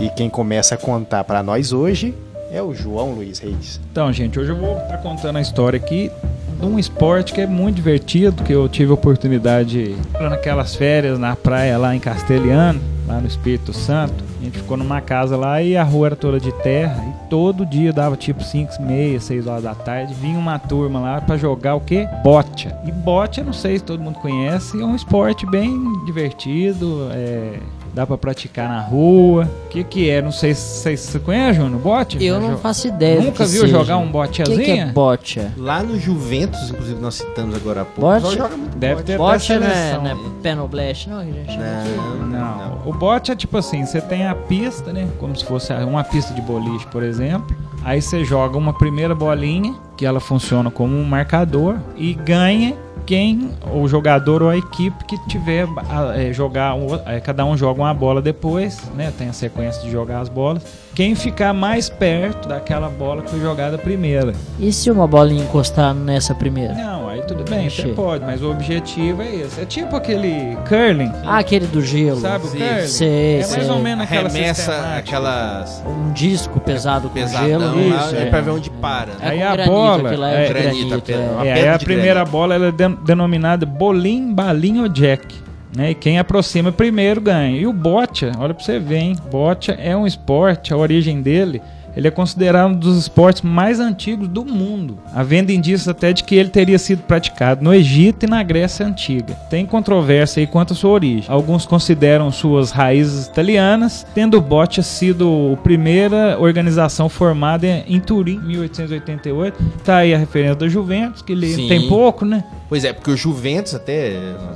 E 0.00 0.08
quem 0.10 0.30
começa 0.30 0.76
a 0.76 0.78
contar 0.78 1.24
pra 1.24 1.42
nós 1.42 1.72
hoje 1.72 2.14
é 2.50 2.62
o 2.62 2.74
João 2.74 3.12
Luiz 3.12 3.38
Reis. 3.38 3.80
Então, 3.90 4.12
gente, 4.12 4.38
hoje 4.38 4.50
eu 4.50 4.56
vou 4.56 4.76
estar 4.78 4.98
contando 4.98 5.36
a 5.36 5.40
história 5.40 5.76
aqui 5.76 6.10
de 6.58 6.66
um 6.66 6.78
esporte 6.78 7.32
que 7.32 7.40
é 7.40 7.46
muito 7.46 7.76
divertido, 7.76 8.42
que 8.42 8.52
eu 8.52 8.68
tive 8.68 8.90
a 8.90 8.94
oportunidade 8.94 9.94
naquelas 10.20 10.74
férias 10.74 11.18
na 11.18 11.36
praia 11.36 11.78
lá 11.78 11.94
em 11.94 12.00
Castelhano, 12.00 12.80
lá 13.06 13.20
no 13.20 13.26
Espírito 13.26 13.72
Santo. 13.72 14.24
A 14.40 14.44
gente 14.44 14.58
ficou 14.58 14.76
numa 14.76 15.00
casa 15.00 15.36
lá 15.36 15.62
e 15.62 15.76
a 15.76 15.82
rua 15.82 16.08
era 16.08 16.16
toda 16.16 16.38
de 16.38 16.52
terra 16.62 17.04
e 17.04 17.28
todo 17.28 17.66
dia 17.66 17.92
dava 17.92 18.16
tipo 18.16 18.42
5, 18.42 18.80
meia, 18.82 19.20
6 19.20 19.46
horas 19.46 19.64
da 19.64 19.74
tarde, 19.74 20.14
vinha 20.14 20.38
uma 20.38 20.58
turma 20.58 21.00
lá 21.00 21.20
pra 21.20 21.36
jogar 21.36 21.74
o 21.74 21.80
quê? 21.80 22.08
Bocha. 22.22 22.76
E 22.84 22.92
bocha, 22.92 23.42
não 23.42 23.52
sei 23.52 23.78
se 23.78 23.84
todo 23.84 24.00
mundo 24.00 24.18
conhece, 24.20 24.80
é 24.80 24.84
um 24.84 24.94
esporte 24.94 25.44
bem 25.46 25.76
divertido, 26.06 27.08
é, 27.12 27.58
dá 27.94 28.06
pra 28.06 28.16
praticar 28.18 28.68
na 28.68 28.80
rua. 28.80 29.48
O 29.66 29.68
que 29.68 29.84
que 29.84 30.10
é? 30.10 30.22
Não 30.22 30.32
sei 30.32 30.54
se 30.54 30.96
você 30.96 31.18
conhece, 31.18 31.58
Júnior, 31.58 31.80
bote? 31.80 32.22
Eu 32.24 32.40
não 32.40 32.56
faço 32.58 32.88
ideia. 32.88 33.20
Nunca 33.20 33.44
viu 33.44 33.62
seja. 33.62 33.78
jogar 33.78 33.96
um 33.98 34.10
O 34.10 34.28
que, 34.28 34.64
que 34.64 34.70
é 34.70 34.86
bocha? 34.86 35.52
Lá 35.56 35.82
no 35.82 35.98
Juventus, 35.98 36.70
inclusive 36.70 37.00
nós 37.00 37.14
citamos 37.16 37.54
agora 37.56 37.82
há 37.82 37.84
pouco, 37.84 38.00
Bote? 38.00 38.22
só 38.22 38.30
joga 38.32 38.56
muito 38.56 38.76
Deve 38.76 38.94
bote. 38.96 39.06
ter 39.06 39.18
Bocha 39.18 39.58
não 39.60 39.66
é, 39.66 39.98
não 39.98 40.06
é 40.06 40.16
penoblast, 40.42 41.08
não, 41.08 41.24
que 41.24 41.30
a 41.30 41.32
gente? 41.32 41.56
Não, 41.56 42.16
não, 42.16 42.26
Não, 42.28 42.82
o 42.86 42.92
bote 42.92 43.30
é 43.32 43.36
tipo 43.36 43.56
assim, 43.56 43.84
você 43.84 44.00
tem 44.00 44.26
a 44.26 44.34
pista, 44.34 44.92
né? 44.92 45.08
Como 45.18 45.34
se 45.36 45.44
fosse 45.44 45.72
uma 45.72 46.04
pista 46.04 46.32
de 46.34 46.40
boliche, 46.40 46.86
por 46.86 47.02
exemplo. 47.02 47.56
Aí 47.84 48.02
você 48.02 48.24
joga 48.24 48.58
uma 48.58 48.72
primeira 48.72 49.14
bolinha, 49.14 49.74
que 49.96 50.04
ela 50.04 50.20
funciona 50.20 50.70
como 50.70 50.96
um 50.96 51.04
marcador, 51.04 51.76
e 51.96 52.14
ganha 52.14 52.76
quem, 53.06 53.52
o 53.72 53.88
jogador 53.88 54.42
ou 54.42 54.50
a 54.50 54.56
equipe 54.56 55.04
que 55.04 55.16
tiver 55.26 55.66
a, 55.88 56.20
é, 56.20 56.32
jogar, 56.32 56.74
é, 57.06 57.20
cada 57.20 57.44
um 57.44 57.56
joga 57.56 57.80
uma 57.80 57.94
bola 57.94 58.20
depois, 58.20 58.82
né? 58.94 59.10
Tem 59.16 59.28
a 59.28 59.32
sequência 59.32 59.82
de 59.82 59.90
jogar 59.90 60.20
as 60.20 60.28
bolas. 60.28 60.62
Quem 60.98 61.14
ficar 61.14 61.54
mais 61.54 61.88
perto 61.88 62.48
daquela 62.48 62.88
bola 62.88 63.22
que 63.22 63.30
foi 63.30 63.38
jogada 63.38 63.78
primeira. 63.78 64.32
E 64.58 64.72
se 64.72 64.90
uma 64.90 65.06
bolinha 65.06 65.44
encostar 65.44 65.94
nessa 65.94 66.34
primeira? 66.34 66.74
Não, 66.74 67.08
aí 67.08 67.22
tudo 67.22 67.48
bem, 67.48 67.70
você 67.70 67.86
pode, 67.90 68.24
mas 68.24 68.42
o 68.42 68.50
objetivo 68.50 69.22
é 69.22 69.32
esse. 69.32 69.60
É 69.60 69.64
tipo 69.64 69.94
aquele 69.94 70.56
curling, 70.68 71.12
Ah, 71.24 71.38
aquele 71.38 71.68
do 71.68 71.80
gelo. 71.80 72.20
sabe 72.20 72.46
o 72.46 72.48
sim. 72.48 72.58
curling? 72.58 72.86
Sei, 72.88 73.34
é 73.34 73.38
mais 73.38 73.46
sei. 73.46 73.70
ou 73.70 73.78
menos 73.78 74.04
aquela 74.04 74.28
sistemática. 74.28 74.96
aquelas 74.98 75.84
Um 75.86 76.12
disco 76.12 76.58
pesado 76.58 77.06
com 77.08 77.14
pesadão 77.14 77.46
gelo. 77.46 77.80
isso, 77.80 78.16
é. 78.16 78.22
é. 78.22 78.26
pra 78.26 78.40
ver 78.40 78.50
onde 78.50 78.68
para. 78.68 79.12
né? 79.12 79.18
É 79.20 79.28
Aí 79.28 79.38
com 79.38 79.44
a 79.46 79.52
granito, 79.52 79.70
bola 79.72 80.30
é- 80.32 80.44
é, 80.44 80.48
Granito, 80.48 80.88
granito. 80.88 81.12
é. 81.12 81.46
É, 81.48 81.52
aí 81.52 81.68
a 81.68 81.78
primeira 81.78 82.14
granito. 82.14 82.32
bola 82.32 82.54
ela 82.56 82.66
é 82.66 82.72
de- 82.72 82.96
denominada 83.04 83.64
bolim, 83.64 84.34
balinha 84.34 84.82
ou 84.82 84.88
jack. 84.88 85.32
Né? 85.76 85.90
E 85.90 85.94
quem 85.94 86.18
aproxima 86.18 86.72
primeiro 86.72 87.20
ganha. 87.20 87.56
E 87.56 87.66
o 87.66 87.72
bocha, 87.72 88.32
olha 88.38 88.54
pra 88.54 88.64
você 88.64 88.78
ver, 88.78 88.98
hein? 88.98 89.16
Bocha 89.30 89.72
é 89.72 89.96
um 89.96 90.06
esporte, 90.06 90.72
a 90.72 90.76
origem 90.76 91.20
dele, 91.20 91.60
ele 91.96 92.08
é 92.08 92.10
considerado 92.10 92.70
um 92.70 92.74
dos 92.74 92.98
esportes 92.98 93.42
mais 93.42 93.80
antigos 93.80 94.28
do 94.28 94.44
mundo. 94.44 94.98
Havendo 95.12 95.50
indícios 95.50 95.88
até 95.88 96.12
de 96.12 96.24
que 96.24 96.34
ele 96.34 96.48
teria 96.48 96.78
sido 96.78 97.02
praticado 97.02 97.62
no 97.62 97.74
Egito 97.74 98.24
e 98.24 98.28
na 98.28 98.42
Grécia 98.42 98.86
Antiga. 98.86 99.34
Tem 99.50 99.66
controvérsia 99.66 100.40
aí 100.40 100.46
quanto 100.46 100.72
à 100.72 100.76
sua 100.76 100.90
origem. 100.90 101.24
Alguns 101.28 101.66
consideram 101.66 102.30
suas 102.30 102.70
raízes 102.70 103.26
italianas, 103.26 104.06
tendo 104.14 104.36
o 104.36 104.40
bocha 104.40 104.82
sido 104.82 105.54
a 105.54 105.62
primeira 105.62 106.38
organização 106.38 107.08
formada 107.08 107.66
em 107.86 108.00
Turim, 108.00 108.38
1888. 108.40 109.58
Tá 109.84 109.98
aí 109.98 110.14
a 110.14 110.18
referência 110.18 110.56
da 110.56 110.68
Juventus, 110.68 111.22
que 111.22 111.32
ele 111.32 111.48
Sim. 111.48 111.68
tem 111.68 111.88
pouco, 111.88 112.24
né? 112.24 112.44
Pois 112.68 112.84
é, 112.84 112.92
porque 112.92 113.10
o 113.10 113.16
Juventus, 113.16 113.74
até 113.74 114.12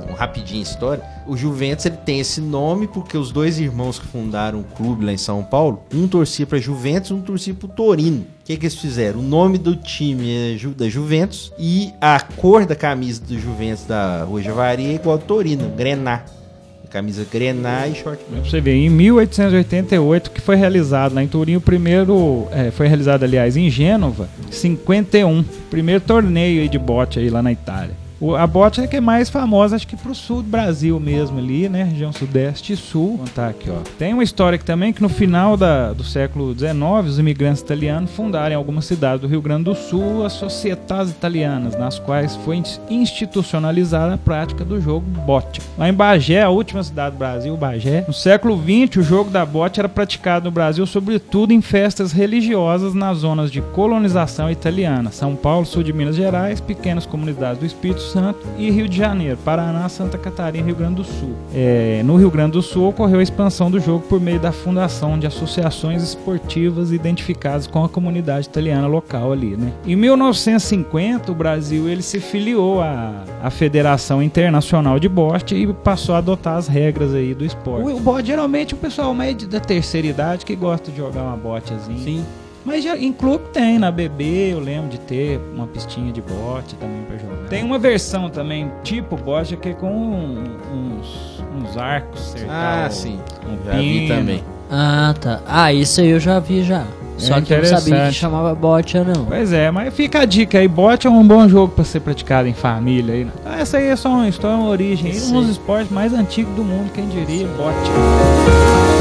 um 0.09 0.13
rapidinho 0.13 0.61
história, 0.61 1.03
o 1.27 1.35
Juventus 1.37 1.85
ele 1.85 1.97
tem 1.97 2.19
esse 2.19 2.39
nome 2.41 2.87
porque 2.87 3.17
os 3.17 3.31
dois 3.31 3.59
irmãos 3.59 3.99
que 3.99 4.05
fundaram 4.07 4.59
o 4.59 4.63
clube 4.63 5.05
lá 5.05 5.11
em 5.13 5.17
São 5.17 5.43
Paulo, 5.43 5.81
um 5.93 6.07
torcia 6.07 6.45
pra 6.45 6.57
Juventus, 6.59 7.11
um 7.11 7.21
torcia 7.21 7.53
pro 7.53 7.67
Torino. 7.67 8.21
O 8.21 8.45
que 8.45 8.57
que 8.57 8.65
eles 8.65 8.75
fizeram? 8.77 9.19
O 9.19 9.23
nome 9.23 9.57
do 9.57 9.75
time 9.75 10.53
é 10.53 10.57
Ju- 10.57 10.71
da 10.75 10.89
Juventus 10.89 11.51
e 11.57 11.91
a 12.01 12.19
cor 12.19 12.65
da 12.65 12.75
camisa 12.75 13.21
do 13.23 13.39
Juventus 13.39 13.85
da 13.85 14.23
Rua 14.23 14.41
Javari 14.41 14.85
é 14.87 14.93
igual 14.95 15.15
ao 15.15 15.21
Torino, 15.21 15.69
Grená. 15.75 16.23
Camisa 16.89 17.25
Grená 17.31 17.87
e 17.87 17.95
short 17.95 18.23
Pra 18.29 18.39
você 18.41 18.61
ver, 18.61 18.75
em 18.75 18.87
1888, 18.87 20.29
que 20.29 20.39
foi 20.39 20.55
realizado 20.55 21.15
lá 21.15 21.23
em 21.23 21.27
Turim, 21.27 21.55
o 21.55 21.61
primeiro. 21.61 22.47
é, 22.51 22.69
foi 22.69 22.87
realizado, 22.87 23.23
aliás, 23.23 23.57
em 23.57 23.67
Gênova, 23.67 24.29
51. 24.51 25.43
Primeiro 25.71 26.01
torneio 26.01 26.69
de 26.69 26.77
bote 26.77 27.17
aí 27.17 27.31
lá 27.31 27.41
na 27.41 27.51
Itália. 27.51 27.95
A 28.31 28.47
bote 28.47 28.81
é 28.81 28.87
que 28.87 28.95
é 28.97 29.01
mais 29.01 29.29
famosa, 29.29 29.75
acho 29.75 29.87
que 29.87 29.95
pro 29.97 30.15
sul 30.15 30.41
do 30.41 30.49
Brasil 30.49 30.99
mesmo 30.99 31.37
ali, 31.39 31.67
né? 31.67 31.83
Região 31.83 32.11
sudeste 32.13 32.73
e 32.73 32.77
sul. 32.77 33.17
Vou 33.17 33.19
contar 33.19 33.49
aqui, 33.49 33.69
ó. 33.69 33.75
Tem 33.97 34.13
uma 34.13 34.23
história 34.23 34.55
aqui 34.55 34.65
também 34.65 34.93
que 34.93 35.01
no 35.01 35.09
final 35.09 35.57
da- 35.57 35.93
do 35.93 36.03
século 36.03 36.53
XIX, 36.57 37.05
os 37.07 37.19
imigrantes 37.19 37.61
italianos 37.61 38.11
fundaram 38.11 38.53
em 38.53 38.55
algumas 38.55 38.85
cidades 38.85 39.21
do 39.21 39.27
Rio 39.27 39.41
Grande 39.41 39.65
do 39.65 39.75
Sul 39.75 40.25
as 40.25 40.33
societas 40.33 41.09
italianas, 41.11 41.77
nas 41.77 41.99
quais 41.99 42.35
foi 42.37 42.57
ins- 42.57 42.79
institucionalizada 42.89 44.13
a 44.13 44.17
prática 44.17 44.63
do 44.63 44.79
jogo 44.81 45.05
bote. 45.25 45.61
Lá 45.77 45.89
em 45.89 45.93
Bagé, 45.93 46.41
a 46.41 46.49
última 46.49 46.83
cidade 46.83 47.15
do 47.15 47.19
Brasil, 47.19 47.55
Bagé, 47.57 48.03
no 48.07 48.13
século 48.13 48.55
XX, 48.57 48.97
o 48.97 49.03
jogo 49.03 49.29
da 49.29 49.45
bote 49.45 49.79
era 49.79 49.89
praticado 49.89 50.45
no 50.45 50.51
Brasil, 50.51 50.85
sobretudo 50.85 51.51
em 51.53 51.61
festas 51.61 52.11
religiosas 52.11 52.93
nas 52.93 53.19
zonas 53.19 53.51
de 53.51 53.61
colonização 53.61 54.49
italiana, 54.49 55.11
São 55.11 55.35
Paulo, 55.35 55.65
sul 55.65 55.83
de 55.83 55.93
Minas 55.93 56.15
Gerais, 56.15 56.59
pequenas 56.61 57.05
comunidades 57.05 57.59
do 57.59 57.65
Espírito 57.65 58.01
Santo 58.13 58.39
e 58.59 58.69
Rio 58.69 58.87
de 58.87 58.95
Janeiro, 58.95 59.37
Paraná, 59.43 59.89
Santa 59.89 60.17
Catarina 60.19 60.63
e 60.63 60.67
Rio 60.67 60.75
Grande 60.75 60.95
do 60.95 61.03
Sul. 61.03 61.33
É, 61.53 62.01
no 62.05 62.15
Rio 62.15 62.29
Grande 62.29 62.51
do 62.51 62.61
Sul 62.61 62.87
ocorreu 62.89 63.19
a 63.19 63.23
expansão 63.23 63.71
do 63.71 63.79
jogo 63.79 64.05
por 64.07 64.21
meio 64.21 64.39
da 64.39 64.51
fundação 64.51 65.17
de 65.17 65.25
associações 65.25 66.03
esportivas 66.03 66.91
identificadas 66.91 67.65
com 67.65 67.83
a 67.83 67.89
comunidade 67.89 68.47
italiana 68.47 68.85
local 68.85 69.31
ali, 69.31 69.57
né? 69.57 69.71
Em 69.85 69.95
1950, 69.95 71.31
o 71.31 71.35
Brasil 71.35 71.89
ele 71.89 72.01
se 72.03 72.19
filiou 72.19 72.81
à, 72.81 73.23
à 73.41 73.49
Federação 73.49 74.21
Internacional 74.21 74.99
de 74.99 75.09
Bote 75.09 75.55
e 75.55 75.65
passou 75.73 76.13
a 76.15 76.19
adotar 76.19 76.57
as 76.57 76.67
regras 76.67 77.13
aí 77.13 77.33
do 77.33 77.43
esporte. 77.43 77.87
O, 77.87 77.97
o 77.97 77.99
bote 77.99 78.27
geralmente 78.27 78.73
é 78.73 78.77
o 78.77 78.79
pessoal 78.79 79.13
meio 79.13 79.33
de- 79.33 79.47
da 79.47 79.59
terceira 79.59 80.05
idade 80.07 80.45
que 80.45 80.55
gosta 80.55 80.91
de 80.91 80.97
jogar 80.97 81.23
uma 81.23 81.37
botezinha. 81.37 81.97
Sim. 81.97 82.23
Mas 82.65 82.83
já, 82.83 82.97
em 82.97 83.11
clube 83.11 83.45
tem, 83.51 83.77
na 83.77 83.91
BB 83.91 84.53
eu 84.53 84.59
lembro 84.59 84.89
de 84.89 84.97
ter 84.97 85.39
uma 85.53 85.67
pistinha 85.67 86.13
de 86.13 86.21
bote 86.21 86.75
também 86.75 87.03
pra 87.03 87.17
jogar. 87.17 87.49
Tem 87.49 87.63
uma 87.63 87.77
versão 87.77 88.29
também, 88.29 88.71
tipo 88.83 89.17
bote, 89.17 89.57
que 89.57 89.69
é 89.69 89.73
com 89.73 89.87
um- 89.91 90.43
uns, 90.73 91.43
uns 91.61 91.77
arcos 91.77 92.21
cercar 92.21 92.85
Ah, 92.85 92.89
sim. 92.89 93.19
um 93.45 93.65
Já 93.65 93.71
vi 93.77 93.99
pino. 94.07 94.15
também. 94.15 94.43
Ah, 94.71 95.13
tá. 95.19 95.41
Ah, 95.45 95.73
isso 95.73 95.99
aí 95.99 96.09
eu 96.09 96.19
já 96.19 96.39
vi 96.39 96.63
já. 96.63 96.85
Só 97.17 97.39
que 97.41 97.53
eu 97.53 97.59
não 97.59 97.65
sabia 97.65 98.07
que 98.07 98.13
chamava 98.13 98.55
bocha, 98.55 99.03
não. 99.03 99.25
Pois 99.25 99.53
é, 99.53 99.69
mas 99.69 99.93
fica 99.93 100.21
a 100.21 100.25
dica 100.25 100.57
aí, 100.57 100.67
bote 100.67 101.05
é 101.05 101.09
um 101.09 101.25
bom 101.25 101.47
jogo 101.47 101.73
pra 101.75 101.83
ser 101.83 101.99
praticado 101.99 102.47
em 102.47 102.53
família 102.53 103.13
aí. 103.13 103.25
né? 103.25 103.31
Ah, 103.45 103.59
Essa 103.59 103.77
aí 103.77 103.85
é 103.87 103.95
só 103.95 104.09
uma 104.09 104.27
história, 104.27 104.57
uma 104.57 104.69
origem, 104.69 105.11
aí, 105.11 105.21
um 105.21 105.33
dos 105.33 105.49
esportes 105.49 105.91
mais 105.91 106.11
antigos 106.13 106.55
do 106.55 106.63
mundo, 106.63 106.89
quem 106.93 107.07
diria, 107.07 107.45
bote. 107.47 108.92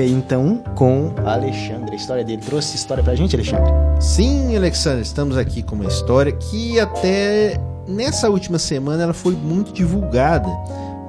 Aí 0.00 0.12
então 0.12 0.62
com 0.74 1.12
Alexandre. 1.24 1.92
A 1.92 1.96
história 1.96 2.24
dele. 2.24 2.42
Trouxe 2.44 2.76
história 2.76 3.02
pra 3.02 3.14
gente, 3.14 3.34
Alexandre? 3.36 3.72
Sim, 4.00 4.56
Alexandre, 4.56 5.02
estamos 5.02 5.36
aqui 5.36 5.62
com 5.62 5.74
uma 5.74 5.86
história 5.86 6.32
que 6.32 6.78
até 6.80 7.60
nessa 7.86 8.28
última 8.30 8.58
semana 8.58 9.02
ela 9.02 9.14
foi 9.14 9.34
muito 9.34 9.72
divulgada. 9.72 10.48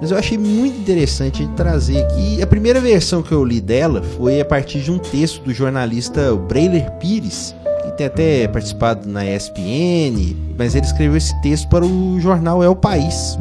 Mas 0.02 0.10
eu 0.10 0.18
achei 0.18 0.38
muito 0.38 0.80
interessante 0.80 1.46
de 1.46 1.54
trazer 1.54 2.04
aqui. 2.04 2.42
A 2.42 2.48
primeira 2.48 2.82
versão 2.82 3.22
que 3.22 3.32
eu 3.32 3.46
li 3.46 3.62
dela 3.62 4.02
foi 4.02 4.42
a 4.42 4.46
partir 4.46 4.82
de 4.82 4.92
um 4.92 4.98
texto 4.98 5.44
do 5.44 5.54
jornalista 5.54 6.36
Breiler 6.36 6.92
Pires, 6.94 7.56
que 7.84 7.92
tem 7.92 8.08
até 8.08 8.48
participado 8.48 9.08
na 9.08 9.24
ESPN, 9.24 10.36
mas 10.58 10.74
ele 10.74 10.88
escreveu 10.88 11.18
esse 11.18 11.39
texto 11.44 11.70
para 11.70 11.86
o 11.86 12.20
jornal 12.20 12.64
É 12.64 12.68
o 12.68 12.76
País, 12.76 13.38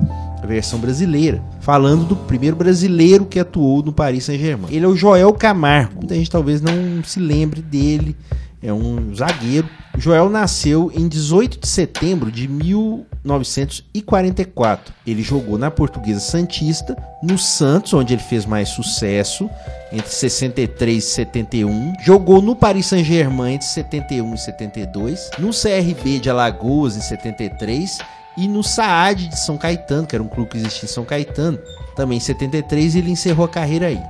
versão 0.51 0.79
brasileira, 0.79 1.43
falando 1.61 2.05
do 2.05 2.17
primeiro 2.17 2.57
brasileiro 2.57 3.25
que 3.25 3.39
atuou 3.39 3.83
no 3.83 3.93
Paris 3.93 4.25
Saint-Germain. 4.25 4.69
Ele 4.71 4.85
é 4.85 4.89
o 4.89 4.97
Joel 4.97 5.33
Camargo. 5.33 5.95
Muita 5.97 6.15
gente 6.15 6.31
talvez 6.31 6.61
não 6.61 7.03
se 7.05 7.19
lembre 7.21 7.63
dele. 7.63 8.17
é 8.63 8.73
um 8.73 9.15
zagueiro. 9.15 9.69
Joel 9.97 10.29
nasceu 10.29 10.93
em 10.95 11.09
18 11.09 11.61
de 11.61 11.69
setembro 11.69 12.31
de 12.31 12.47
1944. 12.49 14.93
Ele 15.07 15.23
jogou 15.23 15.57
na 15.59 15.71
Portuguesa 15.71 16.21
Santista, 16.21 16.97
no 17.23 17.39
Santos, 17.39 17.95
onde 17.95 18.15
ele 18.15 18.23
fez 18.23 18.47
mais 18.47 18.69
sucesso, 18.69 19.49
entre 19.93 20.11
63 20.11 21.03
e 21.03 21.07
71. 21.07 21.95
Jogou 22.05 22.43
no 22.43 22.55
Paris 22.55 22.87
Saint-Germain 22.87 23.55
entre 23.55 23.67
71 23.67 24.35
e 24.35 24.39
72, 24.39 25.31
no 25.39 25.51
CRB 25.51 26.19
de 26.19 26.31
Alagoas 26.31 26.97
em 26.97 27.01
73 27.01 27.99
e 28.41 28.49
no 28.49 28.63
Saad 28.63 29.29
de 29.29 29.39
São 29.39 29.59
Caetano, 29.59 30.07
que 30.07 30.17
era 30.17 30.23
um 30.23 30.29
clube 30.29 30.51
que 30.51 30.57
existia 30.57 30.87
em 30.87 30.93
São 30.93 31.05
Caetano, 31.05 31.59
também 31.95 32.17
em 32.17 32.21
73, 32.21 32.97
ele 32.97 33.11
encerrou 33.11 33.45
a 33.45 33.49
carreira 33.49 33.89
aí. 33.89 34.01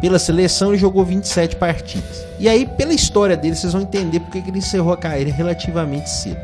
Pela 0.00 0.18
seleção, 0.18 0.70
ele 0.70 0.78
jogou 0.78 1.04
27 1.04 1.56
partidas. 1.56 2.26
E 2.40 2.48
aí, 2.48 2.66
pela 2.66 2.92
história 2.92 3.36
dele, 3.36 3.54
vocês 3.54 3.72
vão 3.72 3.82
entender 3.82 4.20
porque 4.20 4.40
que 4.40 4.50
ele 4.50 4.58
encerrou 4.58 4.92
a 4.92 4.96
carreira 4.96 5.32
relativamente 5.32 6.10
cedo. 6.10 6.40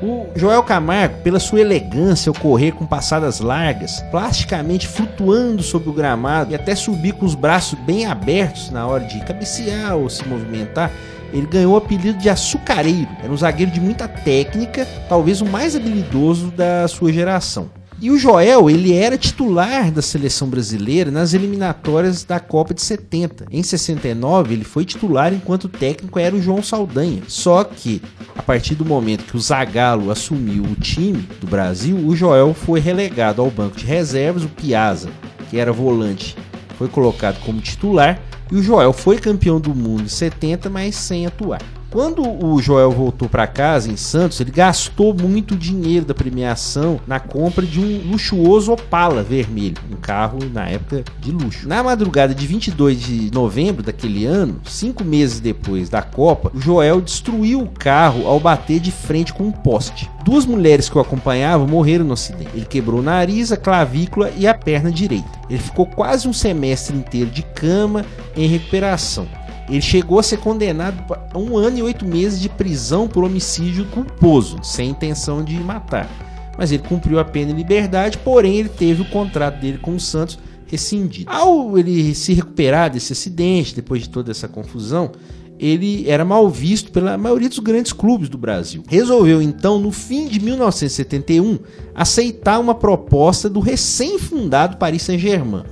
O 0.00 0.28
Joel 0.34 0.62
Camargo, 0.62 1.18
pela 1.22 1.40
sua 1.40 1.60
elegância 1.60 2.30
ao 2.30 2.34
correr 2.34 2.72
com 2.72 2.86
passadas 2.86 3.40
largas, 3.40 4.00
plasticamente 4.10 4.86
flutuando 4.86 5.62
sobre 5.62 5.88
o 5.88 5.92
gramado 5.92 6.52
e 6.52 6.54
até 6.54 6.74
subir 6.74 7.12
com 7.14 7.26
os 7.26 7.34
braços 7.34 7.78
bem 7.80 8.06
abertos 8.06 8.70
na 8.70 8.86
hora 8.86 9.04
de 9.04 9.18
cabecear 9.24 9.96
ou 9.96 10.08
se 10.08 10.26
movimentar, 10.26 10.92
ele 11.32 11.46
ganhou 11.46 11.74
o 11.74 11.76
apelido 11.76 12.18
de 12.18 12.28
açucareiro. 12.28 13.08
Era 13.22 13.32
um 13.32 13.36
zagueiro 13.36 13.72
de 13.72 13.80
muita 13.80 14.08
técnica, 14.08 14.86
talvez 15.08 15.40
o 15.40 15.46
mais 15.46 15.76
habilidoso 15.76 16.50
da 16.50 16.86
sua 16.88 17.12
geração. 17.12 17.70
E 18.00 18.12
o 18.12 18.18
Joel, 18.18 18.70
ele 18.70 18.94
era 18.94 19.18
titular 19.18 19.90
da 19.90 20.00
seleção 20.00 20.48
brasileira 20.48 21.10
nas 21.10 21.34
eliminatórias 21.34 22.22
da 22.22 22.38
Copa 22.38 22.72
de 22.72 22.80
70. 22.80 23.46
Em 23.50 23.60
69, 23.60 24.54
ele 24.54 24.62
foi 24.62 24.84
titular 24.84 25.34
enquanto 25.34 25.68
técnico 25.68 26.16
era 26.16 26.36
o 26.36 26.40
João 26.40 26.62
Saldanha. 26.62 27.22
Só 27.26 27.64
que, 27.64 28.00
a 28.36 28.42
partir 28.42 28.76
do 28.76 28.84
momento 28.84 29.24
que 29.24 29.36
o 29.36 29.40
Zagallo 29.40 30.12
assumiu 30.12 30.62
o 30.62 30.76
time 30.76 31.28
do 31.40 31.48
Brasil, 31.48 31.96
o 31.96 32.14
Joel 32.14 32.54
foi 32.54 32.78
relegado 32.78 33.42
ao 33.42 33.50
banco 33.50 33.76
de 33.76 33.84
reservas, 33.84 34.44
o 34.44 34.48
Piazza, 34.48 35.10
que 35.50 35.58
era 35.58 35.72
volante, 35.72 36.36
foi 36.78 36.86
colocado 36.86 37.40
como 37.40 37.60
titular, 37.60 38.22
e 38.50 38.56
o 38.56 38.62
Joel 38.62 38.92
foi 38.92 39.18
campeão 39.18 39.60
do 39.60 39.74
mundo 39.74 40.02
em 40.02 40.08
70, 40.08 40.70
mas 40.70 40.96
sem 40.96 41.26
atuar. 41.26 41.62
Quando 41.90 42.22
o 42.44 42.60
Joel 42.60 42.90
voltou 42.90 43.30
para 43.30 43.46
casa 43.46 43.90
em 43.90 43.96
Santos, 43.96 44.38
ele 44.40 44.50
gastou 44.50 45.14
muito 45.14 45.56
dinheiro 45.56 46.04
da 46.04 46.14
premiação 46.14 47.00
na 47.06 47.18
compra 47.18 47.64
de 47.64 47.80
um 47.80 48.10
luxuoso 48.10 48.72
Opala 48.72 49.22
vermelho, 49.22 49.78
um 49.90 49.96
carro 49.96 50.38
na 50.52 50.68
época 50.68 51.02
de 51.18 51.30
luxo. 51.30 51.66
Na 51.66 51.82
madrugada 51.82 52.34
de 52.34 52.46
22 52.46 53.00
de 53.00 53.30
novembro 53.32 53.82
daquele 53.82 54.26
ano, 54.26 54.60
cinco 54.66 55.02
meses 55.02 55.40
depois 55.40 55.88
da 55.88 56.02
Copa, 56.02 56.52
o 56.54 56.60
Joel 56.60 57.00
destruiu 57.00 57.62
o 57.62 57.70
carro 57.70 58.26
ao 58.26 58.38
bater 58.38 58.80
de 58.80 58.92
frente 58.92 59.32
com 59.32 59.44
um 59.44 59.52
poste. 59.52 60.10
Duas 60.22 60.44
mulheres 60.44 60.90
que 60.90 60.98
o 60.98 61.00
acompanhavam 61.00 61.66
morreram 61.66 62.04
no 62.04 62.12
acidente. 62.12 62.50
Ele 62.52 62.66
quebrou 62.66 63.00
o 63.00 63.02
nariz, 63.02 63.50
a 63.50 63.56
clavícula 63.56 64.30
e 64.36 64.46
a 64.46 64.52
perna 64.52 64.92
direita. 64.92 65.40
Ele 65.48 65.58
ficou 65.58 65.86
quase 65.86 66.28
um 66.28 66.34
semestre 66.34 66.94
inteiro 66.94 67.30
de 67.30 67.42
cama 67.42 68.04
em 68.36 68.46
recuperação. 68.46 69.26
Ele 69.68 69.82
chegou 69.82 70.18
a 70.18 70.22
ser 70.22 70.38
condenado 70.38 71.04
a 71.32 71.38
um 71.38 71.56
ano 71.56 71.78
e 71.78 71.82
oito 71.82 72.06
meses 72.06 72.40
de 72.40 72.48
prisão 72.48 73.06
por 73.06 73.22
homicídio 73.24 73.84
culposo, 73.86 74.58
sem 74.62 74.90
intenção 74.90 75.44
de 75.44 75.54
matar. 75.60 76.08
Mas 76.56 76.72
ele 76.72 76.82
cumpriu 76.82 77.18
a 77.18 77.24
pena 77.24 77.52
em 77.52 77.54
liberdade, 77.54 78.18
porém 78.18 78.56
ele 78.56 78.68
teve 78.68 79.02
o 79.02 79.10
contrato 79.10 79.60
dele 79.60 79.78
com 79.78 79.94
o 79.94 80.00
Santos 80.00 80.38
rescindido. 80.66 81.30
Ao 81.30 81.78
ele 81.78 82.14
se 82.14 82.32
recuperar 82.32 82.90
desse 82.90 83.12
acidente, 83.12 83.74
depois 83.74 84.02
de 84.02 84.08
toda 84.08 84.30
essa 84.30 84.48
confusão, 84.48 85.12
ele 85.58 86.08
era 86.08 86.24
mal 86.24 86.48
visto 86.48 86.90
pela 86.90 87.18
maioria 87.18 87.48
dos 87.48 87.58
grandes 87.58 87.92
clubes 87.92 88.28
do 88.28 88.38
Brasil. 88.38 88.82
Resolveu 88.86 89.42
então, 89.42 89.78
no 89.78 89.90
fim 89.90 90.28
de 90.28 90.40
1971, 90.40 91.58
aceitar 91.94 92.58
uma 92.58 92.74
proposta 92.74 93.50
do 93.50 93.60
recém-fundado 93.60 94.76
Paris 94.76 95.02
Saint-Germain 95.02 95.64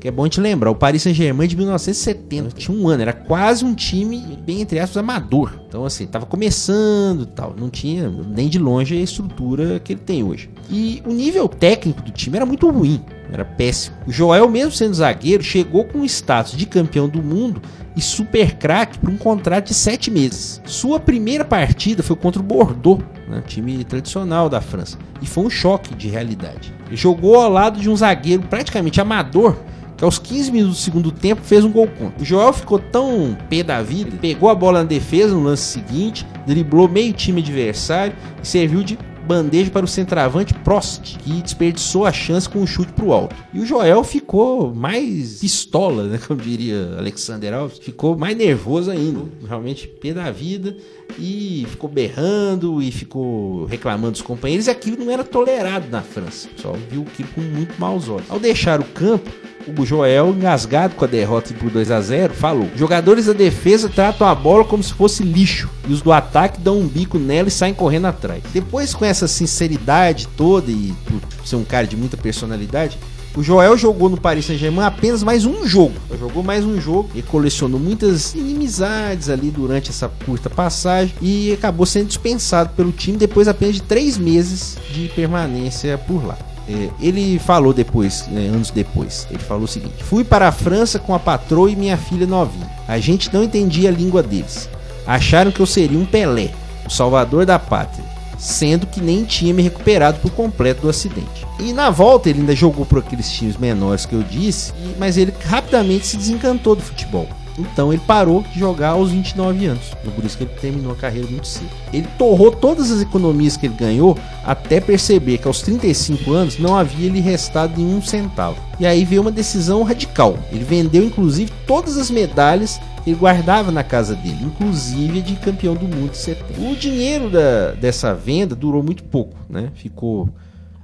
que 0.00 0.08
é 0.08 0.10
bom 0.10 0.28
te 0.28 0.40
lembrar, 0.40 0.70
o 0.70 0.74
Paris 0.74 1.02
Saint-Germain 1.02 1.48
de 1.48 1.56
1970 1.56 2.50
tinha 2.56 2.76
um 2.76 2.88
ano, 2.88 3.02
era 3.02 3.12
quase 3.12 3.64
um 3.64 3.74
time, 3.74 4.38
bem 4.44 4.60
entre 4.60 4.78
aspas, 4.78 4.98
amador. 4.98 5.58
Então, 5.68 5.84
assim, 5.84 6.06
tava 6.06 6.26
começando 6.26 7.26
tal, 7.26 7.54
não 7.58 7.70
tinha 7.70 8.08
nem 8.08 8.48
de 8.48 8.58
longe 8.58 8.96
a 8.96 9.00
estrutura 9.00 9.80
que 9.80 9.92
ele 9.92 10.00
tem 10.00 10.22
hoje. 10.22 10.50
E 10.70 11.02
o 11.06 11.12
nível 11.12 11.48
técnico 11.48 12.02
do 12.02 12.10
time 12.10 12.36
era 12.36 12.46
muito 12.46 12.68
ruim, 12.70 13.00
era 13.32 13.44
péssimo. 13.44 13.96
O 14.06 14.12
Joel, 14.12 14.48
mesmo 14.48 14.72
sendo 14.72 14.94
zagueiro, 14.94 15.42
chegou 15.42 15.84
com 15.84 16.00
o 16.00 16.04
status 16.04 16.56
de 16.56 16.66
campeão 16.66 17.08
do 17.08 17.22
mundo 17.22 17.60
e 17.96 18.00
super 18.02 18.56
craque 18.56 18.98
por 18.98 19.08
um 19.08 19.16
contrato 19.16 19.68
de 19.68 19.74
sete 19.74 20.10
meses. 20.10 20.60
Sua 20.66 21.00
primeira 21.00 21.44
partida 21.44 22.02
foi 22.02 22.14
contra 22.14 22.40
o 22.40 22.44
Bordeaux, 22.44 23.02
né, 23.26 23.42
time 23.46 23.82
tradicional 23.84 24.48
da 24.50 24.60
França, 24.60 24.98
e 25.22 25.26
foi 25.26 25.44
um 25.44 25.50
choque 25.50 25.94
de 25.94 26.08
realidade. 26.08 26.72
Ele 26.86 26.96
jogou 26.96 27.36
ao 27.36 27.50
lado 27.50 27.80
de 27.80 27.88
um 27.88 27.96
zagueiro 27.96 28.42
praticamente 28.42 29.00
amador 29.00 29.56
que 29.96 30.04
aos 30.04 30.18
15 30.18 30.52
minutos 30.52 30.76
do 30.76 30.82
segundo 30.82 31.10
tempo 31.10 31.40
fez 31.42 31.64
um 31.64 31.72
gol 31.72 31.88
contra. 31.88 32.22
O 32.22 32.24
Joel 32.24 32.52
ficou 32.52 32.78
tão 32.78 33.36
pé 33.48 33.62
da 33.62 33.82
vida, 33.82 34.10
pegou 34.20 34.50
a 34.50 34.54
bola 34.54 34.80
na 34.80 34.84
defesa 34.84 35.34
no 35.34 35.42
lance 35.42 35.62
seguinte, 35.62 36.26
driblou 36.46 36.86
meio 36.86 37.14
time 37.14 37.40
adversário 37.40 38.14
e 38.42 38.46
serviu 38.46 38.82
de 38.82 38.98
bandeja 39.26 39.70
para 39.70 39.84
o 39.84 39.88
centroavante 39.88 40.54
Prost, 40.54 41.18
que 41.18 41.42
desperdiçou 41.42 42.06
a 42.06 42.12
chance 42.12 42.48
com 42.48 42.60
um 42.60 42.66
chute 42.66 42.92
para 42.92 43.04
o 43.04 43.12
alto. 43.12 43.34
E 43.52 43.58
o 43.58 43.66
Joel 43.66 44.04
ficou 44.04 44.74
mais 44.74 45.40
pistola, 45.40 46.04
né, 46.04 46.18
como 46.26 46.40
diria 46.40 46.94
Alexander 46.96 47.52
Alves, 47.52 47.78
ficou 47.78 48.16
mais 48.16 48.36
nervoso 48.36 48.90
ainda, 48.90 49.20
realmente 49.46 49.88
pé 49.88 50.12
da 50.14 50.30
vida 50.30 50.76
e 51.18 51.66
ficou 51.68 51.88
berrando 51.88 52.82
e 52.82 52.90
ficou 52.90 53.64
reclamando 53.66 54.12
dos 54.12 54.22
companheiros 54.22 54.66
e 54.66 54.70
aquilo 54.70 55.02
não 55.02 55.10
era 55.10 55.24
tolerado 55.24 55.86
na 55.90 56.02
França. 56.02 56.48
Só 56.56 56.72
viu 56.90 57.02
aquilo 57.02 57.28
com 57.34 57.40
muito 57.40 57.78
maus 57.80 58.08
olhos. 58.08 58.30
Ao 58.30 58.38
deixar 58.38 58.80
o 58.80 58.84
campo, 58.84 59.30
o 59.76 59.84
Joel, 59.84 60.28
engasgado 60.30 60.94
com 60.94 61.04
a 61.04 61.08
derrota 61.08 61.52
por 61.54 61.70
2 61.70 61.90
a 61.90 62.00
0 62.00 62.34
falou: 62.34 62.68
Jogadores 62.76 63.26
da 63.26 63.32
defesa 63.32 63.88
tratam 63.88 64.26
a 64.26 64.34
bola 64.34 64.64
como 64.64 64.82
se 64.82 64.94
fosse 64.94 65.22
lixo, 65.22 65.68
e 65.88 65.92
os 65.92 66.02
do 66.02 66.12
ataque 66.12 66.60
dão 66.60 66.78
um 66.78 66.86
bico 66.86 67.18
nela 67.18 67.48
e 67.48 67.50
saem 67.50 67.74
correndo 67.74 68.06
atrás. 68.06 68.42
Depois, 68.52 68.94
com 68.94 69.04
essa 69.04 69.26
sinceridade 69.26 70.28
toda 70.36 70.70
e 70.70 70.94
por 71.04 71.46
ser 71.46 71.56
um 71.56 71.64
cara 71.64 71.86
de 71.86 71.96
muita 71.96 72.16
personalidade, 72.16 72.98
o 73.36 73.42
Joel 73.42 73.76
jogou 73.76 74.08
no 74.08 74.16
Paris 74.16 74.46
Saint-Germain 74.46 74.86
apenas 74.86 75.22
mais 75.22 75.44
um 75.44 75.66
jogo. 75.66 75.94
Jogou 76.18 76.42
mais 76.42 76.64
um 76.64 76.80
jogo 76.80 77.10
e 77.14 77.20
colecionou 77.20 77.78
muitas 77.78 78.34
inimizades 78.34 79.28
ali 79.28 79.50
durante 79.50 79.90
essa 79.90 80.08
curta 80.24 80.48
passagem 80.48 81.14
e 81.20 81.52
acabou 81.52 81.84
sendo 81.84 82.06
dispensado 82.06 82.70
pelo 82.70 82.90
time 82.90 83.18
depois 83.18 83.46
apenas 83.46 83.74
de 83.74 83.82
três 83.82 84.16
meses 84.16 84.78
de 84.90 85.08
permanência 85.08 85.98
por 85.98 86.24
lá. 86.24 86.38
É, 86.66 86.88
ele 87.00 87.38
falou 87.38 87.72
depois, 87.72 88.26
né, 88.28 88.48
anos 88.48 88.70
depois, 88.70 89.28
ele 89.30 89.38
falou 89.38 89.64
o 89.64 89.68
seguinte: 89.68 90.02
Fui 90.02 90.24
para 90.24 90.48
a 90.48 90.52
França 90.52 90.98
com 90.98 91.14
a 91.14 91.18
patroa 91.18 91.70
e 91.70 91.76
minha 91.76 91.96
filha 91.96 92.26
novinha. 92.26 92.68
A 92.88 92.98
gente 92.98 93.32
não 93.32 93.44
entendia 93.44 93.90
a 93.90 93.92
língua 93.92 94.22
deles. 94.22 94.68
Acharam 95.06 95.52
que 95.52 95.60
eu 95.60 95.66
seria 95.66 95.98
um 95.98 96.06
Pelé, 96.06 96.50
o 96.84 96.90
salvador 96.90 97.46
da 97.46 97.58
pátria, 97.58 98.04
sendo 98.38 98.86
que 98.86 99.00
nem 99.00 99.24
tinha 99.24 99.54
me 99.54 99.62
recuperado 99.62 100.18
por 100.20 100.30
completo 100.30 100.82
do 100.82 100.88
acidente. 100.88 101.46
E 101.58 101.72
na 101.72 101.90
volta 101.90 102.28
ele 102.28 102.40
ainda 102.40 102.54
jogou 102.54 102.84
por 102.84 102.98
aqueles 102.98 103.30
times 103.30 103.56
menores 103.56 104.04
que 104.04 104.14
eu 104.14 104.22
disse, 104.22 104.72
mas 104.98 105.16
ele 105.16 105.32
rapidamente 105.44 106.06
se 106.06 106.16
desencantou 106.16 106.76
do 106.76 106.82
futebol. 106.82 107.28
Então 107.58 107.92
ele 107.92 108.02
parou 108.06 108.42
de 108.42 108.58
jogar 108.58 108.90
aos 108.90 109.10
29 109.10 109.66
anos. 109.66 109.90
Por 110.14 110.24
isso 110.24 110.36
que 110.36 110.44
ele 110.44 110.52
terminou 110.60 110.92
a 110.92 110.96
carreira 110.96 111.28
muito 111.28 111.46
cedo. 111.46 111.70
Ele 111.92 112.06
torrou 112.18 112.50
todas 112.50 112.90
as 112.90 113.00
economias 113.00 113.56
que 113.56 113.66
ele 113.66 113.74
ganhou 113.74 114.16
até 114.44 114.80
perceber 114.80 115.38
que 115.38 115.48
aos 115.48 115.62
35 115.62 116.32
anos 116.32 116.58
não 116.58 116.76
havia 116.76 117.10
lhe 117.10 117.20
restado 117.20 117.80
nenhum 117.80 118.02
centavo. 118.02 118.58
E 118.78 118.86
aí 118.86 119.04
veio 119.04 119.22
uma 119.22 119.30
decisão 119.30 119.82
radical. 119.82 120.38
Ele 120.52 120.64
vendeu 120.64 121.02
inclusive 121.02 121.50
todas 121.66 121.96
as 121.96 122.10
medalhas 122.10 122.80
ele 123.06 123.16
guardava 123.16 123.70
na 123.70 123.84
casa 123.84 124.16
dele, 124.16 124.38
inclusive 124.42 125.22
de 125.22 125.36
campeão 125.36 125.74
do 125.74 125.86
mundo 125.86 126.10
de 126.10 126.18
70. 126.18 126.60
O 126.60 126.74
dinheiro 126.74 127.30
da, 127.30 127.70
dessa 127.72 128.12
venda 128.12 128.54
durou 128.56 128.82
muito 128.82 129.04
pouco, 129.04 129.36
né? 129.48 129.70
Ficou 129.76 130.28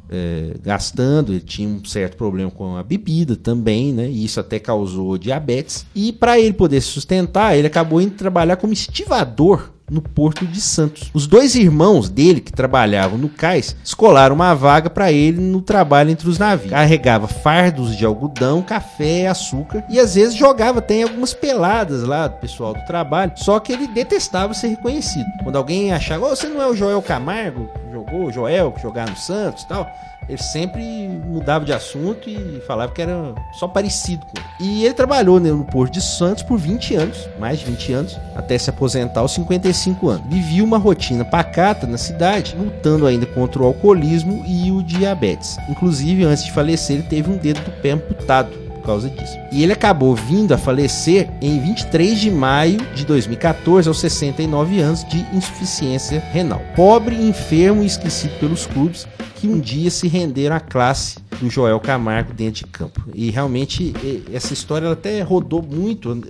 é, 0.08 0.54
gastando, 0.62 1.32
ele 1.32 1.40
tinha 1.40 1.68
um 1.68 1.84
certo 1.84 2.16
problema 2.16 2.50
com 2.50 2.76
a 2.76 2.82
bebida 2.82 3.34
também, 3.34 3.92
né? 3.92 4.08
E 4.08 4.24
isso 4.24 4.38
até 4.38 4.60
causou 4.60 5.18
diabetes. 5.18 5.84
E 5.94 6.12
para 6.12 6.38
ele 6.38 6.52
poder 6.52 6.80
se 6.80 6.88
sustentar, 6.88 7.56
ele 7.56 7.66
acabou 7.66 8.00
indo 8.00 8.14
trabalhar 8.14 8.56
como 8.56 8.72
estivador 8.72 9.71
no 9.90 10.00
Porto 10.00 10.46
de 10.46 10.60
Santos. 10.60 11.10
Os 11.12 11.26
dois 11.26 11.54
irmãos 11.54 12.08
dele, 12.08 12.40
que 12.40 12.52
trabalhavam 12.52 13.18
no 13.18 13.28
cais, 13.28 13.76
escolaram 13.84 14.34
uma 14.34 14.54
vaga 14.54 14.88
para 14.88 15.12
ele 15.12 15.40
no 15.40 15.60
trabalho 15.60 16.10
entre 16.10 16.28
os 16.28 16.38
navios. 16.38 16.70
Carregava 16.70 17.28
fardos 17.28 17.96
de 17.96 18.04
algodão, 18.04 18.62
café, 18.62 19.26
açúcar 19.26 19.84
e 19.88 19.98
às 19.98 20.14
vezes 20.14 20.34
jogava 20.34 20.78
até 20.78 21.02
algumas 21.02 21.34
peladas 21.34 22.02
lá 22.02 22.26
do 22.26 22.36
pessoal 22.36 22.74
do 22.74 22.84
trabalho. 22.84 23.32
Só 23.36 23.58
que 23.60 23.72
ele 23.72 23.86
detestava 23.86 24.54
ser 24.54 24.68
reconhecido. 24.68 25.26
Quando 25.42 25.56
alguém 25.56 25.92
achava, 25.92 26.26
oh, 26.26 26.36
você 26.36 26.48
não 26.48 26.62
é 26.62 26.66
o 26.66 26.74
Joel 26.74 27.02
Camargo? 27.02 27.68
Jogou, 27.92 28.26
o 28.26 28.32
Joel, 28.32 28.72
que 28.72 28.82
jogava 28.82 29.10
no 29.10 29.16
Santos 29.16 29.64
tal 29.64 29.86
ele 30.28 30.42
sempre 30.42 30.82
mudava 31.26 31.64
de 31.64 31.72
assunto 31.72 32.28
e 32.28 32.62
falava 32.66 32.92
que 32.92 33.02
era 33.02 33.34
só 33.58 33.66
parecido 33.66 34.24
com 34.26 34.32
ele. 34.36 34.70
E 34.70 34.84
ele 34.84 34.94
trabalhou 34.94 35.40
né, 35.40 35.50
no 35.50 35.64
Porto 35.64 35.94
de 35.94 36.00
Santos 36.00 36.42
por 36.42 36.58
20 36.58 36.94
anos, 36.94 37.28
mais 37.38 37.58
de 37.58 37.66
20 37.66 37.92
anos, 37.92 38.20
até 38.34 38.56
se 38.56 38.70
aposentar 38.70 39.20
aos 39.20 39.32
55 39.32 40.08
anos. 40.08 40.26
Vivia 40.28 40.64
uma 40.64 40.78
rotina 40.78 41.24
pacata 41.24 41.86
na 41.86 41.98
cidade, 41.98 42.56
lutando 42.56 43.06
ainda 43.06 43.26
contra 43.26 43.62
o 43.62 43.66
alcoolismo 43.66 44.44
e 44.46 44.70
o 44.70 44.82
diabetes. 44.82 45.56
Inclusive, 45.68 46.24
antes 46.24 46.44
de 46.44 46.52
falecer, 46.52 46.96
ele 46.96 47.08
teve 47.08 47.30
um 47.30 47.36
dedo 47.36 47.60
do 47.60 47.70
pé 47.82 47.90
amputado 47.92 48.62
por 48.82 48.86
causa 48.86 49.08
disso. 49.08 49.38
E 49.52 49.62
ele 49.62 49.72
acabou 49.72 50.14
vindo 50.14 50.52
a 50.52 50.58
falecer 50.58 51.30
em 51.40 51.58
23 51.60 52.20
de 52.20 52.30
maio 52.30 52.78
de 52.94 53.06
2014, 53.06 53.88
aos 53.88 54.00
69 54.00 54.80
anos 54.80 55.04
de 55.08 55.24
insuficiência 55.32 56.20
renal. 56.32 56.60
Pobre, 56.74 57.14
enfermo 57.14 57.82
e 57.82 57.86
esquecido 57.86 58.38
pelos 58.38 58.66
clubes 58.66 59.06
que 59.36 59.48
um 59.48 59.58
dia 59.58 59.90
se 59.90 60.06
renderam 60.06 60.54
à 60.54 60.60
classe 60.60 61.18
do 61.40 61.50
Joel 61.50 61.80
Camargo 61.80 62.32
dentro 62.32 62.64
de 62.64 62.66
campo. 62.66 63.02
E 63.14 63.30
realmente 63.30 63.92
essa 64.32 64.52
história 64.52 64.90
até 64.90 65.20
rodou 65.22 65.62
muito. 65.62 66.20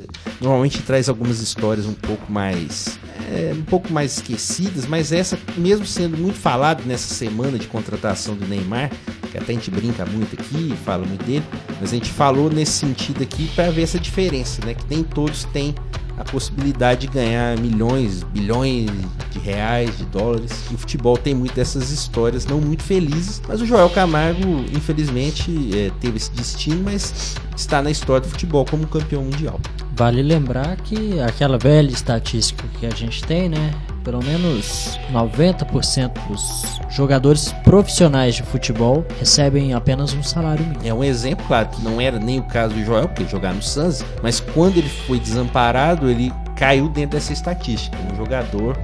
Normalmente 0.41 0.81
traz 0.83 1.09
algumas 1.09 1.41
histórias 1.41 1.87
um 1.87 1.93
pouco 1.93 2.31
mais 2.31 2.99
é, 3.31 3.53
um 3.55 3.63
pouco 3.63 3.93
mais 3.93 4.17
esquecidas, 4.17 4.87
mas 4.87 5.13
essa 5.13 5.39
mesmo 5.57 5.87
sendo 5.87 6.17
muito 6.17 6.39
falada 6.39 6.83
nessa 6.85 7.13
semana 7.15 7.59
de 7.59 7.67
contratação 7.67 8.35
do 8.35 8.47
Neymar, 8.47 8.91
que 9.33 9.39
até 9.39 9.53
a 9.53 9.55
gente 9.55 9.71
brinca 9.71 10.05
muito 10.05 10.35
aqui, 10.39 10.75
fala 10.85 11.07
muito 11.07 11.25
dele, 11.25 11.45
mas 11.81 11.91
a 11.91 11.95
gente 11.95 12.11
falou 12.11 12.51
nesse 12.51 12.73
sentido 12.73 13.23
aqui 13.23 13.49
para 13.55 13.71
ver 13.71 13.83
essa 13.83 13.99
diferença, 13.99 14.65
né? 14.65 14.75
Que 14.75 14.85
nem 14.91 15.03
todos 15.03 15.45
têm 15.45 15.75
a 16.19 16.25
possibilidade 16.25 17.07
de 17.07 17.15
ganhar 17.15 17.59
milhões, 17.59 18.23
bilhões 18.23 18.91
de 19.31 19.39
reais, 19.39 19.97
de 19.97 20.05
dólares. 20.05 20.53
E 20.71 20.75
o 20.75 20.79
futebol 20.79 21.17
tem 21.17 21.35
muito 21.35 21.55
dessas 21.55 21.91
histórias 21.91 22.45
não 22.45 22.61
muito 22.61 22.83
felizes, 22.83 23.41
mas 23.49 23.63
o 23.63 23.67
Joel 23.67 23.89
Camargo, 23.89 24.67
infelizmente, 24.71 25.51
é, 25.75 25.91
teve 25.99 26.19
esse 26.19 26.31
destino, 26.33 26.83
mas 26.85 27.35
está 27.57 27.81
na 27.81 27.91
história 27.91 28.21
do 28.21 28.31
futebol 28.31 28.67
como 28.67 28.87
campeão 28.87 29.25
mundial. 29.25 29.59
Vale 29.97 30.23
lembrar 30.23 30.77
que 30.77 31.19
aquela 31.21 31.57
velha 31.57 31.91
estatística 31.91 32.65
que 32.79 32.85
a 32.85 32.91
gente 32.91 33.25
tem, 33.25 33.49
né? 33.49 33.73
Pelo 34.05 34.23
menos 34.23 34.99
90% 35.13 36.13
dos 36.29 36.81
jogadores 36.91 37.53
profissionais 37.65 38.35
de 38.35 38.43
futebol 38.43 39.05
recebem 39.19 39.73
apenas 39.75 40.13
um 40.13 40.23
salário 40.23 40.65
mínimo. 40.65 40.87
É 40.87 40.93
um 40.93 41.05
exemplo, 41.05 41.47
claro, 41.47 41.69
que 41.69 41.83
não 41.83 42.01
era 42.01 42.19
nem 42.19 42.41
o 42.41 42.43
caso 42.45 42.75
do 42.75 42.85
Joel, 42.85 43.07
porque 43.07 43.23
ele 43.23 43.31
jogava 43.31 43.55
no 43.55 43.63
Suns, 43.63 44.05
mas 44.23 44.41
quando 44.41 44.79
ele 44.79 44.89
foi 44.89 45.21
desamparado, 45.21 46.11
ele 46.11 46.33
caiu 46.57 46.89
dentro 46.89 47.17
dessa 47.17 47.33
estatística. 47.33 47.97
Um 48.13 48.17
jogador 48.17 48.77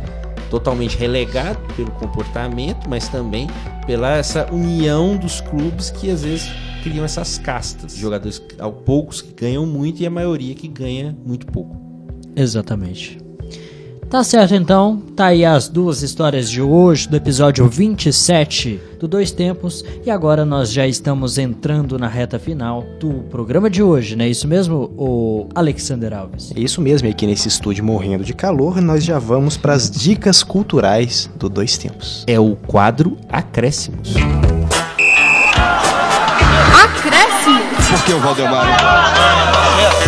totalmente 0.50 0.96
relegado 0.96 1.58
pelo 1.74 1.90
comportamento, 1.92 2.88
mas 2.88 3.08
também 3.08 3.48
pela 3.86 4.16
essa 4.16 4.46
união 4.52 5.16
dos 5.16 5.40
clubes 5.40 5.90
que 5.90 6.10
às 6.10 6.22
vezes 6.22 6.48
criam 6.82 7.04
essas 7.04 7.38
castas. 7.38 7.96
Jogadores, 7.96 8.42
ao 8.58 8.72
poucos 8.72 9.20
que 9.20 9.32
ganham 9.32 9.66
muito 9.66 10.00
e 10.02 10.06
a 10.06 10.10
maioria 10.10 10.54
que 10.54 10.68
ganha 10.68 11.16
muito 11.24 11.46
pouco. 11.46 11.76
Exatamente. 12.36 13.27
Tá 14.10 14.24
certo 14.24 14.54
então, 14.54 15.02
tá 15.14 15.26
aí 15.26 15.44
as 15.44 15.68
duas 15.68 16.02
histórias 16.02 16.48
de 16.48 16.62
hoje, 16.62 17.06
do 17.06 17.14
episódio 17.14 17.68
27 17.68 18.80
do 18.98 19.06
Dois 19.06 19.30
Tempos, 19.30 19.84
e 20.02 20.10
agora 20.10 20.46
nós 20.46 20.72
já 20.72 20.86
estamos 20.86 21.36
entrando 21.36 21.98
na 21.98 22.08
reta 22.08 22.38
final 22.38 22.82
do 22.98 23.24
programa 23.30 23.68
de 23.68 23.82
hoje, 23.82 24.16
não 24.16 24.24
é 24.24 24.28
isso 24.28 24.48
mesmo, 24.48 24.90
o 24.96 25.46
Alexander 25.54 26.14
Alves? 26.14 26.50
É 26.56 26.58
isso 26.60 26.80
mesmo, 26.80 27.06
e 27.06 27.10
aqui 27.10 27.26
nesse 27.26 27.48
estúdio 27.48 27.84
morrendo 27.84 28.24
de 28.24 28.32
calor, 28.32 28.80
nós 28.80 29.04
já 29.04 29.18
vamos 29.18 29.58
para 29.58 29.74
as 29.74 29.90
dicas 29.90 30.42
culturais 30.42 31.28
do 31.36 31.50
Dois 31.50 31.76
Tempos. 31.76 32.24
É 32.26 32.40
o 32.40 32.56
quadro 32.56 33.18
Acréscimos. 33.28 34.14
Acréscimo. 36.82 37.60
Por 37.90 38.04
que 38.06 38.12
o 38.14 38.20
Valdemar? 38.20 40.07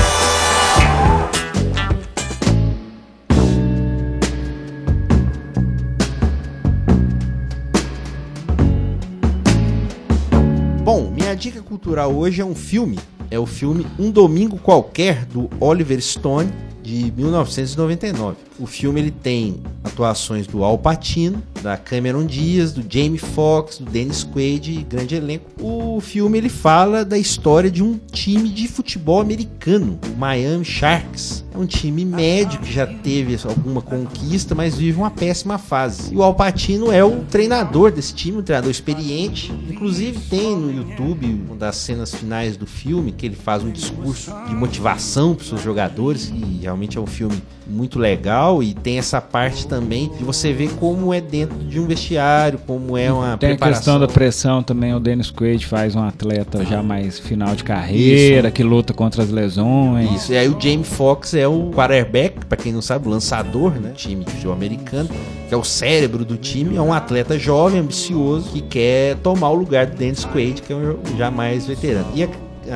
Dica 11.40 11.62
cultural 11.62 12.14
hoje 12.14 12.42
é 12.42 12.44
um 12.44 12.54
filme. 12.54 12.98
É 13.30 13.38
o 13.38 13.46
filme 13.46 13.86
Um 13.98 14.10
Domingo 14.10 14.58
Qualquer, 14.58 15.24
do 15.24 15.48
Oliver 15.58 15.98
Stone, 16.02 16.52
de 16.82 17.10
1999. 17.12 18.36
O 18.58 18.66
filme 18.66 19.00
ele 19.00 19.10
tem 19.10 19.62
atuações 19.82 20.46
do 20.46 20.62
Al 20.62 20.76
Pacino, 20.76 21.42
da 21.62 21.76
Cameron 21.76 22.24
Diaz, 22.24 22.72
do 22.72 22.84
Jamie 22.88 23.18
Foxx, 23.18 23.78
do 23.78 23.90
Dennis 23.90 24.24
Quaid, 24.24 24.86
grande 24.88 25.14
elenco. 25.14 25.50
O 25.60 26.00
filme 26.00 26.38
ele 26.38 26.48
fala 26.48 27.04
da 27.04 27.18
história 27.18 27.70
de 27.70 27.82
um 27.82 27.98
time 28.10 28.48
de 28.48 28.66
futebol 28.68 29.20
americano, 29.20 29.98
o 30.12 30.18
Miami 30.18 30.64
Sharks. 30.64 31.44
É 31.52 31.58
um 31.58 31.66
time 31.66 32.04
médio 32.04 32.60
que 32.60 32.72
já 32.72 32.86
teve 32.86 33.36
alguma 33.44 33.82
conquista, 33.82 34.54
mas 34.54 34.76
vive 34.76 34.98
uma 34.98 35.10
péssima 35.10 35.58
fase. 35.58 36.14
E 36.14 36.16
o 36.16 36.22
Al 36.22 36.34
Pacino 36.34 36.92
é 36.92 37.04
o 37.04 37.24
treinador 37.24 37.90
desse 37.90 38.14
time, 38.14 38.38
um 38.38 38.42
treinador 38.42 38.70
experiente. 38.70 39.52
Inclusive 39.68 40.18
tem 40.30 40.56
no 40.56 40.72
YouTube 40.72 41.26
uma 41.48 41.56
das 41.56 41.76
cenas 41.76 42.14
finais 42.14 42.56
do 42.56 42.66
filme 42.66 43.12
que 43.12 43.26
ele 43.26 43.36
faz 43.36 43.64
um 43.64 43.70
discurso 43.70 44.32
de 44.46 44.54
motivação 44.54 45.34
para 45.34 45.42
os 45.42 45.48
seus 45.48 45.62
jogadores 45.62 46.32
e 46.34 46.60
realmente 46.62 46.96
é 46.96 47.00
um 47.00 47.06
filme 47.06 47.42
muito 47.66 47.98
legal 47.98 48.62
e 48.62 48.74
tem 48.74 48.98
essa 48.98 49.20
parte 49.20 49.66
também 49.66 50.10
de 50.18 50.24
você 50.24 50.52
ver 50.52 50.70
como 50.74 51.14
é 51.14 51.20
dentro 51.20 51.49
de 51.68 51.78
um 51.78 51.86
vestiário, 51.86 52.58
como 52.66 52.96
é 52.96 53.12
uma 53.12 53.36
Tem 53.36 53.50
a 53.50 53.52
preparação. 53.52 53.78
questão 53.78 54.00
da 54.00 54.08
pressão 54.08 54.62
também. 54.62 54.94
O 54.94 55.00
Dennis 55.00 55.30
Quaid 55.30 55.66
faz 55.66 55.94
um 55.94 56.02
atleta 56.02 56.64
já 56.64 56.82
mais 56.82 57.18
final 57.18 57.54
de 57.54 57.64
carreira, 57.64 58.50
que 58.50 58.62
luta 58.62 58.92
contra 58.92 59.22
as 59.22 59.30
lesões. 59.30 60.10
Isso, 60.12 60.32
e 60.32 60.36
aí 60.36 60.48
o 60.48 60.56
Jamie 60.60 60.84
Foxx 60.84 61.34
é 61.34 61.46
o 61.46 61.70
quarterback, 61.70 62.44
pra 62.46 62.56
quem 62.56 62.72
não 62.72 62.82
sabe, 62.82 63.06
o 63.06 63.10
lançador, 63.10 63.72
né? 63.72 63.92
Time 63.94 64.24
de 64.24 64.30
futebol 64.32 64.52
americano, 64.54 65.08
que 65.48 65.54
é 65.54 65.56
o 65.56 65.64
cérebro 65.64 66.24
do 66.24 66.36
time, 66.36 66.76
é 66.76 66.82
um 66.82 66.92
atleta 66.92 67.38
jovem, 67.38 67.80
ambicioso, 67.80 68.50
que 68.50 68.60
quer 68.62 69.16
tomar 69.16 69.50
o 69.50 69.54
lugar 69.54 69.86
do 69.86 69.96
Dennis 69.96 70.24
Quaid, 70.24 70.62
que 70.62 70.72
é 70.72 70.76
um 70.76 70.96
já 71.16 71.30
mais 71.30 71.66
veterano. 71.66 72.06
E 72.14 72.24
a, 72.24 72.28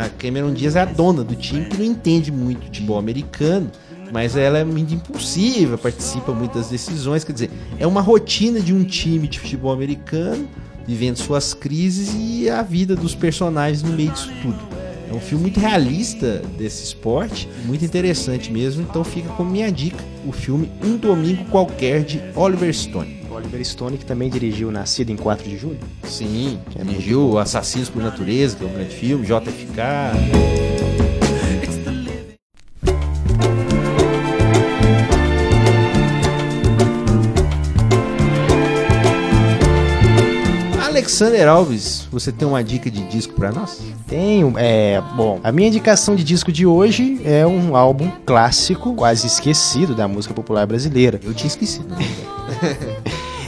a 0.04 0.08
Cameron 0.18 0.52
Diaz 0.52 0.76
é 0.76 0.80
a 0.80 0.84
dona 0.84 1.22
do 1.22 1.34
time, 1.34 1.64
que 1.66 1.76
não 1.76 1.84
entende 1.84 2.32
muito 2.32 2.60
de 2.60 2.66
futebol 2.66 2.98
americano, 2.98 3.70
mas 4.14 4.36
ela 4.36 4.58
é 4.58 4.64
muito 4.64 4.94
impulsiva, 4.94 5.76
participa 5.76 6.32
muito 6.32 6.56
das 6.56 6.68
decisões, 6.68 7.24
quer 7.24 7.32
dizer, 7.32 7.50
é 7.80 7.84
uma 7.84 8.00
rotina 8.00 8.60
de 8.60 8.72
um 8.72 8.84
time 8.84 9.26
de 9.26 9.40
futebol 9.40 9.72
americano, 9.72 10.48
vivendo 10.86 11.16
suas 11.16 11.52
crises 11.52 12.14
e 12.16 12.48
a 12.48 12.62
vida 12.62 12.94
dos 12.94 13.12
personagens 13.12 13.82
no 13.82 13.92
meio 13.92 14.12
disso 14.12 14.30
tudo. 14.40 14.60
É 15.10 15.12
um 15.12 15.18
filme 15.18 15.42
muito 15.42 15.58
realista 15.58 16.40
desse 16.56 16.84
esporte, 16.84 17.48
muito 17.64 17.84
interessante 17.84 18.52
mesmo, 18.52 18.82
então 18.82 19.02
fica 19.02 19.30
como 19.30 19.50
minha 19.50 19.72
dica 19.72 19.98
o 20.24 20.30
filme 20.30 20.70
Um 20.84 20.96
Domingo 20.96 21.44
Qualquer 21.46 22.04
de 22.04 22.22
Oliver 22.36 22.72
Stone. 22.72 23.24
Oliver 23.28 23.66
Stone, 23.66 23.98
que 23.98 24.06
também 24.06 24.30
dirigiu 24.30 24.70
Nascido 24.70 25.10
em 25.10 25.16
4 25.16 25.50
de 25.50 25.56
Julho. 25.56 25.80
Sim, 26.04 26.60
dirigiu 26.84 27.36
Assassinos 27.36 27.88
por 27.88 28.00
Natureza, 28.00 28.56
que 28.56 28.62
é 28.62 28.66
um 28.68 28.72
grande 28.72 28.94
filme, 28.94 29.26
JFK. 29.26 31.03
Alexander 41.14 41.46
Alves, 41.46 42.08
você 42.10 42.32
tem 42.32 42.48
uma 42.48 42.64
dica 42.64 42.90
de 42.90 43.00
disco 43.04 43.34
pra 43.34 43.52
nós? 43.52 43.80
Tenho, 44.04 44.52
é, 44.56 45.00
bom, 45.14 45.38
a 45.44 45.52
minha 45.52 45.68
indicação 45.68 46.16
de 46.16 46.24
disco 46.24 46.50
de 46.50 46.66
hoje 46.66 47.20
é 47.24 47.46
um 47.46 47.76
álbum 47.76 48.10
clássico, 48.26 48.92
quase 48.96 49.28
esquecido 49.28 49.94
da 49.94 50.08
música 50.08 50.34
popular 50.34 50.66
brasileira. 50.66 51.20
Eu 51.22 51.32
tinha 51.32 51.46
esquecido. 51.46 51.94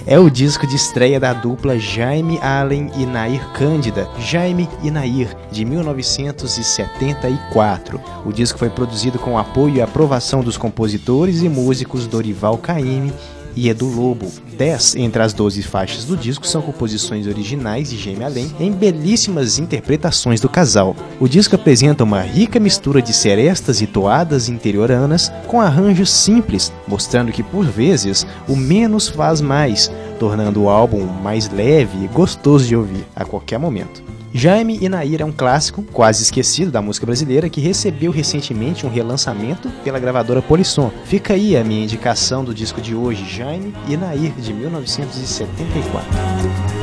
É 0.09 0.21
o 0.21 0.31
disco 0.31 0.69
de 0.69 0.77
estreia 0.77 1.19
da 1.19 1.33
dupla 1.33 1.81
Jaime 1.81 2.39
Allen 2.41 2.93
e 2.97 3.05
Nair 3.05 3.45
Cândida, 3.55 4.09
Jaime 4.21 4.69
e 4.81 4.89
Nair, 4.89 5.37
de 5.51 5.65
1974. 5.65 8.01
O 8.25 8.33
disco 8.33 8.57
foi 8.57 8.71
produzido 8.71 9.19
com 9.19 9.33
o 9.33 9.39
apoio 9.39 9.75
e 9.75 9.83
aprovação 9.83 10.45
dos 10.45 10.57
compositores 10.57 11.43
e 11.43 11.49
músicos 11.49 12.07
Dorival 12.07 12.57
Caymmi 12.57 13.13
e 13.57 13.69
Edu 13.69 13.89
Lobo. 13.89 14.31
10 14.57 14.97
entre 14.97 15.23
as 15.23 15.33
12 15.33 15.63
faixas 15.63 16.05
do 16.05 16.17
disco 16.17 16.47
são 16.47 16.63
composições 16.63 17.27
originais 17.27 17.91
de 17.91 17.99
Jaime 17.99 18.25
Allen 18.25 18.53
em 18.61 18.71
belíssimas 18.71 19.59
interpretações 19.59 20.41
do 20.41 20.49
casal. 20.49 20.95
O 21.19 21.29
disco 21.29 21.57
apresenta 21.57 22.05
uma 22.05 22.21
rica 22.21 22.61
mistura 22.61 23.03
de 23.03 23.13
serestas 23.13 23.81
e 23.81 23.87
toadas 23.87 24.49
interioranas 24.49 25.33
com 25.47 25.61
arranjos 25.61 26.11
simples, 26.11 26.73
mostrando 26.87 27.33
que 27.33 27.43
por 27.43 27.65
vezes 27.65 28.27
o 28.47 28.55
menos 28.55 29.09
faz 29.09 29.41
mais, 29.41 29.91
tornando 30.19 30.63
o 30.63 30.69
álbum 30.69 31.05
mais 31.05 31.51
leve 31.51 32.05
e 32.05 32.09
gostoso 32.09 32.67
de 32.67 32.77
ouvir 32.77 33.07
a 33.15 33.25
qualquer 33.25 33.59
momento. 33.59 34.03
Jaime 34.37 34.79
e 34.83 34.87
Nair 34.87 35.23
é 35.23 35.25
um 35.25 35.33
clássico, 35.33 35.83
quase 35.83 36.23
esquecido 36.23 36.71
da 36.71 36.83
música 36.83 37.07
brasileira, 37.07 37.49
que 37.49 37.59
recebeu 37.59 38.13
recentemente 38.13 38.85
um 38.85 38.91
relançamento 38.91 39.71
pela 39.83 39.99
gravadora 39.99 40.43
Polisson. 40.43 40.93
Fica 41.07 41.33
aí 41.33 41.57
a 41.57 41.65
minha 41.65 41.83
indicação 41.83 42.45
do 42.45 42.53
disco 42.53 42.79
de 42.79 42.95
hoje, 42.95 43.25
Jaime 43.25 43.75
e 43.89 43.97
Nair, 43.97 44.33
de 44.33 44.53
1974. 44.53 46.76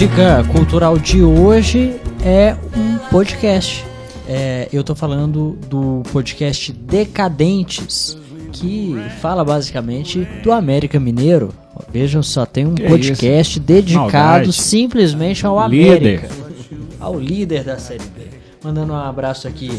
Dica 0.00 0.42
cultural 0.50 0.96
de 0.96 1.22
hoje 1.22 1.94
é 2.24 2.56
um 2.74 2.96
podcast. 3.10 3.84
É, 4.26 4.66
eu 4.72 4.82
tô 4.82 4.94
falando 4.94 5.58
do 5.68 6.02
podcast 6.10 6.72
Decadentes, 6.72 8.16
que 8.50 8.96
fala 9.20 9.44
basicamente 9.44 10.26
do 10.42 10.52
América 10.52 10.98
Mineiro. 10.98 11.50
Vejam 11.92 12.22
só, 12.22 12.46
tem 12.46 12.66
um 12.66 12.74
Que 12.74 12.84
podcast 12.84 13.58
isso? 13.58 13.60
dedicado 13.60 14.10
Maldade. 14.10 14.52
simplesmente 14.54 15.44
ao 15.44 15.68
Líder. 15.68 15.90
América. 15.98 16.28
Ao 16.98 17.20
líder 17.20 17.62
da 17.62 17.76
Série 17.78 18.04
B. 18.16 18.40
Mandando 18.64 18.92
um 18.92 18.96
abraço 18.96 19.48
aqui 19.48 19.70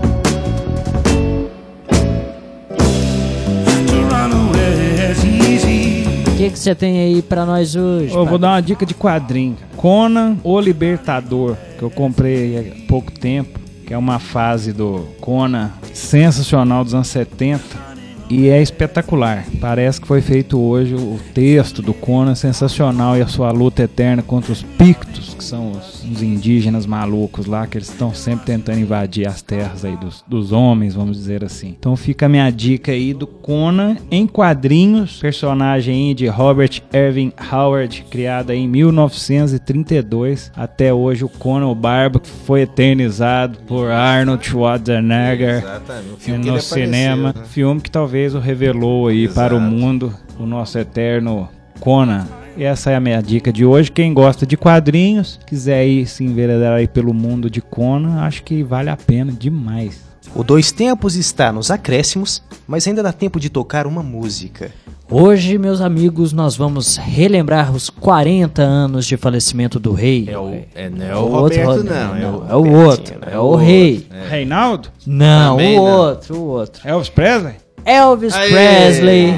que 6.48 6.54
que 6.54 6.58
você 6.58 6.74
tem 6.74 7.00
aí 7.00 7.22
pra 7.22 7.44
nós 7.44 7.76
hoje? 7.76 8.14
Eu 8.14 8.26
vou 8.26 8.38
dar 8.38 8.52
uma 8.52 8.60
dica 8.60 8.84
de 8.86 8.94
quadrinho. 8.94 9.56
Conan, 9.76 10.36
o 10.42 10.58
Libertador, 10.60 11.56
que 11.78 11.82
eu 11.82 11.90
comprei 11.90 12.58
há 12.58 12.88
pouco 12.88 13.12
tempo, 13.12 13.58
que 13.86 13.92
é 13.92 13.98
uma 13.98 14.18
fase 14.18 14.72
do 14.72 15.06
Conan 15.20 15.70
sensacional 15.92 16.84
dos 16.84 16.94
anos 16.94 17.08
70 17.08 17.97
e 18.30 18.48
é 18.48 18.60
espetacular. 18.60 19.46
Parece 19.60 20.00
que 20.00 20.06
foi 20.06 20.20
feito 20.20 20.60
hoje 20.60 20.94
o 20.94 21.18
texto 21.32 21.80
do 21.80 21.94
Conan 21.94 22.34
sensacional 22.34 23.16
e 23.16 23.22
a 23.22 23.26
sua 23.26 23.50
luta 23.50 23.82
eterna 23.82 24.22
contra 24.22 24.52
os 24.52 24.62
Pictos, 24.62 25.34
que 25.34 25.42
são 25.42 25.72
os, 25.72 26.04
os 26.04 26.22
indígenas 26.22 26.86
malucos 26.86 27.46
lá, 27.46 27.66
que 27.66 27.78
eles 27.78 27.88
estão 27.88 28.14
sempre 28.14 28.46
tentando 28.46 28.80
invadir 28.80 29.26
as 29.26 29.42
terras 29.42 29.84
aí 29.84 29.96
dos, 29.96 30.24
dos 30.26 30.52
homens, 30.52 30.94
vamos 30.94 31.16
dizer 31.16 31.44
assim. 31.44 31.74
Então 31.78 31.96
fica 31.96 32.26
a 32.26 32.28
minha 32.28 32.50
dica 32.50 32.92
aí 32.92 33.14
do 33.14 33.26
Conan 33.26 33.96
em 34.10 34.26
quadrinhos, 34.26 35.18
personagem 35.18 36.08
aí 36.08 36.14
de 36.14 36.26
Robert 36.26 36.82
Irving 36.92 37.32
Howard, 37.52 38.04
criado 38.10 38.50
aí 38.50 38.58
em 38.58 38.68
1932. 38.68 40.52
Até 40.54 40.92
hoje 40.92 41.24
o 41.24 41.28
Conan 41.28 41.68
o 41.68 41.74
Barba 41.74 42.20
que 42.20 42.28
foi 42.28 42.62
eternizado 42.62 43.58
por 43.66 43.90
Arnold 43.90 44.46
Schwarzenegger 44.46 45.58
Exatamente. 45.58 46.30
No 46.30 46.34
ele 46.34 46.48
apareceu, 46.48 46.76
cinema, 46.76 47.34
né? 47.36 47.44
filme 47.46 47.80
que 47.80 47.90
talvez 47.90 48.17
o 48.34 48.40
revelou 48.40 49.08
aí 49.08 49.24
Exato. 49.24 49.34
para 49.34 49.54
o 49.56 49.60
mundo 49.60 50.14
o 50.38 50.46
nosso 50.46 50.78
eterno 50.78 51.48
Conan. 51.80 52.26
E 52.56 52.64
essa 52.64 52.90
é 52.90 52.96
a 52.96 53.00
minha 53.00 53.22
dica 53.22 53.52
de 53.52 53.64
hoje. 53.64 53.90
Quem 53.90 54.12
gosta 54.12 54.44
de 54.44 54.56
quadrinhos, 54.56 55.38
quiser 55.46 55.86
ir 55.86 56.06
se 56.06 56.24
enveredar 56.24 56.72
aí 56.74 56.88
pelo 56.88 57.14
mundo 57.14 57.48
de 57.48 57.60
Conan, 57.60 58.20
acho 58.22 58.42
que 58.42 58.62
vale 58.64 58.90
a 58.90 58.96
pena 58.96 59.30
demais. 59.32 60.02
O 60.34 60.42
Dois 60.42 60.72
Tempos 60.72 61.14
está 61.14 61.52
nos 61.52 61.70
acréscimos, 61.70 62.42
mas 62.66 62.86
ainda 62.86 63.02
dá 63.02 63.12
tempo 63.12 63.38
de 63.40 63.48
tocar 63.48 63.86
uma 63.86 64.02
música. 64.02 64.70
Hoje, 65.10 65.56
meus 65.56 65.80
amigos, 65.80 66.34
nós 66.34 66.54
vamos 66.54 66.96
relembrar 66.98 67.74
os 67.74 67.88
40 67.88 68.60
anos 68.60 69.06
de 69.06 69.16
falecimento 69.16 69.78
do 69.80 69.92
rei. 69.92 70.28
É 70.28 70.38
o, 70.38 70.50
é, 70.74 70.90
não 70.90 71.04
é 71.04 71.08
É 71.10 71.16
o 71.16 71.18
o 71.20 71.32
outro 71.32 71.58
Roberto, 71.64 71.68
Roberto, 71.78 71.84
não. 71.94 72.16
É 72.16 72.20
não, 72.20 72.38
o 72.40 72.48
é 72.50 72.56
o 72.56 72.84
outro, 72.86 73.14
né? 73.20 73.26
é 73.32 73.38
o 73.38 73.54
rei. 73.56 74.06
Reinaldo? 74.28 74.90
Não, 75.06 75.56
Também 75.56 75.78
o 75.78 75.84
não. 75.84 75.90
outro, 75.98 76.36
o 76.36 76.44
outro. 76.48 76.86
Elvis 76.86 77.08
Presley? 77.08 77.54
Elvis 77.84 78.34
Aê, 78.34 78.50
Presley. 78.50 79.34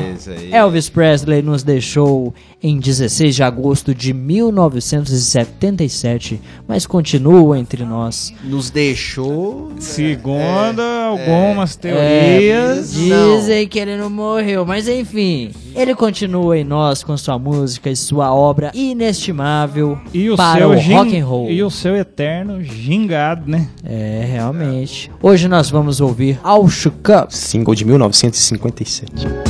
Elvis 0.52 0.88
Presley 0.88 1.42
nos 1.42 1.62
deixou 1.62 2.34
em 2.62 2.78
16 2.78 3.34
de 3.36 3.42
agosto 3.42 3.94
de 3.94 4.12
1977, 4.12 6.38
mas 6.68 6.84
continua 6.86 7.58
entre 7.58 7.84
nós. 7.84 8.32
Nos 8.44 8.68
deixou. 8.70 9.72
Segundo 9.78 10.80
algumas 10.82 11.74
É, 11.76 11.78
teorias. 11.80 12.92
dizem 12.92 13.66
que 13.66 13.78
ele 13.78 13.96
não 13.96 14.10
morreu, 14.10 14.66
mas 14.66 14.86
enfim, 14.88 15.50
ele 15.74 15.94
continua 15.94 16.58
em 16.58 16.64
nós 16.64 17.02
com 17.02 17.16
sua 17.16 17.38
música 17.38 17.88
e 17.90 17.96
sua 17.96 18.34
obra 18.34 18.70
inestimável 18.74 19.98
E 20.12 20.28
o 20.30 20.36
para 20.36 20.58
seu 20.58 20.70
o 20.70 20.76
gin- 20.76 20.92
rock 20.94 21.18
and 21.18 21.24
roll. 21.26 21.50
E 21.50 21.62
o 21.62 21.70
seu 21.70 21.96
eterno 21.96 22.62
gingado, 22.62 23.50
né? 23.50 23.68
É, 23.84 24.26
realmente. 24.30 25.10
Hoje 25.22 25.48
nós 25.48 25.70
vamos 25.70 25.98
ouvir 26.00 26.38
All 26.42 26.68
Shook 26.68 27.10
Up. 27.10 27.34
Single 27.34 27.74
de 27.74 27.84
1957. 27.86 29.49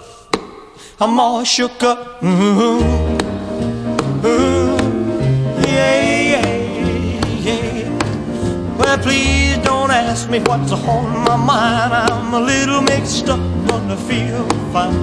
I'm 1.01 1.19
all 1.19 1.43
shook 1.43 1.81
up. 1.81 2.21
Ooh, 2.21 2.77
ooh, 4.23 4.77
yeah, 5.65 5.97
yeah, 6.31 7.25
yeah. 7.39 8.77
Well, 8.77 8.99
please 8.99 9.57
don't 9.63 9.89
ask 9.89 10.29
me 10.29 10.41
what's 10.41 10.71
on 10.71 11.23
my 11.25 11.35
mind. 11.37 11.91
I'm 11.91 12.31
a 12.35 12.39
little 12.39 12.83
mixed 12.83 13.29
up, 13.29 13.39
but 13.65 13.81
I 13.89 13.95
feel 13.95 14.47
fine 14.71 14.93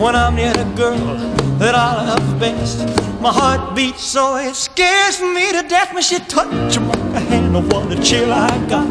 when 0.00 0.16
I'm 0.16 0.34
near 0.34 0.52
the 0.52 0.64
girl 0.74 1.14
that 1.60 1.76
I 1.76 2.06
love 2.08 2.40
best. 2.40 2.80
My 3.20 3.30
heart 3.32 3.76
beats 3.76 4.02
so 4.02 4.34
it 4.34 4.56
scares 4.56 5.20
me 5.20 5.52
to 5.52 5.62
death 5.68 5.94
when 5.94 6.02
she 6.02 6.18
touches 6.18 6.80
my 6.80 7.20
hand. 7.20 7.54
Oh, 7.54 7.60
what 7.60 7.96
a 7.96 8.02
chill 8.02 8.32
I 8.32 8.50
got. 8.68 8.88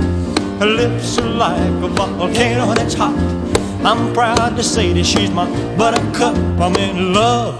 Her 0.62 0.68
lips 0.68 1.18
are 1.18 1.28
like 1.28 1.60
a 1.60 1.89
volcano 1.89 2.74
that's 2.76 2.93
hot. 2.93 3.14
I'm 3.86 4.16
proud 4.16 4.58
to 4.58 4.64
say 4.64 4.94
that 4.94 5.06
she's 5.06 5.30
my 5.30 5.46
buttercup. 5.78 6.36
I'm 6.60 6.76
in 6.76 7.14
love. 7.14 7.54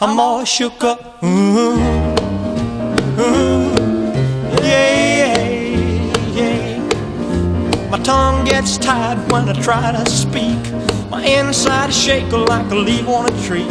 I'm 0.00 0.20
all 0.20 0.44
shook 0.44 0.84
up. 0.84 1.20
Ooh, 1.24 1.74
ooh, 3.18 3.74
yeah, 4.62 5.36
yeah. 6.38 7.90
My 7.90 7.98
tongue 7.98 8.44
gets 8.44 8.78
tied 8.78 9.18
when 9.32 9.48
I 9.48 9.54
try 9.60 9.90
to 9.90 10.08
speak. 10.08 10.60
My 11.10 11.24
inside 11.24 11.92
shake 11.92 12.30
like 12.30 12.70
a 12.70 12.76
leaf 12.76 13.08
on 13.08 13.26
a 13.26 13.42
tree. 13.42 13.66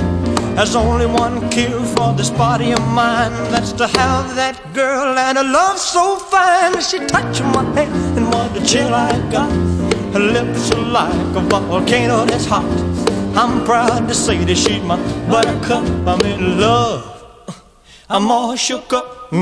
There's 0.58 0.76
only 0.76 1.06
one 1.06 1.50
cure 1.50 1.86
for 1.95 2.14
this 2.14 2.30
body 2.30 2.74
of 2.74 2.86
mine. 2.88 3.32
That's 3.52 3.72
to 3.74 3.88
have 3.88 4.36
that 4.36 4.74
girl 4.74 5.18
and 5.18 5.38
a 5.38 5.43
love 5.43 5.78
so 5.78 6.18
fine. 6.18 6.82
She 6.82 7.00
touched 7.06 7.41
my 7.56 7.64
hand 7.74 8.18
and 8.18 8.28
what 8.34 8.54
a 8.62 8.66
chill 8.66 8.93
I 8.93 9.18
got. 9.32 9.76
Lips 10.14 10.72
are 10.72 10.82
like 10.82 11.36
a 11.36 11.39
volcano 11.41 12.26
that's 12.26 12.45
hot. 12.45 12.66
I'm 13.36 13.64
proud 13.66 14.08
to 14.08 14.16
say 14.16 14.43
that 14.43 14.55
she's 14.55 14.82
my 14.82 14.97
buttercup. 15.30 15.84
I'm 16.08 16.22
in 16.22 16.60
love. 16.60 17.24
I'm 18.10 18.32
all 18.32 18.55
shook 18.55 18.93
up. 18.93 19.32
Ooh, 19.34 19.38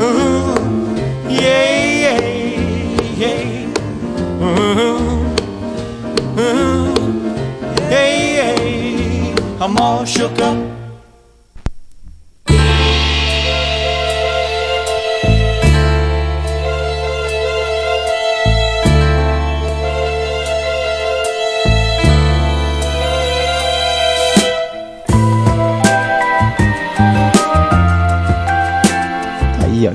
ooh, 0.00 0.96
yeah, 1.28 1.74
yeah, 2.04 2.20
yeah. 3.16 4.42
Ooh, 4.42 5.26
ooh, 6.38 6.94
yeah, 7.90 8.54
yeah. 8.62 9.60
I'm 9.60 9.76
all 9.76 10.04
shook 10.04 10.38
up. 10.38 10.77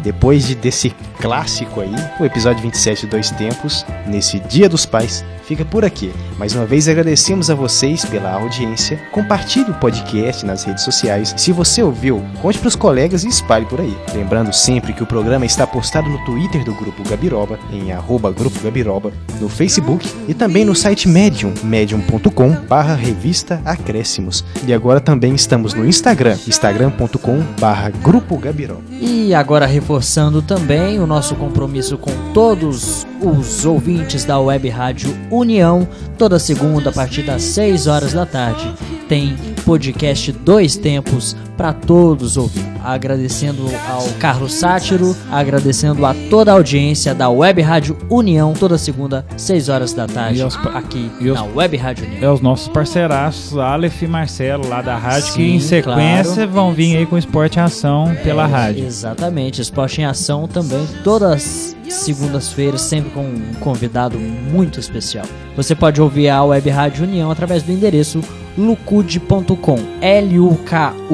Depois 0.04 0.45
de 0.45 0.54
desse 0.54 0.93
clássico 1.20 1.80
aí, 1.80 1.95
o 2.20 2.26
episódio 2.26 2.62
27 2.62 3.08
Dois 3.08 3.32
Tempos, 3.32 3.86
nesse 4.06 4.39
Dia 4.39 4.68
dos 4.68 4.86
Pais, 4.86 5.24
fica 5.45 5.64
por 5.64 5.86
aqui. 5.86 6.12
Mais 6.38 6.54
uma 6.54 6.66
vez 6.66 6.89
agradecemos 6.89 7.49
a 7.49 7.56
vocês 7.56 8.04
pela 8.04 8.32
audiência. 8.34 9.01
Compartilhe 9.12 9.72
o 9.72 9.74
podcast 9.76 10.45
nas 10.45 10.66
redes 10.66 10.84
sociais. 10.84 11.34
Se 11.38 11.54
você 11.54 11.82
ouviu, 11.82 12.22
conte 12.41 12.60
para 12.60 12.68
os 12.68 12.76
colegas 12.76 13.24
e 13.24 13.30
espalhe 13.30 13.66
por 13.66 13.80
aí. 13.80 13.95
Lembrando 14.14 14.51
sempre 14.51 14.91
que 14.91 15.01
o 15.01 15.06
programa 15.06 15.45
está 15.45 15.66
postado 15.66 16.10
no 16.10 16.24
Twitter 16.26 16.64
do 16.66 16.76
Grupo 16.76 17.08
Gabiroba, 17.08 17.58
em 17.72 17.93
arroba 17.93 18.32
Grupo 18.32 18.60
Gabiroba, 18.62 19.14
no 19.39 19.47
Facebook 19.47 20.06
e 20.28 20.34
também 20.34 20.66
no 20.66 20.76
site 20.76 21.08
Medium, 21.08 21.54
medium.com 21.64 22.51
barra 22.68 22.95
revista 22.95 23.62
Acréscimos. 23.64 24.43
E 24.68 24.74
agora 24.74 24.99
também 24.99 25.34
estamos 25.34 25.74
no 25.74 25.86
Instagram, 25.86 26.38
instagram.com 26.47 27.41
barra 27.60 27.89
Grupo 27.89 28.38
Gabiroba. 28.38 28.84
E 28.91 29.34
agora 29.34 29.66
reforçando 29.66 29.93
também 30.41 31.00
o 31.00 31.08
nosso 31.08 31.36
compromisso 31.36 31.98
com 31.98 32.12
todos 32.34 33.06
os 33.22 33.66
ouvintes 33.66 34.26
da 34.26 34.39
Web 34.39 34.68
Rádio 34.70 35.16
União, 35.30 35.88
toda 36.18 36.39
segunda 36.39 36.89
a 36.89 36.94
partir 36.94 37.24
das 37.24 37.41
6 37.44 37.88
horas 37.88 38.14
da 38.14 38.26
tarde, 38.26 38.74
tem 39.14 39.36
podcast 39.64 40.32
Dois 40.32 40.76
Tempos 40.76 41.36
para 41.55 41.72
todos 41.72 42.36
ouvir. 42.36 42.66
Agradecendo 42.84 43.64
ao 43.88 44.03
Carlos 44.20 44.55
Sátiro, 44.55 45.16
agradecendo 45.32 46.03
a 46.03 46.16
toda 46.32 46.49
a 46.51 46.55
audiência 46.55 47.14
da 47.14 47.30
Web 47.30 47.61
Rádio 47.61 47.95
União, 48.09 48.53
toda 48.53 48.76
segunda, 48.76 49.24
6 49.38 49.70
horas 49.70 49.93
da 49.93 50.07
tarde, 50.07 50.39
E 50.39 50.41
aos 50.41 50.55
aqui 50.74 51.11
aos- 51.30 51.36
na 51.36 51.43
Web 51.43 51.78
Rádio 51.78 52.07
União. 52.07 52.24
É 52.24 52.34
os 52.34 52.41
nossos 52.41 52.68
parceiraços, 52.70 53.55
Aleph 53.55 54.01
e 54.01 54.07
Marcelo, 54.07 54.68
lá 54.68 54.82
da 54.82 54.97
rádio, 54.97 55.28
que 55.28 55.32
Sim, 55.34 55.55
em 55.57 55.59
sequência 55.59 56.34
claro. 56.34 56.51
vão 56.51 56.74
vir 56.74 56.97
aí 56.97 57.05
com 57.05 57.16
Esporte 57.16 57.59
em 57.59 57.61
Ação 57.61 58.18
pela 58.24 58.47
rádio. 58.47 58.84
Exatamente, 58.84 59.61
Esporte 59.61 60.01
em 60.01 60.05
Ação 60.05 60.47
também, 60.47 60.86
todas 61.03 61.78
segundas-feiras, 61.90 62.82
sempre 62.82 63.12
com 63.12 63.22
um 63.22 63.54
convidado 63.60 64.20
muito 64.20 64.80
especial. 64.80 65.26
Você 65.56 65.76
pode 65.76 66.02
ouvir 66.02 66.30
a 66.30 66.44
Web 66.44 66.70
Rádio 66.70 67.04
União 67.04 67.30
através 67.32 67.64
do 67.64 67.72
endereço 67.72 68.22
lucude.com, 68.58 69.78
L-U-K-U-D.com. 70.02 71.14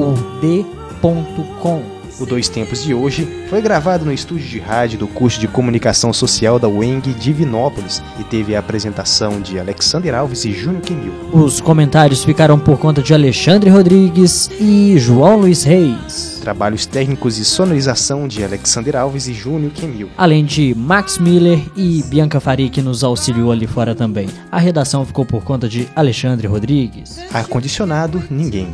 O 2.20 2.26
Dois 2.26 2.50
Tempos 2.50 2.84
de 2.84 2.92
hoje 2.92 3.26
foi 3.48 3.62
gravado 3.62 4.04
no 4.04 4.12
estúdio 4.12 4.46
de 4.46 4.58
rádio 4.58 4.98
do 4.98 5.08
curso 5.08 5.40
de 5.40 5.48
Comunicação 5.48 6.12
Social 6.12 6.58
da 6.58 6.68
UENG 6.68 7.14
Divinópolis 7.14 8.02
e 8.18 8.24
teve 8.24 8.54
a 8.54 8.58
apresentação 8.58 9.40
de 9.40 9.58
Alexander 9.58 10.14
Alves 10.14 10.44
e 10.44 10.52
Júnior 10.52 10.82
Quemil. 10.82 11.14
Os 11.32 11.62
comentários 11.62 12.22
ficaram 12.22 12.58
por 12.58 12.78
conta 12.78 13.00
de 13.00 13.14
Alexandre 13.14 13.70
Rodrigues 13.70 14.50
e 14.60 14.98
João 14.98 15.38
Luiz 15.38 15.62
Reis. 15.62 16.39
Trabalhos 16.40 16.86
técnicos 16.86 17.38
e 17.38 17.44
sonorização 17.44 18.26
de 18.26 18.42
Alexander 18.42 18.96
Alves 18.96 19.28
e 19.28 19.34
Júnior 19.34 19.72
Quemil. 19.72 20.08
Além 20.16 20.44
de 20.44 20.74
Max 20.74 21.18
Miller 21.18 21.60
e 21.76 22.02
Bianca 22.04 22.40
Fari, 22.40 22.68
que 22.68 22.82
nos 22.82 23.04
auxiliou 23.04 23.52
ali 23.52 23.66
fora 23.66 23.94
também. 23.94 24.28
A 24.50 24.58
redação 24.58 25.04
ficou 25.04 25.24
por 25.24 25.44
conta 25.44 25.68
de 25.68 25.88
Alexandre 25.94 26.46
Rodrigues. 26.46 27.18
Ar-condicionado, 27.32 28.22
ninguém. 28.30 28.68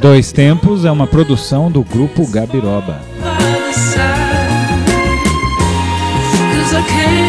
Dois 0.00 0.32
Tempos 0.32 0.84
é 0.84 0.90
uma 0.90 1.06
produção 1.06 1.70
do 1.70 1.82
Grupo 1.82 2.26
Gabiroba. 2.26 3.00
I 6.76 6.82
can't 6.82 7.25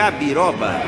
Gabiroba. 0.00 0.79